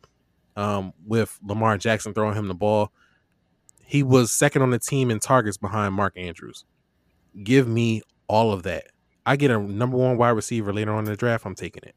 [0.56, 2.92] um, with Lamar Jackson throwing him the ball.
[3.84, 6.66] He was second on the team in targets behind Mark Andrews.
[7.44, 8.88] Give me all of that.
[9.26, 11.46] I get a number one wide receiver later on in the draft.
[11.46, 11.96] I'm taking it.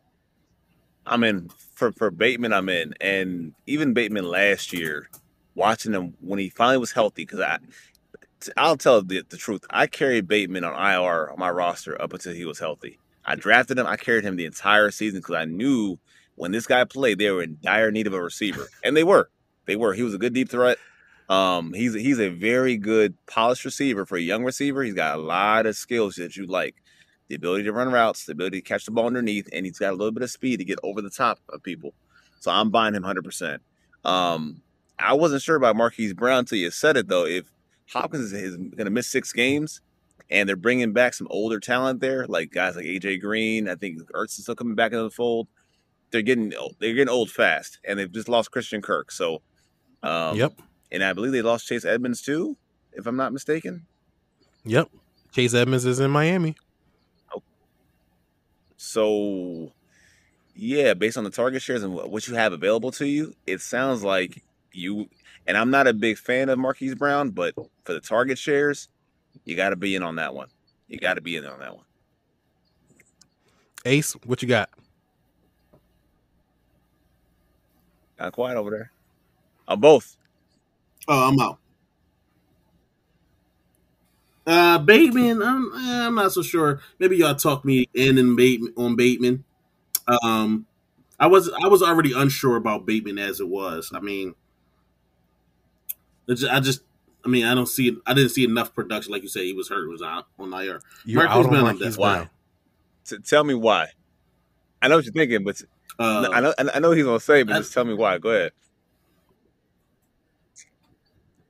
[1.07, 2.53] I'm in for for Bateman.
[2.53, 5.09] I'm in, and even Bateman last year,
[5.55, 7.23] watching him when he finally was healthy.
[7.23, 7.59] Because I,
[8.57, 9.65] I'll tell the, the truth.
[9.71, 12.99] I carried Bateman on IR on my roster up until he was healthy.
[13.25, 13.87] I drafted him.
[13.87, 15.99] I carried him the entire season because I knew
[16.37, 19.31] when this guy played, they were in dire need of a receiver, and they were.
[19.67, 19.95] They were.
[19.95, 20.79] He was a good deep threat.
[21.29, 24.83] Um, he's he's a very good polished receiver for a young receiver.
[24.83, 26.77] He's got a lot of skills that you like
[27.29, 29.93] the ability to run routes, the ability to catch the ball underneath, and he's got
[29.93, 31.95] a little bit of speed to get over the top of people.
[32.41, 33.59] So I'm buying him 100%.
[34.05, 34.63] Um,
[34.99, 37.27] I wasn't sure about Marquise Brown until you said it, though.
[37.27, 37.51] If
[37.93, 39.81] Hopkins is, going to miss six games
[40.31, 44.01] and they're bringing back some older talent there, like guys like AJ Green, I think
[44.13, 45.49] Ertz is still coming back into the fold.
[46.11, 46.77] They're getting old.
[46.79, 49.11] They're getting old fast, and they've just lost Christian Kirk.
[49.11, 49.43] So,
[50.03, 50.59] um, yep.
[50.93, 52.57] And I believe they lost Chase Edmonds too,
[52.93, 53.87] if I'm not mistaken.
[54.65, 54.89] Yep.
[55.33, 56.55] Chase Edmonds is in Miami.
[58.77, 59.73] So,
[60.55, 63.61] yeah, based on the target shares and what what you have available to you, it
[63.61, 64.43] sounds like
[64.73, 65.09] you.
[65.47, 68.89] And I'm not a big fan of Marquise Brown, but for the target shares,
[69.45, 70.49] you got to be in on that one.
[70.89, 71.85] You got to be in on that one.
[73.85, 74.71] Ace, what you got?
[78.19, 78.91] Got quiet over there.
[79.69, 80.17] On both.
[81.07, 81.59] Oh, I'm out.
[84.47, 86.81] Uh, Bateman, I'm, eh, I'm not so sure.
[87.01, 89.45] Maybe y'all talk me in and Bateman on Bateman.
[90.23, 90.67] Um,
[91.19, 93.91] I was I was already unsure about Bateman as it was.
[93.93, 94.35] I mean,
[96.29, 96.83] it's I just
[97.25, 99.69] I mean I don't see I didn't see enough production like you said he was
[99.69, 100.81] hurt was out on IR.
[101.05, 102.15] You're Marquise out on Brown, Marquise that's Why?
[102.17, 102.31] Brown.
[103.07, 103.89] T- tell me why.
[104.81, 105.61] I know what you're thinking, but
[105.99, 108.19] Uh, I know I know what he's gonna say, but I- just tell me why.
[108.19, 108.53] Go ahead.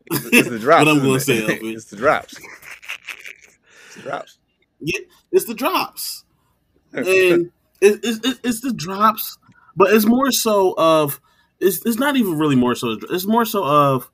[0.06, 0.86] It's, it's the drops.
[0.86, 1.20] What I'm gonna it?
[1.20, 2.36] say, it's the drops.
[4.02, 4.39] Drops.
[4.81, 5.01] Yeah,
[5.32, 6.24] it's the drops,
[6.93, 7.51] and it,
[7.81, 9.39] it, it, it's the drops,
[9.74, 11.20] but it's more so of
[11.60, 12.98] it's it's not even really more so.
[13.10, 14.10] It's more so of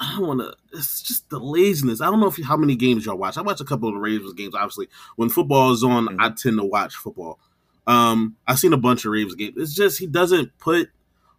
[0.00, 0.54] I don't want to.
[0.76, 2.00] It's just the laziness.
[2.00, 3.36] I don't know if you, how many games y'all watch.
[3.36, 4.54] I watch a couple of the Ravens games.
[4.54, 6.16] Obviously, when football is on, Mhm.
[6.20, 7.38] I tend to watch football.
[7.86, 9.54] Um, I've seen a bunch of Ravens games.
[9.56, 10.90] It's just he doesn't put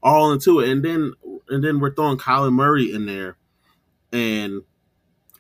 [0.04, 1.14] all into it, and then
[1.48, 3.38] and then we're throwing Colin Murray in there,
[4.12, 4.62] and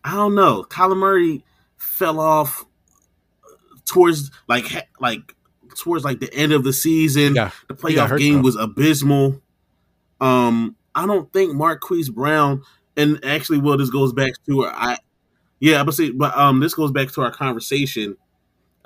[0.10, 0.64] I don't know.
[0.64, 1.44] Colin Murray
[1.78, 2.66] fell off
[3.86, 5.36] towards like like
[5.78, 7.36] towards like the end of the season.
[7.36, 7.52] Yeah.
[7.68, 8.42] The playoff hurt, game though.
[8.42, 9.42] was abysmal.
[10.20, 12.64] Um, I don't think Marquise Brown
[12.98, 14.98] and actually, well, this goes back to our, I,
[15.60, 18.18] yeah, but see, but um, this goes back to our conversation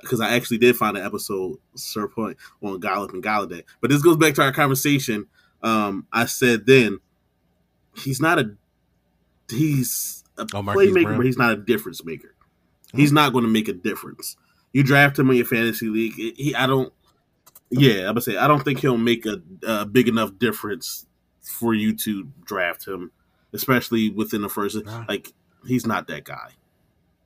[0.02, 3.64] because I actually did find an episode, Sir Point, on Gallup and Golladay.
[3.80, 5.28] But this goes back to our conversation.
[5.62, 7.00] Um, I said then
[7.96, 8.56] he's not a
[9.50, 11.18] he's a Oh, playmaker, Brown.
[11.18, 12.36] but he's not a difference maker.
[12.96, 14.36] He's not going to make a difference.
[14.72, 16.14] You draft him in your fantasy league.
[16.14, 16.92] He, I don't.
[17.70, 21.08] Yeah, I'm gonna say I don't think he'll make a, a big enough difference
[21.42, 23.12] for you to draft him,
[23.52, 24.84] especially within the first.
[24.86, 25.06] Nah.
[25.10, 25.34] Like
[25.66, 26.52] he's not that guy.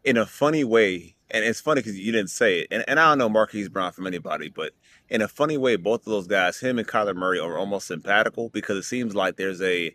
[0.06, 3.10] in a funny way, and it's funny because you didn't say it, and, and I
[3.10, 4.72] don't know Marquise Brown from anybody, but
[5.10, 8.50] in a funny way, both of those guys, him and Kyler Murray, are almost simpatical
[8.52, 9.94] because it seems like there's a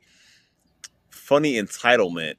[1.11, 2.35] funny entitlement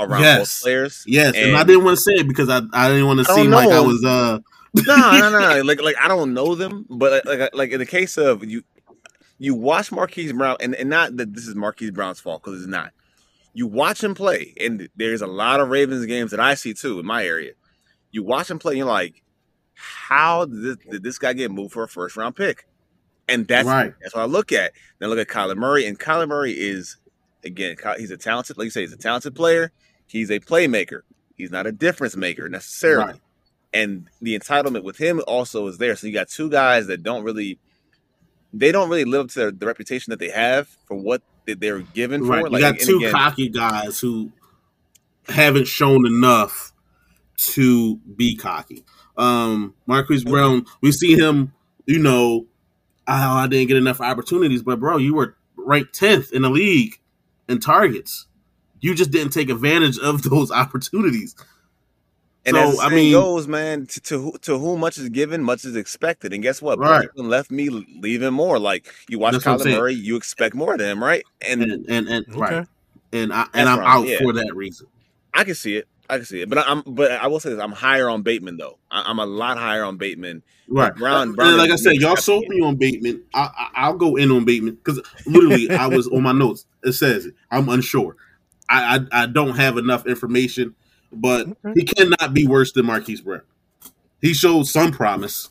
[0.00, 0.38] around Yes.
[0.38, 1.04] both players.
[1.06, 3.50] Yes, and, I didn't want to say it because I I didn't want to seem
[3.50, 4.38] like I was uh
[4.74, 5.62] no, no, no, no.
[5.62, 8.62] Like, like I don't know them, but like, like, like in the case of you,
[9.38, 12.68] you watch Marquise Brown, and, and not that this is Marquise Brown's fault because it's
[12.68, 12.92] not.
[13.52, 16.98] You watch him play, and there's a lot of Ravens games that I see too
[16.98, 17.52] in my area.
[18.10, 19.22] You watch him play, and you're like,
[19.74, 22.66] how did this, did this guy get moved for a first round pick?
[23.28, 23.94] And that's Right.
[24.02, 24.72] that's what I look at.
[24.98, 26.96] Then I look at Kyler Murray, and Kyler Murray is
[27.44, 29.70] again, he's a talented, like you say, he's a talented player.
[30.06, 31.02] He's a playmaker.
[31.36, 33.20] He's not a difference maker necessarily right.
[33.72, 35.96] and the entitlement with him also is there.
[35.96, 37.58] So you got two guys that don't really,
[38.52, 41.80] they don't really live up to their, the reputation that they have for what they're
[41.80, 42.30] given for.
[42.30, 42.44] Right.
[42.44, 44.30] Like, you got two again, cocky guys who
[45.28, 46.72] haven't shown enough
[47.36, 48.84] to be cocky.
[49.16, 51.52] Um, Marquise Brown, we see him,
[51.86, 52.46] you know,
[53.06, 57.00] oh, I didn't get enough opportunities, but bro, you were ranked 10th in the league
[57.48, 58.26] in targets.
[58.84, 61.34] You just didn't take advantage of those opportunities.
[62.46, 64.98] And So, as the I saying mean- goes, man, to, to who- to whom much
[64.98, 66.34] is given, much is expected.
[66.34, 66.78] And guess what?
[66.78, 67.04] Right.
[67.04, 68.58] Brooklyn left me leaving more.
[68.58, 69.78] Like you watch That's Kyler.
[69.78, 71.24] Murray, you expect more of him, right?
[71.48, 72.38] And And and, and Okay.
[72.38, 72.66] right.
[73.12, 74.18] And I and That's I'm right, out yeah.
[74.18, 74.86] for that reason.
[75.32, 75.88] I can see it.
[76.10, 76.50] I can see it.
[76.50, 78.78] But I'm but I will say this: I'm higher on Bateman though.
[78.90, 80.42] I, I'm a lot higher on Bateman.
[80.68, 80.94] Right.
[80.94, 83.22] Brown- And like I said, y'all mixed sold me on Bateman.
[83.32, 86.66] I, I, I'll go in on Bateman because literally I was on my notes.
[86.82, 87.34] It says it.
[87.50, 88.16] I'm unsure.
[88.82, 90.74] I, I I don't have enough information,
[91.12, 91.80] but Okay.
[91.80, 93.42] he cannot be worse than Marquise Brown.
[94.20, 95.50] He showed some promise,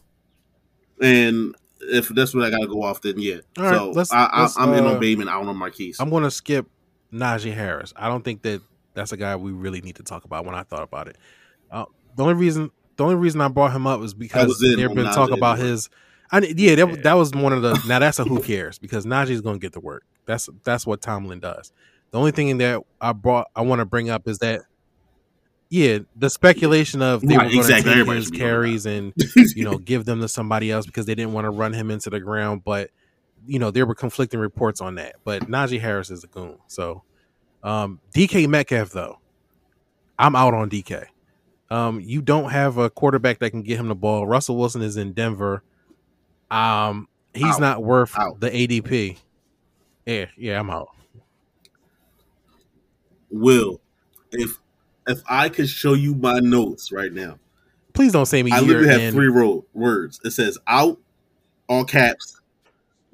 [1.01, 3.37] and if that's what I got to go off, then yeah.
[3.57, 5.97] All right, so let's- I, I'm in uh, on Bateman, out on Marquise.
[5.99, 6.67] I'm going to skip
[7.13, 7.93] Najee Harris.
[7.95, 8.61] I don't think that
[8.93, 11.17] that's a guy we really need to talk about when I thought about it.
[11.71, 11.85] Uh,
[12.15, 14.89] the only reason the only reason I brought him up is because was in there
[14.89, 15.89] on been Najee talk about his.
[16.31, 17.79] I yeah, that, that was one of the.
[17.87, 20.03] Now that's a who cares because Najee's going to get the work.
[20.25, 21.71] That's that's what Tomlin does.
[22.13, 24.61] The only thing that I brought I want to bring up is that
[25.69, 27.93] yeah, the speculation of they Right, were going exactly.
[27.95, 28.45] to take his should be on that.
[28.45, 29.13] carries and
[29.55, 32.11] you know give them to somebody else because they didn't want to run him into
[32.11, 32.91] the ground, but
[33.47, 35.15] you know there were conflicting reports on that.
[35.23, 36.59] But Najee Harris is a goon.
[36.67, 37.01] So
[37.63, 39.17] um, DK Metcalf though,
[40.19, 41.05] I'm out on DK.
[41.71, 44.27] Um, you don't have a quarterback that can get him the ball.
[44.27, 45.63] Russell Wilson is in Denver.
[46.51, 47.61] Um, he's Out.
[47.61, 48.39] not worth Out.
[48.39, 49.17] the ADP.
[50.05, 50.89] Yeah, yeah, I'm out.
[53.33, 53.81] Will
[54.31, 54.57] if
[55.07, 57.37] if I could show you my notes right now,
[57.93, 59.13] Please don't say me I year literally have in.
[59.13, 60.19] three ro- words.
[60.23, 60.97] It says out,
[61.67, 62.39] all caps.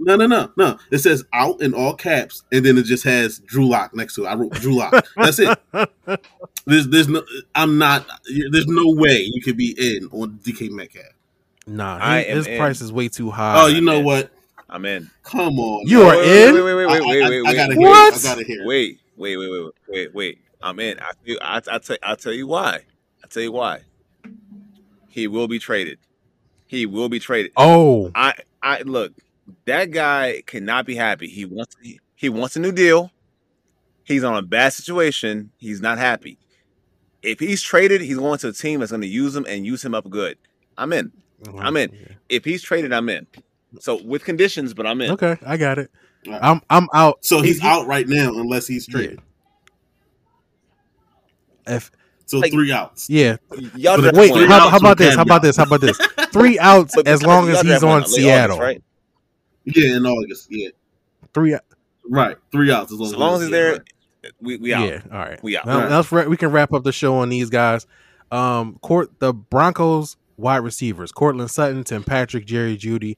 [0.01, 0.77] No, no, no, no.
[0.91, 4.25] It says out in all caps, and then it just has Drew Lock next to
[4.25, 4.27] it.
[4.29, 5.05] I wrote Drew Lock.
[5.17, 5.57] That's it.
[6.65, 7.23] There's, there's no.
[7.55, 8.05] I'm not.
[8.51, 11.05] There's no way you could be in on DK Metcalf.
[11.65, 13.61] Nah, I his, his price is way too high.
[13.63, 14.05] Oh, you know man.
[14.05, 14.31] what?
[14.69, 15.09] I'm in.
[15.23, 15.87] Come on.
[15.87, 16.53] You are Wait, in?
[16.53, 17.55] Wait, wait, wait, wait, I- wait, I- wait, I wait.
[17.55, 17.77] gotta wait.
[17.79, 17.89] hear it.
[17.89, 18.13] What?
[18.13, 18.61] I gotta hear.
[18.61, 18.67] it.
[18.67, 20.39] Wait, wait, wait, wait, wait, wait.
[20.61, 20.99] I'm in.
[20.99, 22.81] I feel, I, I tell, I'll tell you why.
[23.23, 23.81] I'll tell you why.
[25.09, 25.99] He will be traded.
[26.65, 27.51] He will be traded.
[27.57, 29.13] Oh, I, I look.
[29.65, 31.27] That guy cannot be happy.
[31.27, 33.11] He wants, he, he wants a new deal.
[34.03, 35.51] He's on a bad situation.
[35.57, 36.37] He's not happy.
[37.21, 39.83] If he's traded, he's going to a team that's going to use him and use
[39.83, 40.37] him up good.
[40.77, 41.11] I'm in.
[41.47, 42.17] Oh, I'm in.
[42.29, 43.27] If he's traded, I'm in.
[43.79, 45.11] So with conditions, but I'm in.
[45.11, 45.91] Okay, I got it.
[46.27, 46.43] All right.
[46.43, 47.23] I'm I'm out.
[47.25, 48.91] So he's He- out right now unless he's Yeah.
[48.93, 49.19] traded.
[51.67, 51.91] If
[52.25, 53.09] So Like- three outs.
[53.09, 53.37] yeah,
[53.75, 54.47] Y'all For the- draft wait.
[54.49, 55.15] How, outs how about this?
[55.15, 55.57] How about this?
[55.57, 55.97] How about this?
[56.31, 58.59] Three outs as long as he's on late August, Seattle.
[58.59, 58.83] right?
[59.65, 60.45] Yeah, in August.
[60.51, 60.69] Yeah,
[61.33, 61.57] Three.
[62.07, 62.37] right.
[62.51, 63.81] Three outs as long As as, long as he's there, right.
[64.41, 64.87] we we out.
[64.87, 65.01] Yeah.
[65.11, 65.41] All right.
[65.43, 65.65] We out.
[65.65, 65.89] Now, Right.
[65.91, 67.87] let's ra- we can wrap up the show on these guys.
[68.31, 73.17] Um, court the Broncos wide receivers: Courtland Sutton, Tim Patrick, Jerry Jeudy.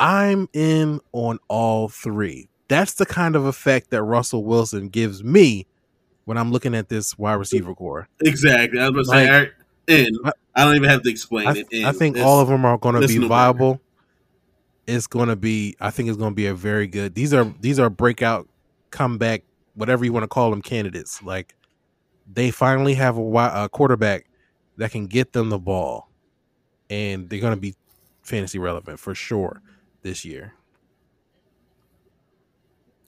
[0.00, 2.48] I'm in on all three.
[2.68, 5.66] That's the kind of effect that Russell Wilson gives me
[6.24, 8.08] when I'm looking at this wide receiver corps.
[8.22, 8.80] Exactly.
[8.80, 9.50] I was Like- right,
[9.88, 10.16] and
[10.54, 11.66] I- don't even have to explain I, it.
[11.72, 13.80] and I think it's- all of them are going to be viable.
[14.86, 15.76] It's going to be.
[15.80, 17.14] I think it's going to be a very good.
[17.14, 18.48] These are these are breakout,
[18.90, 19.44] comeback,
[19.74, 21.22] whatever you want to call them, candidates.
[21.22, 21.54] Like
[22.32, 23.22] they finally have a,
[23.64, 24.26] a quarterback
[24.78, 26.10] that can get them the ball,
[26.88, 27.74] and they're going to be
[28.22, 29.60] fantasy relevant for sure
[30.02, 30.54] this year.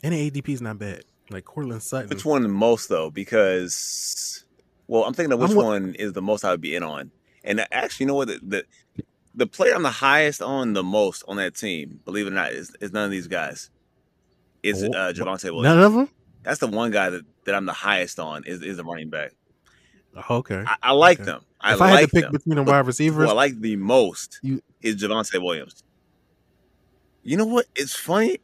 [0.02, 1.04] And the ADP is not bad.
[1.30, 2.08] Like Courtland Sutton.
[2.08, 3.10] Which one the most though?
[3.10, 4.44] Because
[4.86, 7.10] well, I'm thinking of which I'm one is the most I would be in on.
[7.44, 8.28] And actually, you know what?
[8.28, 8.64] The,
[8.96, 9.04] the,
[9.34, 12.52] the player I'm the highest on the most on that team, believe it or not,
[12.52, 13.70] is, is none of these guys.
[14.62, 15.64] Is uh, Javonte Williams.
[15.64, 16.08] None of them.
[16.44, 19.32] That's the one guy that, that I'm the highest on is is the running back.
[20.30, 20.62] Okay.
[20.66, 21.24] I, I like Okay.
[21.32, 21.44] them.
[21.60, 22.32] I if I like had to pick them.
[22.32, 25.82] between the wide receivers, Who I like the most You- is Javonte Williams.
[27.22, 27.66] You know what?
[27.74, 28.38] It's funny.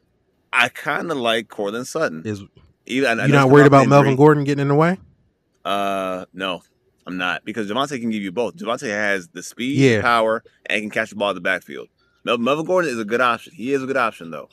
[0.52, 2.22] I kind of like Courtland Sutton.
[2.24, 2.42] is
[2.86, 3.86] Even, I- I you're not worried about.
[3.88, 4.98] Melvin Gordon getting in the way?
[5.64, 6.62] Uh, no,
[7.06, 8.56] I'm not because Javonte can give you both.
[8.56, 10.00] Javonte has the speed, Yeah.
[10.00, 11.88] power, and can catch the ball in the backfield.
[12.24, 13.52] Mel- Melvin Gordon is a good option.
[13.54, 14.48] He is a good option though,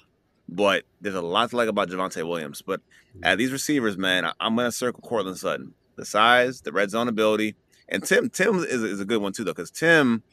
[0.49, 2.61] but there's a lot to like about Javonte Williams.
[2.61, 2.81] But
[3.23, 5.73] at these receivers, man, I, I'm gonna circle Courtland Sutton.
[5.95, 7.55] The size, the red zone ability,
[7.87, 8.29] and Tim.
[8.29, 10.23] Tim is, is a good one too though because Tim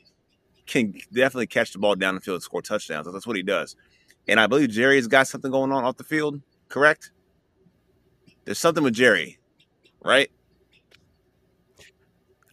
[0.66, 3.06] can definitely catch the ball down the field and score touchdowns.
[3.12, 3.76] That's what he does.
[4.28, 6.40] And I believe Jerry's got something going on off the field.
[6.68, 7.10] Correct?
[8.44, 9.38] There's something with Jerry,
[10.02, 10.30] right?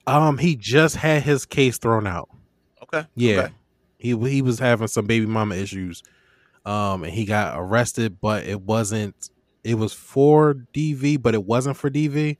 [0.07, 2.29] Um, he just had his case thrown out.
[2.83, 3.07] Okay.
[3.15, 3.53] Yeah, Okay.
[3.99, 6.01] he he was having some baby mama issues,
[6.65, 9.29] um, and he got arrested, but it wasn't.
[9.63, 12.37] It was for DV, but it wasn't for DV.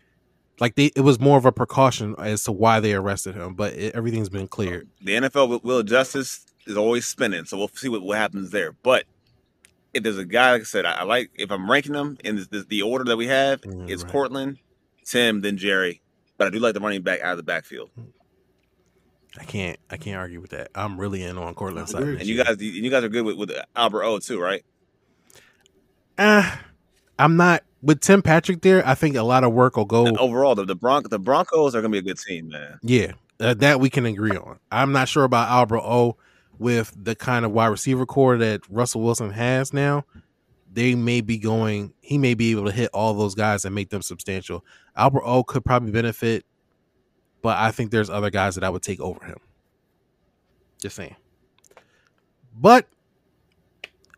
[0.59, 3.73] Like they, it was more of a precaution as to why they arrested him, but
[3.73, 4.87] it, everything's been cleared.
[5.01, 8.51] the NFL will- will of justice is always spinning, so we'll see what, what happens
[8.51, 8.73] there.
[8.83, 9.05] But
[9.93, 12.35] if there's a guy, like I said, I, I like if I'm ranking them in
[12.35, 14.11] this, this, the order that we have, Mm, it's right.
[14.11, 14.57] Courtland,
[15.05, 16.01] Tim, then Jerry.
[16.37, 17.89] But I do like the running back out of the backfield.
[19.39, 20.69] I can't, I can't argue with that.
[20.75, 22.03] I'm really in on Courtland I Sutton.
[22.09, 22.13] agree.
[22.17, 24.63] this And you guys, and you guys are good with, with Albert O too, right?
[26.17, 26.55] Uh,
[27.17, 28.85] I'm not with Tim Patrick there.
[28.87, 30.05] I think a lot of work will go.
[30.05, 32.79] And overall, the the, Bron- the Broncos are gonna be a good team, man.
[32.81, 34.59] Yeah, uh, that we can agree on.
[34.71, 36.17] I'm not sure about Albert O
[36.57, 40.05] with the kind of wide receiver corps that Russell Wilson has now.
[40.71, 41.93] They may be going.
[42.01, 44.63] He may be able to hit all those guys and make them substantial.
[44.95, 46.45] Albert O could probably benefit,
[47.41, 49.37] but I think there's other guys that I would take over him.
[50.79, 51.15] Just saying.
[52.55, 52.87] But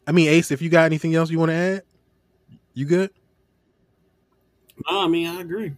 [0.08, 1.84] I mean, Ace, if you got anything else you want to add,
[2.74, 3.12] you good?
[4.90, 5.74] No, I mean I agree.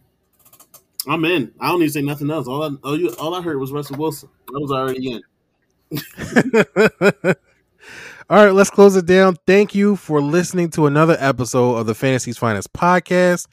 [1.06, 1.52] I'm in.
[1.60, 2.46] I don't need to say nothing else.
[2.46, 4.28] All I, all, you, all I heard was Russell Wilson.
[4.48, 5.22] I was already in.
[8.30, 9.36] All right, let's close it down.
[9.46, 13.48] Thank you for listening to another episode of the Fantasy's Finest podcast.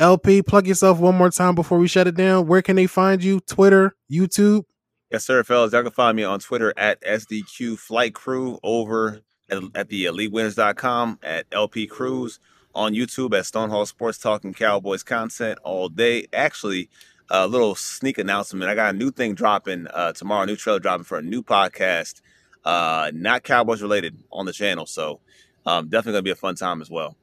[0.00, 2.48] LP, plug yourself one more time before we shut it down.
[2.48, 3.38] Where can they find you?
[3.38, 4.64] Twitter, YouTube?
[5.12, 5.72] Yes, sir, fellas.
[5.72, 11.20] Y'all can find me on Twitter at SDQ Flight Crew over at, at the elitewinners.com
[11.22, 12.40] at LP Cruise
[12.74, 16.26] on YouTube at Stonehall Sports Talking Cowboys content all day.
[16.32, 16.88] Actually,
[17.30, 18.68] a little sneak announcement.
[18.70, 21.42] I got a new thing dropping uh, tomorrow, a new trailer dropping for a new
[21.42, 22.20] podcast,
[22.64, 24.86] uh, not Cowboys related on the channel.
[24.86, 25.20] So
[25.66, 27.16] um, definitely going to be a fun time as well.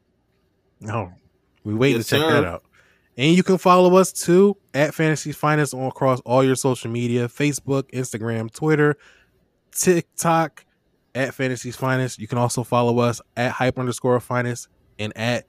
[0.80, 1.11] No,
[1.64, 2.41] we waiting Yes, to check sir.
[2.41, 2.64] that out.
[3.18, 7.28] And you can follow us too at Fantasy Finest on across all your social media
[7.28, 8.95] Facebook, Instagram, Twitter,
[9.72, 10.65] TikTok
[11.14, 12.19] at Fantasy's Finest.
[12.19, 14.69] You can also follow us at hype underscore finest
[15.02, 15.45] and at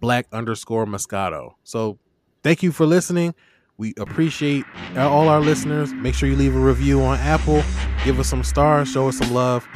[0.00, 1.52] black underscore Moscato.
[1.62, 1.98] So
[2.42, 3.34] thank you for listening.
[3.76, 4.64] We appreciate
[4.96, 5.92] all our listeners.
[5.92, 7.62] Make sure you leave a review on Apple.
[8.04, 8.90] Give us some stars.
[8.90, 9.66] Show us some love.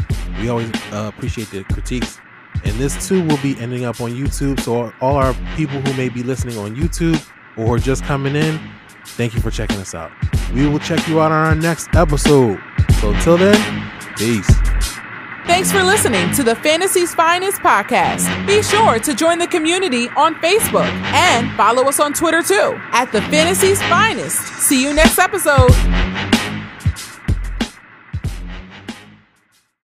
[0.41, 2.21] We always uh, appreciate the critiques.
[2.65, 4.61] And this too will be ending up on YouTube.
[4.61, 7.21] So all our people who may be listening on YouTube
[7.57, 8.61] or just coming in,
[9.05, 10.13] thank you for checking us out.
[10.55, 12.61] We will check you out on our next episode.
[13.01, 14.78] So until then, peace.
[15.49, 18.29] Thanks for listening to the Fantasy's Finest podcast.
[18.47, 23.11] Be sure to join the community on Facebook and follow us on Twitter too at
[23.13, 24.39] the Fantasy's Finest.
[24.61, 25.73] See you next episode.